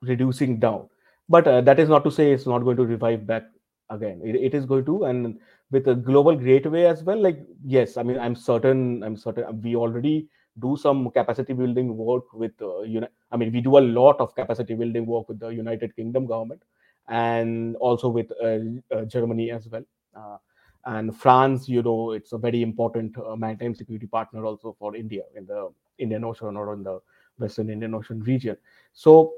reducing 0.00 0.58
down 0.58 0.88
but 1.28 1.46
uh, 1.46 1.60
that 1.60 1.78
is 1.78 1.88
not 1.88 2.04
to 2.04 2.10
say 2.10 2.32
it's 2.32 2.46
not 2.46 2.60
going 2.60 2.76
to 2.76 2.84
revive 2.86 3.26
back 3.26 3.44
again 3.90 4.20
it, 4.24 4.34
it 4.34 4.54
is 4.54 4.66
going 4.66 4.84
to 4.84 5.04
and 5.04 5.38
with 5.70 5.86
a 5.88 5.94
global 5.94 6.34
gateway 6.36 6.84
as 6.84 7.02
well 7.02 7.20
like 7.20 7.38
yes 7.64 7.96
i 7.96 8.02
mean 8.02 8.18
i'm 8.18 8.34
certain 8.34 9.02
i'm 9.02 9.16
certain 9.16 9.60
we 9.62 9.76
already 9.76 10.28
do 10.58 10.76
some 10.76 11.10
capacity 11.10 11.52
building 11.52 11.96
work 11.96 12.32
with 12.32 12.52
uh, 12.60 12.80
know. 13.00 13.08
i 13.30 13.36
mean 13.36 13.52
we 13.52 13.60
do 13.60 13.78
a 13.78 13.86
lot 13.98 14.18
of 14.20 14.34
capacity 14.34 14.74
building 14.74 15.06
work 15.06 15.28
with 15.28 15.38
the 15.38 15.48
united 15.48 15.94
kingdom 15.96 16.26
government 16.26 16.62
and 17.08 17.76
also 17.76 18.08
with 18.08 18.30
uh, 18.42 18.58
uh, 18.94 19.04
germany 19.04 19.50
as 19.50 19.68
well 19.68 19.84
uh, 20.16 20.36
and 20.86 21.16
france 21.16 21.68
you 21.68 21.82
know 21.82 22.12
it's 22.12 22.32
a 22.32 22.38
very 22.38 22.62
important 22.62 23.16
uh, 23.18 23.36
maritime 23.36 23.74
security 23.74 24.06
partner 24.06 24.44
also 24.44 24.74
for 24.78 24.96
india 24.96 25.22
in 25.36 25.46
the 25.46 25.68
indian 25.98 26.24
ocean 26.24 26.56
or 26.56 26.74
in 26.74 26.82
the 26.82 26.98
western 27.38 27.70
indian 27.70 27.94
ocean 27.94 28.20
region 28.20 28.56
so 28.92 29.34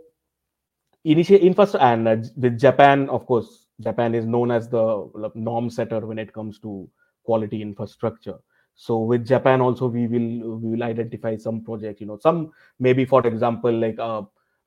initial 1.05 1.36
infrastructure 1.36 1.84
and 1.86 2.09
uh, 2.09 2.16
with 2.36 2.59
Japan, 2.59 3.09
of 3.11 3.26
course, 3.26 3.66
Japan 3.80 4.14
is 4.14 4.24
known 4.26 4.51
as 4.51 4.68
the 4.68 5.30
norm 5.34 5.70
setter 5.70 6.01
when 6.01 6.18
it 6.18 6.32
comes 6.32 6.59
to 6.61 6.88
quality 7.24 7.61
infrastructure. 7.62 8.38
So 8.74 8.99
with 8.99 9.26
Japan 9.26 9.61
also, 9.61 9.86
we 9.86 10.07
will 10.07 10.59
we 10.59 10.70
will 10.70 10.82
identify 10.82 11.36
some 11.36 11.62
project. 11.62 12.01
You 12.01 12.07
know, 12.07 12.18
some 12.18 12.53
maybe 12.80 13.05
for 13.05 13.24
example 13.26 13.72
like 13.72 13.99
a 13.99 14.26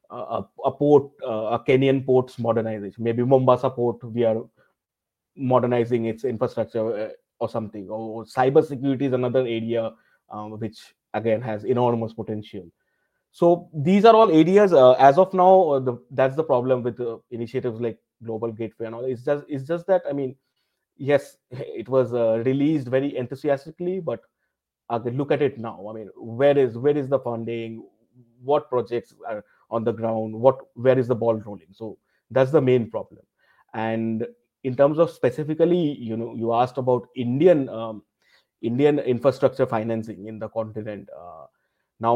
a, 0.09 0.45
a 0.63 0.71
port, 0.71 1.11
uh, 1.21 1.57
a 1.57 1.59
Kenyan 1.59 2.05
port's 2.05 2.39
modernization. 2.39 3.03
Maybe 3.03 3.23
Mombasa 3.23 3.69
port, 3.69 4.01
we 4.05 4.23
are 4.23 4.41
modernizing 5.37 6.05
its 6.05 6.23
infrastructure 6.23 6.97
uh, 6.97 7.09
or 7.39 7.49
something. 7.49 7.87
Or 7.89 8.25
cyber 8.25 8.65
security 8.65 9.05
is 9.05 9.13
another 9.13 9.41
area 9.41 9.91
um, 10.29 10.59
which 10.59 10.93
again 11.13 11.41
has 11.41 11.63
enormous 11.63 12.13
potential. 12.13 12.69
So 13.31 13.69
these 13.73 14.05
are 14.05 14.15
all 14.15 14.31
areas 14.31 14.73
uh, 14.73 14.93
as 14.93 15.17
of 15.17 15.33
now 15.33 15.69
uh, 15.69 15.79
the, 15.79 15.97
that's 16.11 16.35
the 16.35 16.43
problem 16.43 16.81
with 16.83 16.99
uh, 16.99 17.17
initiatives 17.29 17.79
like 17.79 17.99
global 18.23 18.51
gateway 18.51 18.87
and 18.87 18.95
all. 18.95 19.05
It's 19.05 19.23
just 19.23 19.45
it's 19.47 19.67
just 19.67 19.85
that 19.87 20.01
i 20.09 20.13
mean 20.13 20.35
yes 20.97 21.37
it 21.51 21.87
was 21.87 22.13
uh, 22.13 22.41
released 22.45 22.87
very 22.87 23.15
enthusiastically 23.15 23.99
but 23.99 24.21
look 24.89 25.31
at 25.31 25.41
it 25.41 25.59
now. 25.59 25.85
I 25.89 25.93
mean 25.93 26.09
where 26.15 26.57
is 26.57 26.77
where 26.77 26.97
is 26.97 27.09
the 27.09 27.19
funding? 27.19 27.83
What 28.41 28.69
projects 28.69 29.13
are 29.27 29.43
on 29.69 29.83
the 29.83 29.91
ground? 29.91 30.33
What 30.33 30.59
where 30.73 30.97
is 30.97 31.07
the 31.07 31.15
ball 31.15 31.35
rolling? 31.35 31.73
So 31.73 31.97
that's 32.31 32.51
the 32.51 32.61
main 32.61 32.89
problem. 32.89 33.21
And 33.73 34.25
in 34.67 34.75
terms 34.75 34.99
of 34.99 35.11
specifically 35.11 35.83
you 36.09 36.17
know 36.21 36.33
you 36.35 36.53
asked 36.53 36.77
about 36.83 37.07
indian 37.15 37.67
um, 37.69 38.01
indian 38.61 38.99
infrastructure 39.15 39.65
financing 39.65 40.27
in 40.27 40.39
the 40.39 40.49
continent 40.49 41.09
uh, 41.23 41.45
now 41.99 42.15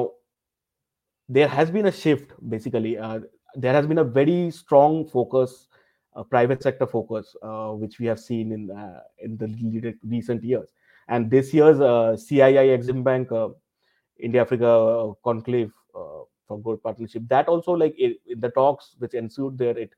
there 1.30 1.48
has 1.48 1.72
been 1.72 1.88
a 1.88 1.92
shift 1.92 2.34
basically 2.56 2.98
uh, 2.98 3.20
there 3.56 3.74
has 3.74 3.88
been 3.88 4.00
a 4.00 4.10
very 4.20 4.52
strong 4.52 5.08
focus 5.08 5.68
uh, 6.16 6.24
private 6.24 6.62
sector 6.62 6.86
focus 6.86 7.36
uh, 7.42 7.70
which 7.70 8.00
we 8.00 8.06
have 8.06 8.20
seen 8.20 8.52
in 8.52 8.70
uh, 8.72 9.00
in 9.20 9.38
the 9.38 9.96
recent 10.06 10.44
years. 10.44 10.70
And 11.08 11.32
this 11.32 11.54
year's 11.54 11.80
uh, 11.80 12.18
CII 12.18 12.78
Exim 12.78 13.04
Bank 13.04 13.30
India 14.20 14.42
Africa 14.42 15.14
conclave 15.24 15.72
for 16.48 16.60
good 16.62 16.84
partnership 16.84 17.24
that 17.30 17.48
also 17.48 17.72
like 17.72 17.96
in 17.98 18.16
the 18.40 18.50
talks 18.50 18.96
which 19.00 19.14
ensued 19.14 19.58
there 19.58 19.78
it 19.78 19.92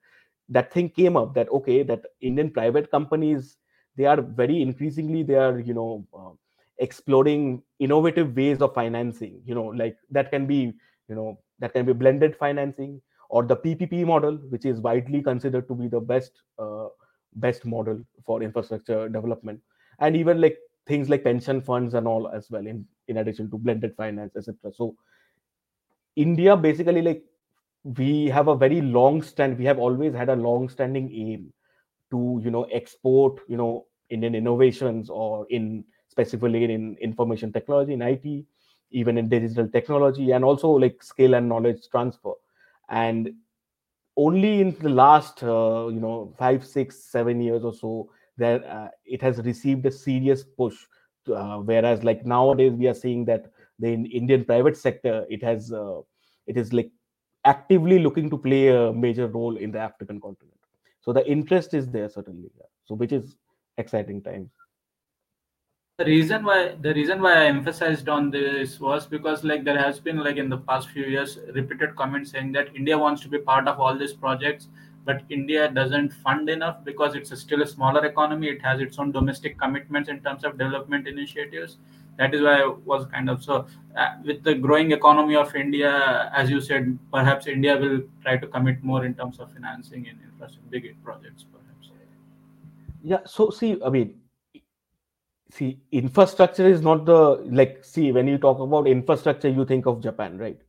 that 0.50 0.72
thing 0.74 0.90
came 0.90 1.16
up 1.18 1.34
that 1.34 1.50
okay 1.50 1.84
that 1.84 2.02
Indian 2.22 2.50
private 2.50 2.90
companies 2.92 3.58
they 3.96 4.06
are 4.06 4.22
very 4.22 4.62
increasingly 4.62 5.24
they 5.24 5.36
are 5.36 5.60
you 5.60 5.74
know 5.74 6.38
exploring 6.80 7.62
innovative 7.80 8.36
ways 8.36 8.62
of 8.62 8.74
financing 8.74 9.42
you 9.46 9.54
know 9.56 9.66
like 9.66 9.96
that 10.10 10.32
can 10.32 10.46
be 10.48 10.74
you 11.08 11.16
know 11.16 11.40
that 11.60 11.72
can 11.72 11.86
be 11.86 11.94
blended 11.94 12.36
financing 12.36 13.00
or 13.30 13.44
the 13.44 13.56
ppp 13.56 14.06
model 14.06 14.36
which 14.50 14.66
is 14.66 14.82
widely 14.82 15.22
considered 15.22 15.68
to 15.68 15.76
be 15.76 15.88
the 15.88 16.00
best 16.00 16.42
uh, 16.60 16.88
best 17.36 17.66
model 17.66 18.04
for 18.26 18.44
infrastructure 18.44 19.10
development. 19.10 19.60
And 20.00 20.16
even 20.16 20.42
like 20.42 20.58
things 20.88 21.10
like 21.10 21.24
pension 21.24 21.62
funds 21.62 21.94
and 21.94 22.08
all 22.08 22.28
as 22.28 22.50
well 22.50 22.66
in 22.68 22.86
in 23.08 23.18
addition 23.18 23.50
to 23.52 23.58
blended 23.58 23.96
finance 23.96 24.36
etc 24.36 24.72
so 24.74 24.96
india 26.16 26.56
basically 26.56 27.02
like 27.02 27.24
we 27.84 28.28
have 28.28 28.48
a 28.48 28.56
very 28.56 28.82
long 28.82 29.22
stand 29.22 29.58
we 29.58 29.66
have 29.66 29.80
always 29.80 30.14
had 30.14 30.30
a 30.30 30.36
long 30.36 30.70
standing 30.70 31.12
aim 31.14 31.52
to 32.12 32.40
you 32.44 32.50
know 32.50 32.64
export 32.66 33.40
you 33.48 33.58
know 33.58 33.86
indian 34.10 34.36
innovations 34.36 35.10
or 35.10 35.46
in 35.50 35.84
specifically 36.08 36.64
in 36.64 36.96
information 37.02 37.52
technology 37.52 37.94
in 37.94 38.02
it 38.02 38.46
even 38.94 39.18
in 39.18 39.28
digital 39.28 39.68
technology 39.68 40.32
and 40.32 40.46
also 40.46 40.70
like 40.70 41.02
skill 41.04 41.34
and 41.34 41.50
knowledge 41.50 41.90
transfer. 41.92 42.34
And 42.90 43.32
only 44.16 44.62
in 44.62 44.78
the 44.80 44.90
last 44.90 45.44
uh, 45.44 45.88
you 45.88 46.00
know 46.00 46.34
five 46.38 46.66
six 46.66 47.04
seven 47.12 47.42
years 47.42 47.64
or 47.64 47.74
so 47.74 48.10
that 48.38 48.64
uh, 48.66 48.90
it 49.06 49.22
has 49.22 49.40
received 49.40 49.86
a 49.88 49.92
serious 49.92 50.44
push 50.44 50.76
uh, 51.36 51.58
whereas 51.58 52.04
like 52.04 52.26
nowadays 52.26 52.74
we 52.74 52.88
are 52.88 52.94
seeing 52.94 53.26
that 53.26 53.46
the 53.80 53.94
indian 53.94 54.46
private 54.46 54.78
sector 54.78 55.26
it 55.30 55.42
has 55.42 55.74
uh, 55.74 56.00
it 56.46 56.58
is 56.58 56.74
like 56.74 56.92
actively 57.46 58.00
looking 58.00 58.30
to 58.30 58.38
play 58.38 58.68
a 58.70 58.92
major 58.94 59.28
role 59.28 59.58
in 59.58 59.72
the 59.72 59.80
african 59.80 60.20
continent. 60.20 60.58
So 61.02 61.12
the 61.12 61.30
interest 61.30 61.74
is 61.74 61.90
there 61.90 62.10
certainly 62.10 62.50
so 62.86 62.96
which 62.96 63.12
is 63.12 63.36
exciting 63.78 64.22
times. 64.22 64.50
The 66.00 66.06
reason 66.06 66.44
why 66.44 66.76
the 66.82 66.94
reason 66.94 67.22
why 67.22 67.34
i 67.34 67.46
emphasized 67.46 68.10
on 68.10 68.32
this 68.32 68.80
was 68.80 69.06
because 69.06 69.44
like 69.44 69.64
there 69.64 69.78
has 69.78 70.00
been 70.00 70.18
like 70.18 70.38
in 70.38 70.50
the 70.50 70.58
past 70.58 70.90
few 70.90 71.04
years 71.04 71.38
repeated 71.54 71.96
comments 71.96 72.32
saying 72.32 72.52
that 72.54 72.76
india 72.76 72.98
wants 72.98 73.22
to 73.22 73.30
be 73.30 73.38
part 73.38 73.68
of 73.68 73.80
all 73.80 73.96
these 73.96 74.14
projects 74.14 74.70
but 75.06 75.22
india 75.30 75.70
doesn't 75.70 76.12
fund 76.26 76.50
enough 76.50 76.84
because 76.84 77.14
it's 77.14 77.32
a 77.32 77.38
still 77.38 77.62
a 77.62 77.68
smaller 77.68 78.06
economy. 78.06 78.48
It 78.48 78.62
has 78.62 78.82
its 78.82 78.98
own 78.98 79.12
domestic 79.12 79.60
commitments 79.60 80.10
in 80.10 80.20
terms 80.22 80.44
of 80.44 80.58
development 80.58 81.08
initiatives 81.08 81.78
that 82.18 82.34
is 82.34 82.42
why 82.42 82.62
i 82.62 82.68
was 82.86 83.06
kind 83.08 83.30
of 83.30 83.44
so 83.44 83.66
uh, 83.98 84.10
with 84.24 84.44
the 84.44 84.54
growing 84.54 84.92
economy 84.92 85.36
of 85.36 85.56
india 85.56 86.32
as 86.36 86.50
you 86.50 86.62
said 86.62 86.98
perhaps 87.12 87.48
india 87.48 87.78
will 87.78 88.02
try 88.22 88.38
to 88.38 88.48
commit 88.48 88.84
more 88.84 89.06
in 89.06 89.14
terms 89.14 89.40
of 89.40 89.52
financing 89.54 90.06
in 90.06 90.20
infrastructure 90.32 90.70
big 90.70 91.04
projects 91.04 91.46
perhaps. 91.52 91.90
Yeah 93.02 93.20
so 93.26 93.50
see 93.50 93.78
i 93.86 93.90
mean 93.90 94.20
see 95.52 95.80
infrastructure 95.92 96.68
is 96.68 96.82
not 96.82 97.06
the 97.06 97.18
like 97.62 97.84
see 97.86 98.12
when 98.12 98.28
you 98.28 98.38
talk 98.38 98.60
about 98.60 98.88
infrastructure 98.88 99.50
you 99.50 99.66
think 99.66 99.86
of 99.86 100.02
japan 100.02 100.38
right? 100.38 100.60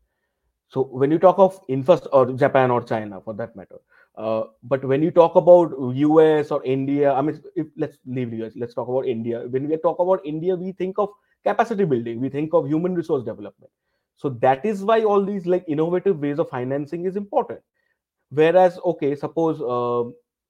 So 0.68 0.82
when 0.82 1.10
you 1.12 1.18
talk 1.18 1.38
of 1.38 1.60
infrastructure 1.68 2.16
or 2.16 2.32
japan 2.32 2.70
or 2.70 2.82
china 2.82 3.20
for 3.20 3.34
that 3.34 3.54
matter 3.54 3.76
uh, 4.16 4.44
but 4.62 4.84
when 4.84 5.02
you 5.02 5.10
talk 5.10 5.36
about 5.36 5.72
us 5.72 6.50
or 6.50 6.64
india 6.64 7.12
i 7.12 7.22
mean 7.22 7.40
if, 7.54 7.66
let's 7.76 7.98
leave 8.06 8.32
us 8.40 8.52
let's 8.56 8.74
talk 8.74 8.88
about 8.88 9.06
india. 9.06 9.46
When 9.48 9.68
we 9.68 9.76
talk 9.76 9.98
about 9.98 10.24
india 10.24 10.54
we 10.56 10.72
think 10.72 10.98
of 10.98 11.10
capacity 11.44 11.84
building 11.84 12.20
we 12.20 12.28
think 12.28 12.54
of 12.54 12.66
human 12.66 12.94
resource 12.94 13.24
development 13.24 13.70
so 14.16 14.28
that 14.28 14.64
is 14.64 14.82
why 14.82 15.02
all 15.02 15.24
these 15.24 15.46
like 15.46 15.64
innovative 15.68 16.18
ways 16.18 16.38
of 16.38 16.48
financing 16.48 17.04
is 17.04 17.16
important 17.16 17.60
whereas 18.30 18.78
okay 18.84 19.14
suppose 19.14 19.60
uh, 19.60 20.04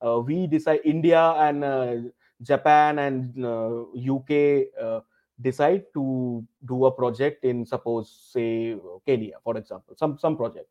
uh, 0.07 0.20
we 0.20 0.47
decide 0.47 0.80
india 0.84 1.22
and 1.38 1.64
uh, 1.64 1.95
Japan 2.42 2.99
and 2.99 3.45
uh, 3.45 3.84
UK 3.95 4.66
uh, 4.80 5.01
decide 5.40 5.84
to 5.95 6.45
do 6.66 6.86
a 6.86 6.90
project 6.90 7.45
in 7.45 7.64
suppose 7.64 8.30
say 8.32 8.76
Kenya, 9.07 9.36
for 9.42 9.57
example, 9.57 9.95
some 9.97 10.18
some 10.18 10.36
project. 10.36 10.68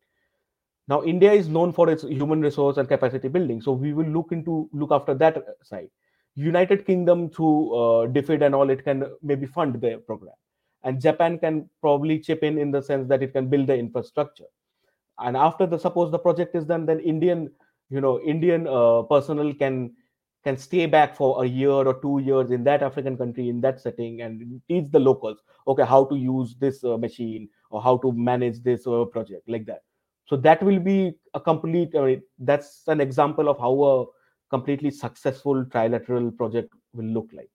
Now 0.88 1.02
India 1.02 1.32
is 1.32 1.48
known 1.48 1.72
for 1.72 1.90
its 1.90 2.02
human 2.02 2.40
resource 2.40 2.76
and 2.76 2.88
capacity 2.88 3.28
building, 3.28 3.60
so 3.60 3.72
we 3.72 3.92
will 3.92 4.06
look 4.06 4.32
into 4.32 4.68
look 4.72 4.92
after 4.92 5.14
that 5.14 5.42
side. 5.62 5.90
United 6.34 6.86
Kingdom 6.86 7.30
through 7.30 7.72
uh, 7.72 8.06
DFID 8.08 8.44
and 8.44 8.54
all, 8.54 8.70
it 8.70 8.84
can 8.84 9.04
maybe 9.22 9.46
fund 9.46 9.80
the 9.80 10.02
program, 10.06 10.34
and 10.82 11.00
Japan 11.00 11.38
can 11.38 11.68
probably 11.80 12.18
chip 12.18 12.42
in 12.42 12.58
in 12.58 12.70
the 12.70 12.82
sense 12.82 13.08
that 13.08 13.22
it 13.22 13.32
can 13.32 13.48
build 13.48 13.68
the 13.68 13.76
infrastructure. 13.76 14.44
And 15.18 15.36
after 15.36 15.66
the 15.66 15.78
suppose 15.78 16.10
the 16.10 16.18
project 16.18 16.56
is 16.56 16.64
done, 16.64 16.86
then 16.86 17.00
Indian 17.00 17.50
you 17.88 18.00
know 18.00 18.20
Indian 18.20 18.66
uh, 18.66 19.02
personnel 19.02 19.52
can 19.54 19.92
can 20.44 20.56
stay 20.58 20.86
back 20.86 21.16
for 21.16 21.42
a 21.42 21.46
year 21.46 21.70
or 21.70 21.94
two 22.00 22.20
years 22.22 22.50
in 22.50 22.62
that 22.64 22.82
African 22.82 23.16
country 23.16 23.48
in 23.48 23.60
that 23.62 23.80
setting 23.80 24.20
and 24.20 24.60
teach 24.68 24.84
the 24.90 25.00
locals, 25.00 25.38
okay, 25.66 25.84
how 25.84 26.04
to 26.04 26.16
use 26.16 26.54
this 26.60 26.84
uh, 26.84 26.98
machine 26.98 27.48
or 27.70 27.82
how 27.82 27.96
to 27.96 28.12
manage 28.12 28.62
this 28.62 28.86
uh, 28.86 29.04
project 29.06 29.48
like 29.48 29.64
that. 29.64 29.80
So 30.26 30.36
that 30.36 30.62
will 30.62 30.78
be 30.78 31.14
a 31.32 31.40
complete. 31.40 31.94
I 31.96 32.00
mean, 32.00 32.22
that's 32.38 32.82
an 32.88 33.00
example 33.00 33.48
of 33.48 33.58
how 33.58 33.82
a 33.82 34.04
completely 34.50 34.90
successful 34.90 35.64
trilateral 35.64 36.36
project 36.36 36.72
will 36.92 37.06
look 37.06 37.28
like. 37.32 37.50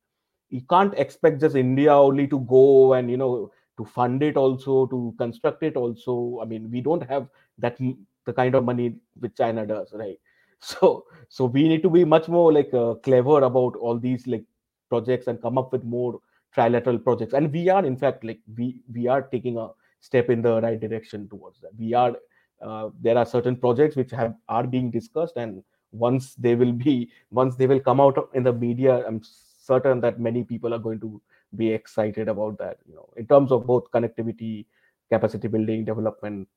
You 0.49 0.61
can't 0.69 0.93
expect 0.95 1.41
just 1.41 1.55
India 1.55 1.93
only 1.93 2.27
to 2.27 2.39
go 2.41 2.93
and 2.93 3.09
you 3.09 3.17
know 3.17 3.51
to 3.77 3.85
fund 3.85 4.23
it 4.23 4.35
also 4.35 4.85
to 4.87 5.13
construct 5.17 5.63
it 5.63 5.75
also. 5.75 6.39
I 6.41 6.45
mean, 6.45 6.69
we 6.71 6.81
don't 6.81 7.07
have 7.09 7.27
that 7.59 7.77
the 8.25 8.33
kind 8.33 8.55
of 8.55 8.65
money 8.65 8.95
which 9.19 9.35
China 9.35 9.65
does, 9.65 9.93
right? 9.93 10.17
so 10.59 11.05
so 11.29 11.45
we 11.45 11.67
need 11.67 11.81
to 11.81 11.89
be 11.89 12.03
much 12.03 12.27
more 12.27 12.51
like 12.51 12.73
uh, 12.73 12.93
clever 12.95 13.43
about 13.43 13.75
all 13.77 13.97
these 13.97 14.27
like 14.27 14.43
projects 14.89 15.27
and 15.27 15.41
come 15.41 15.57
up 15.57 15.71
with 15.71 15.83
more 15.83 16.19
trilateral 16.55 17.01
projects 17.01 17.33
and 17.33 17.51
we 17.53 17.69
are 17.69 17.85
in 17.85 17.95
fact 17.95 18.23
like 18.23 18.39
we 18.57 18.81
we 18.93 19.07
are 19.07 19.21
taking 19.21 19.57
a 19.57 19.69
step 20.01 20.29
in 20.29 20.41
the 20.41 20.59
right 20.61 20.79
direction 20.79 21.29
towards 21.29 21.61
that 21.61 21.71
we 21.77 21.93
are 21.93 22.13
uh, 22.61 22.89
there 22.99 23.17
are 23.17 23.25
certain 23.25 23.55
projects 23.55 23.95
which 23.95 24.11
have 24.11 24.35
are 24.49 24.67
being 24.67 24.91
discussed 24.91 25.37
and 25.37 25.63
once 25.91 26.35
they 26.35 26.55
will 26.55 26.71
be 26.71 27.09
once 27.31 27.55
they 27.55 27.67
will 27.67 27.79
come 27.79 27.99
out 27.99 28.29
in 28.33 28.43
the 28.43 28.53
media 28.53 29.05
i'm 29.07 29.21
certain 29.23 29.99
that 29.99 30.19
many 30.19 30.43
people 30.43 30.73
are 30.73 30.79
going 30.79 30.99
to 30.99 31.21
be 31.55 31.71
excited 31.71 32.27
about 32.27 32.57
that 32.57 32.77
you 32.87 32.93
know 32.93 33.09
in 33.17 33.25
terms 33.25 33.51
of 33.51 33.65
both 33.65 33.89
connectivity 33.91 34.65
capacity 35.11 35.47
building 35.47 35.83
development 35.83 36.47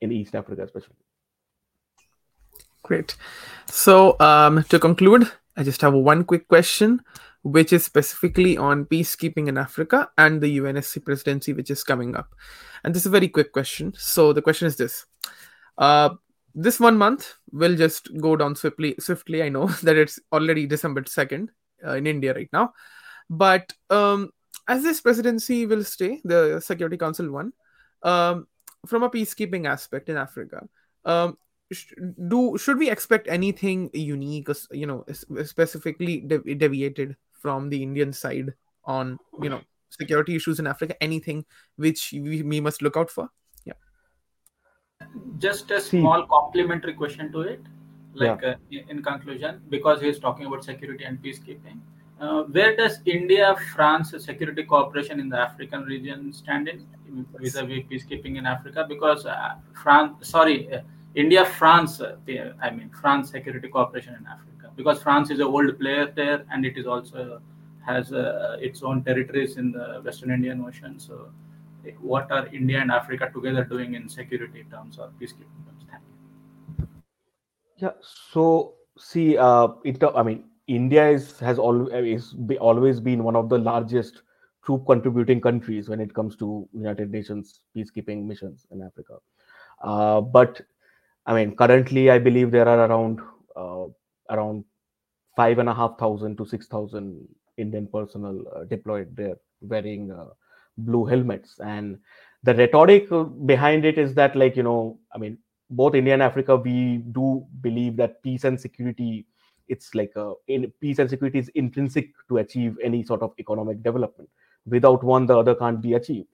in 0.00 0.10
east 0.10 0.34
africa 0.34 0.62
especially 0.62 0.96
Great. 2.82 3.16
So, 3.66 4.16
um, 4.20 4.64
to 4.64 4.78
conclude, 4.78 5.30
I 5.56 5.62
just 5.62 5.80
have 5.82 5.92
one 5.92 6.24
quick 6.24 6.48
question, 6.48 7.02
which 7.42 7.72
is 7.72 7.84
specifically 7.84 8.56
on 8.56 8.86
peacekeeping 8.86 9.48
in 9.48 9.58
Africa 9.58 10.10
and 10.16 10.40
the 10.40 10.58
UNSC 10.58 11.04
presidency, 11.04 11.52
which 11.52 11.70
is 11.70 11.84
coming 11.84 12.16
up. 12.16 12.34
And 12.82 12.94
this 12.94 13.02
is 13.02 13.06
a 13.06 13.10
very 13.10 13.28
quick 13.28 13.52
question. 13.52 13.92
So, 13.96 14.32
the 14.32 14.42
question 14.42 14.66
is 14.66 14.76
this 14.76 15.06
uh, 15.76 16.10
this 16.54 16.80
one 16.80 16.96
month 16.96 17.34
will 17.52 17.76
just 17.76 18.08
go 18.20 18.36
down 18.36 18.56
swiftly. 18.56 18.94
Swiftly, 18.98 19.42
I 19.42 19.48
know 19.48 19.66
that 19.82 19.96
it's 19.96 20.18
already 20.32 20.66
December 20.66 21.04
second 21.06 21.50
uh, 21.86 21.92
in 21.92 22.06
India 22.06 22.34
right 22.34 22.50
now, 22.52 22.72
but 23.28 23.72
um, 23.90 24.30
as 24.68 24.82
this 24.82 25.00
presidency 25.00 25.66
will 25.66 25.84
stay, 25.84 26.20
the 26.24 26.60
Security 26.60 26.96
Council 26.96 27.30
one, 27.30 27.52
um, 28.02 28.46
from 28.86 29.02
a 29.02 29.10
peacekeeping 29.10 29.68
aspect 29.68 30.08
in 30.08 30.16
Africa, 30.16 30.66
um, 31.04 31.36
do 32.28 32.58
should 32.58 32.78
we 32.78 32.90
expect 32.90 33.28
anything 33.28 33.90
unique, 33.92 34.48
you 34.72 34.86
know, 34.86 35.04
specifically 35.44 36.20
dev- 36.20 36.44
deviated 36.58 37.16
from 37.32 37.68
the 37.68 37.82
Indian 37.82 38.12
side 38.12 38.52
on 38.84 39.18
you 39.40 39.48
know 39.48 39.60
security 39.90 40.34
issues 40.34 40.58
in 40.58 40.66
Africa? 40.66 41.00
Anything 41.00 41.44
which 41.76 42.12
we, 42.12 42.42
we 42.42 42.60
must 42.60 42.82
look 42.82 42.96
out 42.96 43.10
for? 43.10 43.28
Just 45.38 45.70
a 45.70 45.80
small 45.80 46.26
complementary 46.26 46.92
question 46.94 47.32
to 47.32 47.40
it 47.40 47.62
like 48.12 48.42
Yeah. 48.42 48.50
uh, 48.50 48.90
in- 48.90 49.02
conclusion 49.02 49.60
because 49.70 50.00
he 50.00 50.08
is 50.08 50.18
talking 50.18 50.46
about 50.46 50.64
security 50.64 51.04
and 51.04 51.22
peacekeeping 51.22 51.78
uh, 52.20 52.42
where 52.56 52.72
does 52.80 52.98
india 53.06 53.54
france 53.72 54.10
security 54.24 54.64
cooperation 54.72 55.20
in 55.20 55.28
the 55.28 55.38
african 55.38 55.84
region 55.84 56.32
stand 56.32 56.68
in 56.72 56.78
vis-a-vis 57.38 57.84
peacekeeping 57.90 58.36
in 58.36 58.46
africa? 58.46 58.84
Because 58.88 59.24
uh, 59.26 59.54
france 59.82 60.28
sorry 60.28 60.58
uh, 60.74 60.80
india 61.14 61.44
france 61.44 62.00
uh, 62.00 62.16
i 62.66 62.70
mean 62.70 62.90
france 63.00 63.30
security 63.30 63.68
cooperation 63.68 64.14
in 64.20 64.26
africa. 64.26 64.70
Because 64.76 65.00
france 65.02 65.30
is 65.30 65.38
a 65.40 65.44
old 65.46 65.78
player 65.78 66.06
there 66.20 66.44
and 66.52 66.66
it 66.66 66.76
is 66.76 66.86
also 66.86 67.40
has 67.86 68.12
uh, 68.12 68.56
its 68.60 68.82
own 68.82 69.02
territories 69.04 69.56
in 69.56 69.70
the 69.72 69.86
western 70.04 70.30
indian 70.38 70.60
ocean 70.68 70.98
so 70.98 71.28
what 72.00 72.30
are 72.30 72.46
India 72.48 72.80
and 72.80 72.90
Africa 72.90 73.30
together 73.32 73.64
doing 73.64 73.94
in 73.94 74.08
security 74.08 74.64
terms 74.70 74.98
or 74.98 75.10
peacekeeping 75.20 75.64
terms? 75.66 75.84
Thank 75.90 76.02
you. 76.78 76.86
Yeah. 77.76 77.92
So 78.02 78.74
see, 78.98 79.36
uh, 79.38 79.68
it, 79.84 80.02
I 80.14 80.22
mean, 80.22 80.44
India 80.66 81.08
is 81.08 81.38
has 81.40 81.58
always 81.58 82.32
be, 82.32 82.58
always 82.58 83.00
been 83.00 83.24
one 83.24 83.36
of 83.36 83.48
the 83.48 83.58
largest 83.58 84.22
troop 84.64 84.86
contributing 84.86 85.40
countries 85.40 85.88
when 85.88 86.00
it 86.00 86.14
comes 86.14 86.36
to 86.36 86.68
United 86.72 87.10
Nations 87.10 87.60
peacekeeping 87.76 88.24
missions 88.24 88.66
in 88.70 88.82
Africa. 88.82 89.14
Uh, 89.82 90.20
but 90.20 90.60
I 91.26 91.34
mean, 91.34 91.56
currently, 91.56 92.10
I 92.10 92.18
believe 92.18 92.50
there 92.50 92.68
are 92.68 92.86
around 92.86 93.20
uh, 93.56 93.86
around 94.28 94.64
five 95.36 95.58
and 95.58 95.68
a 95.68 95.74
half 95.74 95.98
thousand 95.98 96.36
to 96.36 96.46
six 96.46 96.66
thousand 96.66 97.26
Indian 97.56 97.86
personnel 97.86 98.44
uh, 98.54 98.64
deployed 98.64 99.16
there, 99.16 99.36
wearing 99.60 100.10
uh, 100.10 100.26
blue 100.78 101.04
helmets. 101.04 101.58
And 101.60 101.98
the 102.42 102.54
rhetoric 102.54 103.08
behind 103.46 103.84
it 103.84 103.98
is 103.98 104.14
that, 104.14 104.36
like 104.36 104.56
you 104.56 104.62
know, 104.62 104.98
I 105.14 105.18
mean, 105.18 105.38
both 105.70 105.94
India 105.94 106.14
and 106.14 106.22
Africa, 106.22 106.56
we 106.56 106.98
do 107.12 107.46
believe 107.60 107.96
that 107.96 108.22
peace 108.22 108.44
and 108.44 108.60
security, 108.60 109.26
it's 109.68 109.94
like 109.94 110.12
a, 110.16 110.34
in 110.48 110.72
peace 110.80 110.98
and 110.98 111.08
security 111.08 111.38
is 111.38 111.48
intrinsic 111.54 112.10
to 112.28 112.38
achieve 112.38 112.76
any 112.82 113.02
sort 113.04 113.22
of 113.22 113.32
economic 113.38 113.82
development. 113.82 114.28
Without 114.66 115.04
one, 115.04 115.26
the 115.26 115.38
other 115.38 115.54
can't 115.54 115.80
be 115.80 115.94
achieved. 115.94 116.28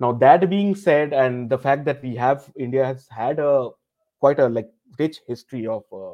Now 0.00 0.12
that 0.12 0.48
being 0.48 0.74
said, 0.74 1.12
and 1.12 1.50
the 1.50 1.58
fact 1.58 1.84
that 1.86 2.02
we 2.02 2.14
have 2.14 2.50
India 2.56 2.84
has 2.84 3.08
had 3.08 3.38
a 3.38 3.70
quite 4.20 4.38
a 4.38 4.48
like 4.48 4.70
rich 4.98 5.18
history 5.26 5.66
of 5.66 5.82
uh, 5.92 6.12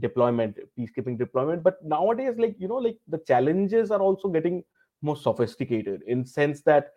deployment, 0.00 0.58
peacekeeping 0.78 1.18
deployment, 1.18 1.62
but 1.62 1.82
nowadays, 1.82 2.34
like 2.36 2.56
you 2.58 2.68
know, 2.68 2.76
like 2.76 2.98
the 3.08 3.18
challenges 3.26 3.90
are 3.90 4.00
also 4.00 4.28
getting 4.28 4.62
more 5.00 5.16
sophisticated 5.16 6.02
in 6.06 6.24
sense 6.26 6.60
that 6.62 6.90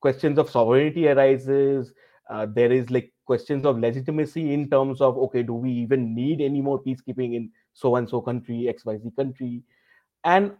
questions 0.00 0.38
of 0.38 0.50
sovereignty 0.50 1.08
arises 1.08 1.92
uh, 2.30 2.46
there 2.46 2.72
is 2.72 2.90
like 2.90 3.12
questions 3.26 3.66
of 3.66 3.78
legitimacy 3.78 4.54
in 4.54 4.68
terms 4.70 5.00
of 5.00 5.18
okay 5.18 5.42
do 5.42 5.54
we 5.54 5.70
even 5.70 6.14
need 6.14 6.40
any 6.40 6.60
more 6.60 6.82
peacekeeping 6.82 7.34
in 7.34 7.50
so 7.72 7.96
and 7.96 8.08
so 8.08 8.20
country 8.20 8.72
xyz 8.72 9.16
country? 9.16 9.62
And 10.24 10.52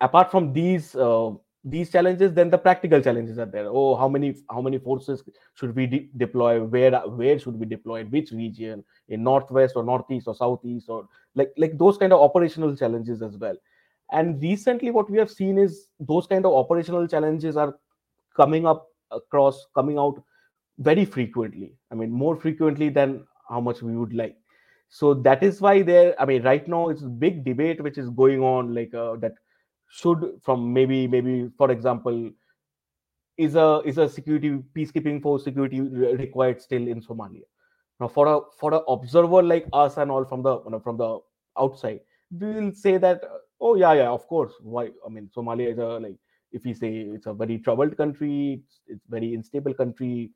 apart 0.00 0.30
from 0.30 0.52
these 0.52 0.94
uh, 0.94 1.30
these 1.64 1.90
challenges 1.90 2.32
then 2.32 2.50
the 2.50 2.58
practical 2.58 3.00
challenges 3.00 3.38
are 3.38 3.46
there. 3.46 3.66
Oh 3.68 3.96
how 3.96 4.08
many 4.08 4.34
how 4.50 4.60
many 4.60 4.78
forces 4.78 5.22
should 5.54 5.74
we 5.74 5.86
de- 5.86 6.10
deploy? 6.16 6.62
Where 6.62 6.92
where 7.08 7.38
should 7.38 7.58
we 7.58 7.66
deploy? 7.66 8.04
Which 8.04 8.32
region? 8.32 8.84
In 9.08 9.22
northwest 9.22 9.76
or 9.76 9.84
northeast 9.84 10.28
or 10.28 10.34
southeast 10.34 10.88
or 10.88 11.06
like 11.34 11.52
like 11.56 11.76
those 11.78 11.98
kind 11.98 12.12
of 12.12 12.20
operational 12.20 12.76
challenges 12.76 13.22
as 13.22 13.36
well. 13.36 13.56
And 14.12 14.42
recently 14.42 14.90
what 14.90 15.10
we 15.10 15.18
have 15.18 15.30
seen 15.30 15.58
is 15.58 15.88
those 16.00 16.26
kind 16.26 16.44
of 16.44 16.52
operational 16.52 17.06
challenges 17.06 17.56
are 17.56 17.74
coming 18.36 18.66
up 18.66 18.88
across 19.10 19.66
coming 19.74 19.98
out 19.98 20.22
very 20.78 21.04
frequently. 21.04 21.74
I 21.90 21.94
mean 21.94 22.10
more 22.10 22.36
frequently 22.36 22.88
than 22.88 23.26
how 23.48 23.60
much 23.60 23.82
we 23.82 23.96
would 23.96 24.12
like. 24.12 24.36
So 24.88 25.14
that 25.14 25.42
is 25.42 25.60
why 25.60 25.82
there 25.82 26.20
i 26.20 26.24
mean 26.24 26.42
right 26.42 26.66
now 26.66 26.88
it's 26.88 27.02
a 27.02 27.06
big 27.24 27.44
debate 27.44 27.80
which 27.82 27.96
is 27.96 28.10
going 28.10 28.40
on 28.42 28.74
like 28.74 28.92
uh, 28.92 29.16
that 29.16 29.34
should 29.88 30.24
from 30.42 30.72
maybe 30.72 31.06
maybe 31.06 31.48
for 31.56 31.70
example 31.70 32.30
is 33.36 33.54
a 33.54 33.82
is 33.84 33.98
a 33.98 34.08
security 34.08 34.50
peacekeeping 34.76 35.22
force 35.22 35.44
security 35.44 35.80
required 35.80 36.60
still 36.60 36.88
in 36.88 37.00
somalia. 37.00 37.46
Now 38.00 38.08
for 38.08 38.26
a 38.26 38.40
for 38.58 38.74
an 38.74 38.82
observer 38.88 39.42
like 39.42 39.66
us 39.72 39.96
and 39.96 40.10
all 40.10 40.24
from 40.24 40.42
the 40.42 40.60
you 40.64 40.70
know, 40.70 40.80
from 40.80 40.96
the 40.96 41.18
outside 41.58 42.00
we 42.38 42.52
will 42.52 42.72
say 42.72 42.96
that 42.98 43.22
oh 43.60 43.74
yeah 43.74 43.92
yeah 43.92 44.08
of 44.08 44.26
course 44.26 44.52
why 44.62 44.88
i 45.06 45.08
mean 45.08 45.28
somalia 45.36 45.72
is 45.72 45.78
a 45.78 45.86
like 46.04 46.16
if 46.52 46.64
we 46.64 46.74
say 46.74 47.06
it's 47.14 47.26
a 47.26 47.32
very 47.32 47.58
troubled 47.58 47.96
country 47.96 48.60
it's, 48.60 48.80
it's 48.86 49.06
very 49.08 49.34
unstable 49.34 49.74
country 49.74 50.30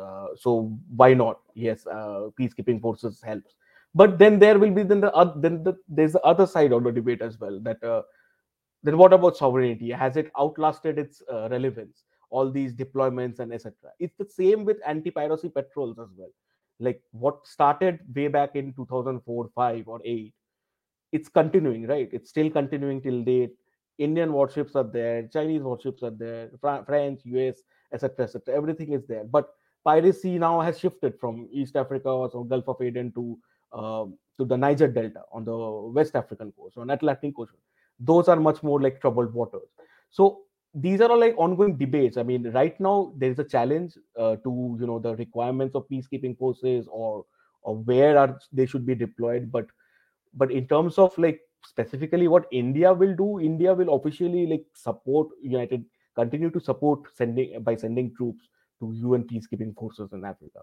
uh, 0.00 0.28
so 0.36 0.76
why 0.94 1.14
not? 1.14 1.40
Yes 1.54 1.86
uh, 1.86 2.28
peacekeeping 2.38 2.80
forces 2.80 3.22
helps. 3.22 3.54
But 3.94 4.18
then 4.18 4.38
there 4.38 4.58
will 4.58 4.70
be 4.70 4.82
then 4.82 5.00
the 5.00 5.12
oth- 5.12 5.40
then 5.40 5.62
the, 5.64 5.76
there's 5.88 6.12
the 6.12 6.22
other 6.22 6.46
side 6.46 6.72
of 6.72 6.84
the 6.84 6.92
debate 6.92 7.22
as 7.22 7.38
well 7.38 7.58
that 7.60 7.82
uh, 7.82 8.02
then 8.82 8.98
what 8.98 9.12
about 9.12 9.36
sovereignty? 9.36 9.90
Has 9.90 10.16
it 10.16 10.30
outlasted 10.38 10.98
its 10.98 11.22
uh, 11.32 11.48
relevance? 11.50 12.04
All 12.30 12.50
these 12.50 12.74
deployments 12.74 13.38
and 13.38 13.52
etc 13.52 13.90
it's 14.00 14.16
the 14.16 14.26
same 14.26 14.64
with 14.64 14.78
anti-piracy 14.86 15.48
patrols 15.48 15.98
as 15.98 16.08
well. 16.16 16.30
Like 16.80 17.00
what 17.12 17.46
started 17.46 18.00
way 18.14 18.28
back 18.28 18.56
in 18.56 18.72
2004 18.74 19.50
5 19.54 19.88
or 19.88 20.00
8 20.04 20.34
it's 21.12 21.28
continuing 21.28 21.86
right? 21.86 22.08
It's 22.12 22.30
still 22.30 22.50
continuing 22.50 23.00
till 23.00 23.22
date 23.22 23.54
indian 23.98 24.32
warships 24.32 24.76
are 24.76 24.84
there 24.84 25.28
chinese 25.32 25.62
warships 25.62 26.02
are 26.02 26.10
there 26.10 26.50
Fra- 26.60 26.84
french 26.86 27.20
us 27.26 27.62
etc 27.92 28.24
etc 28.24 28.54
everything 28.54 28.92
is 28.92 29.06
there. 29.06 29.24
But 29.24 29.48
piracy 29.84 30.38
now 30.38 30.60
has 30.60 30.78
shifted 30.78 31.18
from 31.20 31.48
east 31.52 31.76
africa 31.76 32.08
or 32.08 32.30
so 32.30 32.42
gulf 32.44 32.68
of 32.68 32.80
aden 32.80 33.12
to 33.12 33.38
um, 33.72 34.18
to 34.38 34.44
the 34.44 34.56
niger 34.56 34.88
delta 34.88 35.22
on 35.32 35.44
the 35.44 35.56
west 35.56 36.16
african 36.16 36.52
coast 36.52 36.76
on 36.76 36.90
atlantic 36.90 37.36
coast. 37.36 37.52
those 38.00 38.28
are 38.28 38.36
much 38.36 38.62
more 38.62 38.80
like 38.80 39.00
troubled 39.00 39.32
waters. 39.32 39.68
So 40.10 40.42
these 40.74 41.00
are 41.00 41.10
all 41.10 41.18
like 41.18 41.34
ongoing 41.38 41.76
debates. 41.76 42.18
I 42.18 42.22
mean 42.22 42.50
right 42.52 42.78
now 42.78 43.14
there 43.16 43.30
is 43.30 43.38
a 43.38 43.44
challenge 43.44 43.94
uh, 44.18 44.36
to 44.36 44.76
you 44.80 44.86
know 44.86 44.98
the 44.98 45.16
requirements 45.16 45.74
of 45.74 45.88
peacekeeping 45.88 46.36
forces 46.38 46.86
or 46.90 47.24
or 47.62 47.76
where 47.76 48.18
are 48.18 48.38
they 48.52 48.66
should 48.66 48.84
be 48.84 48.94
deployed. 48.94 49.50
But 49.50 49.66
but 50.34 50.52
in 50.52 50.68
terms 50.68 50.98
of 50.98 51.16
like 51.16 51.40
specifically 51.68 52.28
what 52.28 52.46
india 52.52 52.92
will 52.92 53.14
do 53.20 53.28
india 53.40 53.74
will 53.74 53.94
officially 53.94 54.46
like 54.46 54.64
support 54.72 55.28
united 55.42 55.84
continue 56.16 56.50
to 56.50 56.60
support 56.60 57.00
sending 57.14 57.62
by 57.62 57.76
sending 57.76 58.12
troops 58.16 58.48
to 58.80 58.90
un 59.14 59.24
peacekeeping 59.30 59.74
forces 59.74 60.12
in 60.12 60.24
africa. 60.24 60.60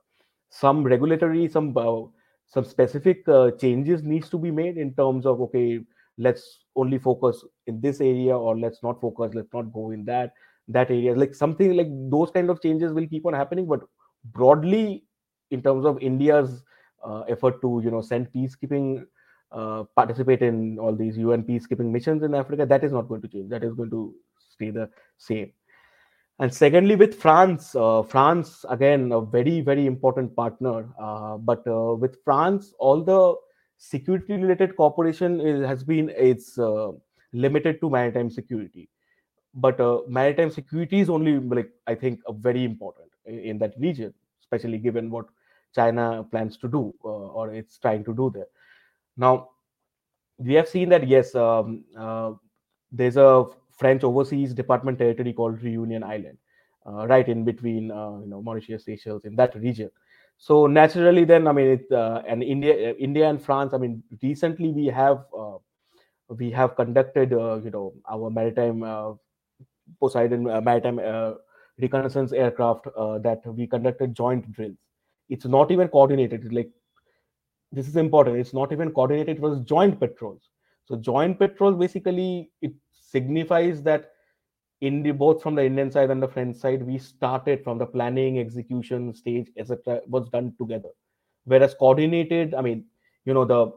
Some 0.49 0.83
regulatory 0.83 1.47
some 1.47 1.75
uh, 1.77 2.01
some 2.47 2.65
specific 2.65 3.27
uh, 3.27 3.51
changes 3.51 4.03
needs 4.03 4.29
to 4.29 4.37
be 4.37 4.51
made 4.51 4.77
in 4.77 4.93
terms 4.93 5.25
of 5.25 5.41
okay 5.41 5.79
let's 6.17 6.65
only 6.75 6.99
focus 6.99 7.43
in 7.67 7.79
this 7.81 8.01
area 8.01 8.37
or 8.37 8.57
let's 8.57 8.83
not 8.83 9.01
focus 9.01 9.33
let's 9.33 9.53
not 9.53 9.71
go 9.73 9.91
in 9.91 10.05
that 10.05 10.33
that 10.67 10.91
area. 10.91 11.15
Like 11.15 11.33
something 11.35 11.75
like 11.75 11.87
those 12.09 12.29
kind 12.31 12.49
of 12.49 12.61
changes 12.61 12.93
will 12.93 13.07
keep 13.07 13.25
on 13.25 13.33
happening 13.33 13.67
but 13.67 13.81
broadly 14.25 15.03
in 15.51 15.61
terms 15.61 15.85
of 15.85 15.97
india's 16.01 16.63
uh, 17.05 17.21
effort 17.21 17.61
to 17.61 17.81
you 17.83 17.91
know 17.91 18.01
send 18.01 18.31
peacekeeping 18.35 19.05
uh, 19.53 19.83
participate 19.95 20.41
in 20.41 20.79
all 20.79 20.95
these 20.95 21.17
UN 21.17 21.43
peacekeeping 21.43 21.91
missions 21.91 22.23
in 22.23 22.33
Africa, 22.33 22.65
that 22.65 22.83
is 22.83 22.91
not 22.91 23.07
going 23.07 23.21
to 23.21 23.27
change. 23.27 23.49
That 23.49 23.63
is 23.63 23.73
going 23.73 23.91
to 23.91 24.13
stay 24.53 24.71
the 24.71 24.89
same. 25.17 25.51
And 26.39 26.51
secondly, 26.51 26.95
with 26.95 27.13
France, 27.13 27.75
uh, 27.75 28.01
France 28.01 28.65
again 28.67 29.11
a 29.11 29.21
very 29.21 29.61
very 29.61 29.85
important 29.85 30.35
partner. 30.35 30.89
Uh, 30.99 31.37
but 31.37 31.65
uh, 31.67 31.93
with 31.93 32.17
France, 32.23 32.73
all 32.79 33.03
the 33.03 33.35
security 33.77 34.33
related 34.33 34.75
cooperation 34.75 35.39
is, 35.39 35.65
has 35.65 35.83
been 35.83 36.11
it's 36.17 36.57
uh, 36.57 36.91
limited 37.33 37.79
to 37.81 37.89
maritime 37.89 38.31
security. 38.31 38.89
But 39.53 39.79
maritime 40.09 40.49
security 40.49 41.01
is 41.01 41.09
only 41.09 41.37
like 41.37 41.69
I 41.85 41.93
think 41.93 42.21
very 42.31 42.63
important 42.63 43.09
in, 43.25 43.39
in 43.39 43.57
that 43.59 43.75
region, 43.77 44.13
especially 44.41 44.79
given 44.79 45.11
what 45.11 45.27
China 45.75 46.25
plans 46.31 46.57
to 46.57 46.67
do 46.67 46.93
or 47.03 47.53
it's 47.53 47.77
trying 47.77 48.03
to 48.05 48.15
do 48.15 48.31
there. 48.33 48.47
Now, 49.17 49.49
we 50.37 50.53
have 50.55 50.67
seen 50.67 50.89
that 50.89 51.07
yes, 51.07 51.35
um, 51.35 51.83
uh, 51.97 52.33
there's 52.91 53.17
a 53.17 53.45
French 53.77 54.03
overseas 54.03 54.53
department 54.53 54.99
territory 54.99 55.33
called 55.33 55.61
Reunion 55.61 56.03
Island, 56.03 56.37
uh, 56.85 57.07
right 57.07 57.27
in 57.27 57.43
between, 57.43 57.91
uh, 57.91 58.19
you 58.19 58.27
know, 58.27 58.41
Mauritius, 58.41 58.85
Seychelles, 58.85 59.25
in 59.25 59.35
that 59.35 59.55
region. 59.55 59.89
So 60.37 60.67
naturally, 60.67 61.25
then 61.25 61.47
I 61.47 61.51
mean, 61.51 61.67
it, 61.67 61.91
uh, 61.91 62.21
and 62.27 62.43
India, 62.43 62.91
uh, 62.91 62.93
India 62.95 63.29
and 63.29 63.41
France. 63.41 63.73
I 63.73 63.77
mean, 63.77 64.03
recently 64.21 64.69
we 64.69 64.87
have 64.87 65.25
uh, 65.37 65.57
we 66.29 66.49
have 66.51 66.75
conducted, 66.75 67.31
you 67.31 67.71
know, 67.71 67.93
our 68.09 68.29
maritime 68.29 68.83
Poseidon 69.99 70.43
maritime 70.63 70.99
reconnaissance 71.79 72.31
aircraft 72.31 72.85
that 72.85 73.41
we 73.45 73.67
conducted 73.67 74.15
joint 74.15 74.51
drills. 74.51 74.77
It's 75.29 75.45
not 75.45 75.71
even 75.71 75.87
coordinated. 75.87 76.43
It's 76.45 76.53
like 76.53 76.71
this 77.73 77.87
is 77.87 77.95
important. 77.95 78.37
It's 78.37 78.53
not 78.53 78.71
even 78.71 78.91
coordinated. 78.91 79.37
It 79.37 79.41
was 79.41 79.59
joint 79.61 79.99
patrols. 79.99 80.49
So 80.85 80.95
joint 80.95 81.39
patrol 81.39 81.73
basically 81.73 82.51
it 82.61 82.73
signifies 82.91 83.81
that 83.83 84.11
in 84.81 85.01
the 85.01 85.11
both 85.11 85.41
from 85.41 85.55
the 85.55 85.63
Indian 85.65 85.89
side 85.89 86.11
and 86.11 86.21
the 86.21 86.27
French 86.27 86.57
side, 86.57 86.83
we 86.83 86.97
started 86.97 87.63
from 87.63 87.77
the 87.77 87.85
planning, 87.85 88.39
execution 88.39 89.13
stage, 89.13 89.47
etc. 89.57 90.01
was 90.07 90.29
done 90.29 90.53
together. 90.59 90.89
Whereas 91.45 91.73
coordinated, 91.73 92.53
I 92.53 92.61
mean, 92.61 92.85
you 93.25 93.33
know, 93.33 93.45
the 93.45 93.71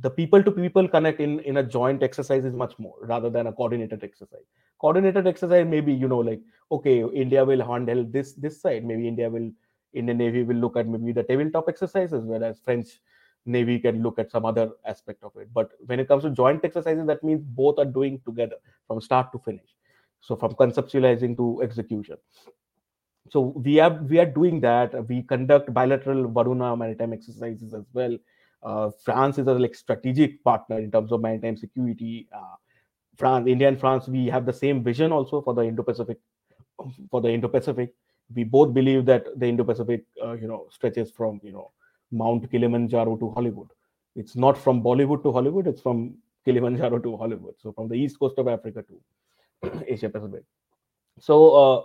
the 0.00 0.10
people 0.10 0.42
to 0.42 0.50
people 0.50 0.86
connect 0.86 1.20
in 1.20 1.40
in 1.40 1.58
a 1.58 1.62
joint 1.62 2.02
exercise 2.02 2.44
is 2.44 2.54
much 2.54 2.78
more 2.78 2.94
rather 3.02 3.30
than 3.30 3.46
a 3.46 3.52
coordinated 3.52 4.04
exercise 4.04 4.44
coordinated 4.78 5.26
exercise 5.26 5.66
maybe 5.66 5.92
you 5.92 6.08
know 6.08 6.18
like 6.18 6.40
okay 6.70 6.96
india 7.24 7.44
will 7.44 7.64
handle 7.66 8.04
this 8.04 8.34
this 8.34 8.60
side 8.60 8.84
maybe 8.84 9.08
india 9.08 9.30
will 9.30 9.50
indian 9.96 10.18
navy 10.18 10.42
will 10.42 10.62
look 10.64 10.76
at 10.76 10.88
maybe 10.94 11.12
the 11.12 11.22
tabletop 11.22 11.68
exercises 11.68 12.24
whereas 12.24 12.60
french 12.64 12.98
navy 13.46 13.78
can 13.78 14.02
look 14.02 14.18
at 14.18 14.30
some 14.30 14.44
other 14.44 14.70
aspect 14.84 15.22
of 15.22 15.32
it. 15.36 15.48
But 15.54 15.70
when 15.86 16.00
it 16.00 16.08
comes 16.08 16.24
to 16.24 16.30
joint 16.30 16.64
exercises 16.64 17.06
that 17.06 17.22
means 17.22 17.42
both 17.44 17.78
are 17.78 17.84
doing 17.84 18.20
together 18.26 18.56
from 18.86 19.00
start 19.00 19.32
to 19.32 19.38
finish. 19.38 19.68
So 20.20 20.36
from 20.36 20.52
conceptualizing 20.54 21.36
to 21.36 21.62
execution. 21.62 22.16
So 23.30 23.40
we 23.64 23.80
are 23.80 23.94
we 24.02 24.18
are 24.18 24.26
doing 24.26 24.60
that. 24.60 25.08
We 25.08 25.22
conduct 25.22 25.72
bilateral 25.72 26.28
varuna 26.28 26.76
maritime 26.76 27.12
exercises 27.12 27.74
as 27.74 27.84
well. 27.92 28.16
Uh, 28.62 28.90
France 29.04 29.38
is 29.38 29.46
a 29.46 29.54
like 29.54 29.74
strategic 29.74 30.42
partner 30.42 30.78
in 30.78 30.90
terms 30.90 31.12
of 31.12 31.20
maritime 31.20 31.56
security. 31.56 32.28
Uh, 32.34 32.56
France, 33.16 33.48
India, 33.48 33.68
and 33.68 33.80
France, 33.80 34.08
we 34.08 34.26
have 34.26 34.44
the 34.44 34.52
same 34.52 34.82
vision 34.84 35.10
also 35.10 35.40
for 35.40 35.54
the 35.54 35.62
Indo-Pacific. 35.62 36.18
For 37.10 37.22
the 37.22 37.30
Indo-Pacific, 37.30 37.94
we 38.34 38.44
both 38.44 38.74
believe 38.74 39.06
that 39.06 39.26
the 39.38 39.46
Indo-Pacific, 39.46 40.04
uh, 40.22 40.32
you 40.32 40.48
know, 40.48 40.66
stretches 40.70 41.10
from 41.10 41.40
you 41.42 41.52
know 41.52 41.70
Mount 42.10 42.50
Kilimanjaro 42.50 43.16
to 43.16 43.30
Hollywood. 43.30 43.68
It's 44.14 44.36
not 44.36 44.56
from 44.56 44.82
Bollywood 44.82 45.22
to 45.24 45.32
Hollywood; 45.32 45.66
it's 45.66 45.80
from 45.80 46.16
Kilimanjaro 46.44 46.98
to 47.00 47.16
Hollywood. 47.16 47.54
So 47.58 47.72
from 47.72 47.88
the 47.88 47.94
east 47.94 48.18
coast 48.18 48.38
of 48.38 48.48
Africa 48.48 48.84
to 49.62 49.84
Asia 49.88 50.08
Pacific. 50.08 50.42
So 51.18 51.54
uh, 51.54 51.82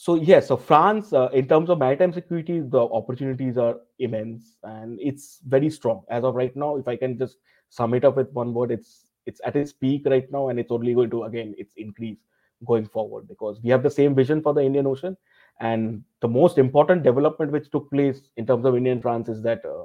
so 0.00 0.14
yes 0.14 0.48
so 0.48 0.56
france 0.56 1.12
uh, 1.12 1.28
in 1.38 1.46
terms 1.46 1.68
of 1.68 1.78
maritime 1.78 2.10
security 2.10 2.60
the 2.60 2.84
opportunities 2.98 3.58
are 3.58 3.74
immense 3.98 4.56
and 4.62 4.98
it's 4.98 5.40
very 5.46 5.68
strong 5.68 6.00
as 6.08 6.24
of 6.24 6.34
right 6.34 6.56
now 6.56 6.76
if 6.76 6.88
i 6.88 6.96
can 6.96 7.18
just 7.18 7.36
sum 7.68 7.92
it 7.92 8.02
up 8.02 8.16
with 8.16 8.32
one 8.32 8.54
word 8.54 8.70
it's 8.70 9.10
it's 9.26 9.42
at 9.44 9.56
its 9.56 9.74
peak 9.74 10.06
right 10.06 10.32
now 10.32 10.48
and 10.48 10.58
it's 10.58 10.70
only 10.70 10.94
going 10.94 11.10
to 11.10 11.24
again 11.24 11.54
it's 11.58 11.74
increase 11.76 12.24
going 12.64 12.86
forward 12.86 13.28
because 13.28 13.60
we 13.62 13.68
have 13.68 13.82
the 13.82 13.90
same 13.90 14.14
vision 14.14 14.40
for 14.40 14.54
the 14.54 14.62
indian 14.62 14.86
ocean 14.86 15.14
and 15.60 16.02
the 16.20 16.28
most 16.28 16.58
important 16.58 17.02
development 17.02 17.52
which 17.52 17.70
took 17.70 17.90
place 17.90 18.22
in 18.36 18.46
terms 18.46 18.64
of 18.64 18.76
india 18.76 18.92
and 18.92 19.02
france 19.02 19.28
is 19.28 19.42
that 19.42 19.64
uh, 19.64 19.84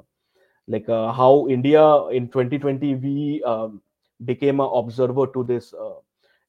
like 0.68 0.88
uh, 0.88 1.12
how 1.12 1.46
india 1.48 1.84
in 2.08 2.28
2020 2.28 2.94
we 2.96 3.42
um, 3.44 3.80
became 4.24 4.60
an 4.60 4.70
observer 4.72 5.26
to 5.26 5.44
this 5.44 5.74
uh, 5.74 5.98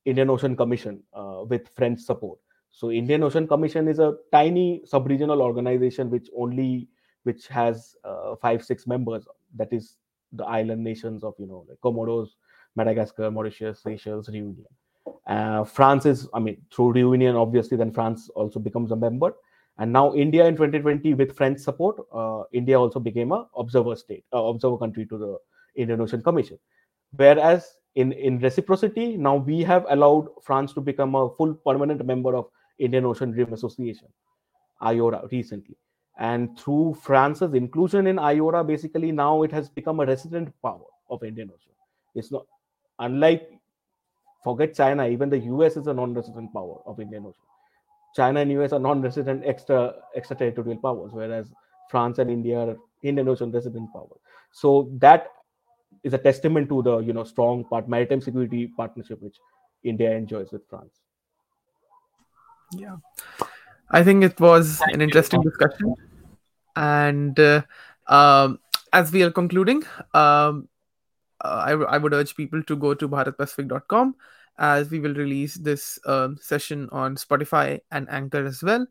indian 0.05 0.29
ocean 0.29 0.55
commission 0.55 1.01
uh, 1.13 1.43
with 1.47 1.69
french 1.75 1.99
support 1.99 2.39
so 2.77 2.91
Indian 2.91 3.23
Ocean 3.23 3.47
Commission 3.47 3.87
is 3.87 3.97
a 3.97 4.15
tiny 4.31 4.81
sub-regional 4.85 5.41
organization 5.41 6.11
which 6.11 6.29
only 6.35 6.87
which 7.23 7.47
has 7.47 7.95
uh, 8.03 8.35
five 8.35 8.63
six 8.63 8.85
members. 8.85 9.27
That 9.55 9.73
is 9.73 9.97
the 10.31 10.45
island 10.45 10.83
nations 10.83 11.23
of 11.23 11.33
you 11.39 11.47
know 11.47 11.65
like 11.67 11.79
Comoros, 11.83 12.29
Madagascar, 12.75 13.31
Mauritius, 13.31 13.81
Seychelles, 13.81 14.29
Reunion. 14.29 14.67
Uh, 15.27 15.63
France 15.63 16.05
is 16.05 16.27
I 16.33 16.39
mean 16.39 16.61
through 16.73 16.93
Reunion 16.93 17.35
obviously 17.35 17.77
then 17.77 17.91
France 17.91 18.29
also 18.29 18.59
becomes 18.59 18.91
a 18.91 18.95
member. 18.95 19.33
And 19.79 19.93
now 19.93 20.13
India 20.15 20.45
in 20.45 20.55
2020 20.55 21.13
with 21.13 21.35
French 21.35 21.59
support, 21.59 21.97
uh, 22.11 22.43
India 22.51 22.79
also 22.79 22.99
became 22.99 23.31
a 23.31 23.47
observer 23.55 23.95
state, 23.95 24.23
uh, 24.33 24.43
observer 24.43 24.77
country 24.77 25.05
to 25.05 25.17
the 25.17 25.37
Indian 25.75 26.01
Ocean 26.01 26.23
Commission. 26.23 26.57
Whereas 27.15 27.77
in 27.95 28.11
in 28.13 28.39
reciprocity, 28.39 29.17
now 29.17 29.35
we 29.35 29.61
have 29.63 29.85
allowed 29.89 30.29
France 30.41 30.73
to 30.73 30.81
become 30.81 31.13
a 31.15 31.29
full 31.29 31.53
permanent 31.53 32.03
member 32.05 32.35
of 32.35 32.47
Indian 32.79 33.05
Ocean 33.05 33.31
Rim 33.31 33.53
Association, 33.53 34.07
IORA, 34.81 35.31
recently. 35.31 35.77
And 36.19 36.57
through 36.57 36.97
France's 37.01 37.53
inclusion 37.53 38.07
in 38.07 38.15
IORA, 38.15 38.65
basically 38.65 39.11
now 39.11 39.43
it 39.43 39.51
has 39.51 39.69
become 39.69 39.99
a 39.99 40.05
resident 40.05 40.53
power 40.63 40.89
of 41.09 41.23
Indian 41.23 41.51
Ocean. 41.53 41.73
It's 42.15 42.31
not 42.31 42.45
unlike 42.99 43.51
forget 44.43 44.73
China, 44.73 45.07
even 45.07 45.29
the 45.29 45.39
US 45.39 45.77
is 45.77 45.87
a 45.87 45.93
non-resident 45.93 46.53
power 46.53 46.81
of 46.85 46.99
Indian 46.99 47.25
Ocean. 47.25 47.41
China 48.15 48.39
and 48.41 48.51
US 48.51 48.73
are 48.73 48.79
non-resident 48.79 49.43
extra 49.45 49.95
extraterritorial 50.15 50.77
powers, 50.77 51.11
whereas 51.13 51.51
France 51.89 52.19
and 52.19 52.29
India 52.29 52.59
are 52.59 52.77
Indian 53.03 53.27
Ocean 53.27 53.51
resident 53.51 53.91
powers. 53.93 54.19
So 54.51 54.89
that 54.97 55.27
is 56.03 56.13
a 56.13 56.17
testament 56.17 56.69
to 56.69 56.81
the 56.81 56.99
you 56.99 57.13
know 57.13 57.23
strong 57.23 57.63
part 57.65 57.87
maritime 57.87 58.21
security 58.21 58.67
partnership 58.67 59.21
which 59.21 59.37
India 59.83 60.11
enjoys 60.11 60.51
with 60.51 60.67
France. 60.69 61.01
Yeah, 62.71 62.97
I 63.89 64.03
think 64.03 64.23
it 64.23 64.39
was 64.39 64.79
Thank 64.79 64.95
an 64.95 65.01
interesting 65.01 65.41
you. 65.41 65.49
discussion, 65.49 65.95
and 66.75 67.39
uh, 67.39 67.61
um, 68.07 68.59
as 68.93 69.11
we 69.11 69.23
are 69.23 69.31
concluding, 69.31 69.83
um, 70.13 70.67
I, 71.41 71.71
I 71.71 71.97
would 71.97 72.13
urge 72.13 72.35
people 72.35 72.63
to 72.63 72.75
go 72.75 72.93
to 72.93 73.07
bharatpacific.com 73.07 74.15
as 74.59 74.89
we 74.89 74.99
will 74.99 75.13
release 75.13 75.55
this 75.55 75.99
uh, 76.05 76.29
session 76.41 76.89
on 76.91 77.15
Spotify 77.15 77.79
and 77.91 78.09
Anchor 78.09 78.45
as 78.45 78.63
well. 78.63 78.87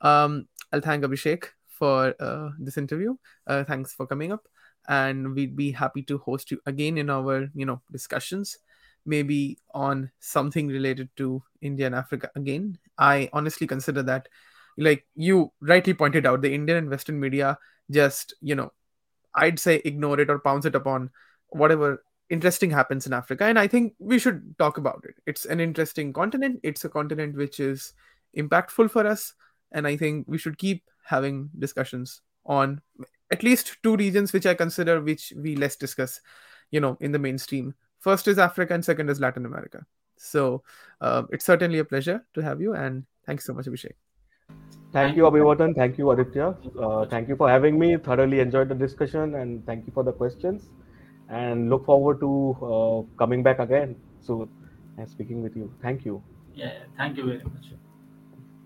Um, 0.00 0.48
I'll 0.72 0.80
thank 0.80 1.04
Abhishek 1.04 1.46
for 1.68 2.14
uh, 2.20 2.50
this 2.58 2.78
interview. 2.78 3.16
Uh, 3.46 3.64
thanks 3.64 3.92
for 3.92 4.06
coming 4.06 4.32
up, 4.32 4.48
and 4.88 5.34
we'd 5.34 5.56
be 5.56 5.72
happy 5.72 6.02
to 6.04 6.18
host 6.18 6.50
you 6.50 6.60
again 6.66 6.96
in 6.96 7.10
our 7.10 7.48
you 7.54 7.66
know 7.66 7.82
discussions 7.92 8.56
maybe 9.06 9.58
on 9.74 10.10
something 10.20 10.68
related 10.68 11.08
to 11.16 11.42
India 11.60 11.86
and 11.86 11.94
Africa 11.94 12.30
again. 12.36 12.78
I 12.98 13.30
honestly 13.32 13.66
consider 13.66 14.02
that, 14.04 14.28
like 14.76 15.06
you 15.14 15.52
rightly 15.60 15.94
pointed 15.94 16.26
out, 16.26 16.42
the 16.42 16.52
Indian 16.52 16.78
and 16.78 16.90
Western 16.90 17.18
media 17.18 17.58
just, 17.90 18.34
you 18.40 18.54
know, 18.54 18.72
I'd 19.34 19.58
say 19.58 19.80
ignore 19.84 20.20
it 20.20 20.30
or 20.30 20.38
pounce 20.38 20.64
it 20.64 20.74
upon 20.74 21.10
whatever 21.50 22.02
interesting 22.28 22.70
happens 22.70 23.06
in 23.06 23.12
Africa. 23.12 23.44
And 23.44 23.58
I 23.58 23.66
think 23.66 23.94
we 23.98 24.18
should 24.18 24.56
talk 24.58 24.78
about 24.78 25.04
it. 25.08 25.16
It's 25.26 25.44
an 25.44 25.60
interesting 25.60 26.12
continent, 26.12 26.60
it's 26.62 26.84
a 26.84 26.88
continent 26.88 27.36
which 27.36 27.60
is 27.60 27.92
impactful 28.36 28.90
for 28.90 29.06
us. 29.06 29.34
And 29.72 29.86
I 29.86 29.96
think 29.96 30.26
we 30.28 30.38
should 30.38 30.58
keep 30.58 30.84
having 31.04 31.50
discussions 31.58 32.20
on 32.46 32.80
at 33.30 33.42
least 33.42 33.76
two 33.82 33.96
regions 33.96 34.32
which 34.32 34.46
I 34.46 34.54
consider 34.54 35.00
which 35.00 35.32
we 35.36 35.56
less 35.56 35.76
discuss, 35.76 36.20
you 36.70 36.80
know, 36.80 36.96
in 37.00 37.12
the 37.12 37.18
mainstream 37.18 37.74
First 38.00 38.28
is 38.28 38.38
Africa 38.38 38.74
and 38.74 38.84
second 38.84 39.10
is 39.10 39.20
Latin 39.20 39.46
America. 39.46 39.84
So 40.16 40.62
uh, 41.00 41.24
it's 41.30 41.44
certainly 41.44 41.78
a 41.78 41.84
pleasure 41.84 42.24
to 42.34 42.40
have 42.40 42.60
you 42.60 42.74
and 42.74 43.04
thanks 43.26 43.44
so 43.44 43.52
much, 43.52 43.66
Abhishek. 43.66 43.92
Thank 44.92 45.16
you, 45.16 45.24
Abhivardhan. 45.24 45.76
Thank 45.76 45.98
you, 45.98 46.10
Aditya. 46.10 46.56
Uh, 46.78 47.06
thank 47.06 47.28
you 47.28 47.36
for 47.36 47.48
having 47.48 47.78
me. 47.78 47.96
Thoroughly 47.96 48.40
enjoyed 48.40 48.68
the 48.68 48.74
discussion 48.74 49.36
and 49.36 49.64
thank 49.66 49.86
you 49.86 49.92
for 49.92 50.02
the 50.02 50.12
questions. 50.12 50.70
And 51.30 51.70
look 51.70 51.86
forward 51.86 52.20
to 52.20 52.30
uh, 52.62 53.02
coming 53.18 53.42
back 53.42 53.58
again 53.60 53.96
soon 54.20 54.50
and 54.98 55.08
speaking 55.08 55.42
with 55.42 55.56
you. 55.56 55.72
Thank 55.82 56.04
you. 56.04 56.22
Yeah, 56.54 56.72
thank 56.96 57.16
you 57.16 57.24
very 57.24 57.42
much. 57.44 57.72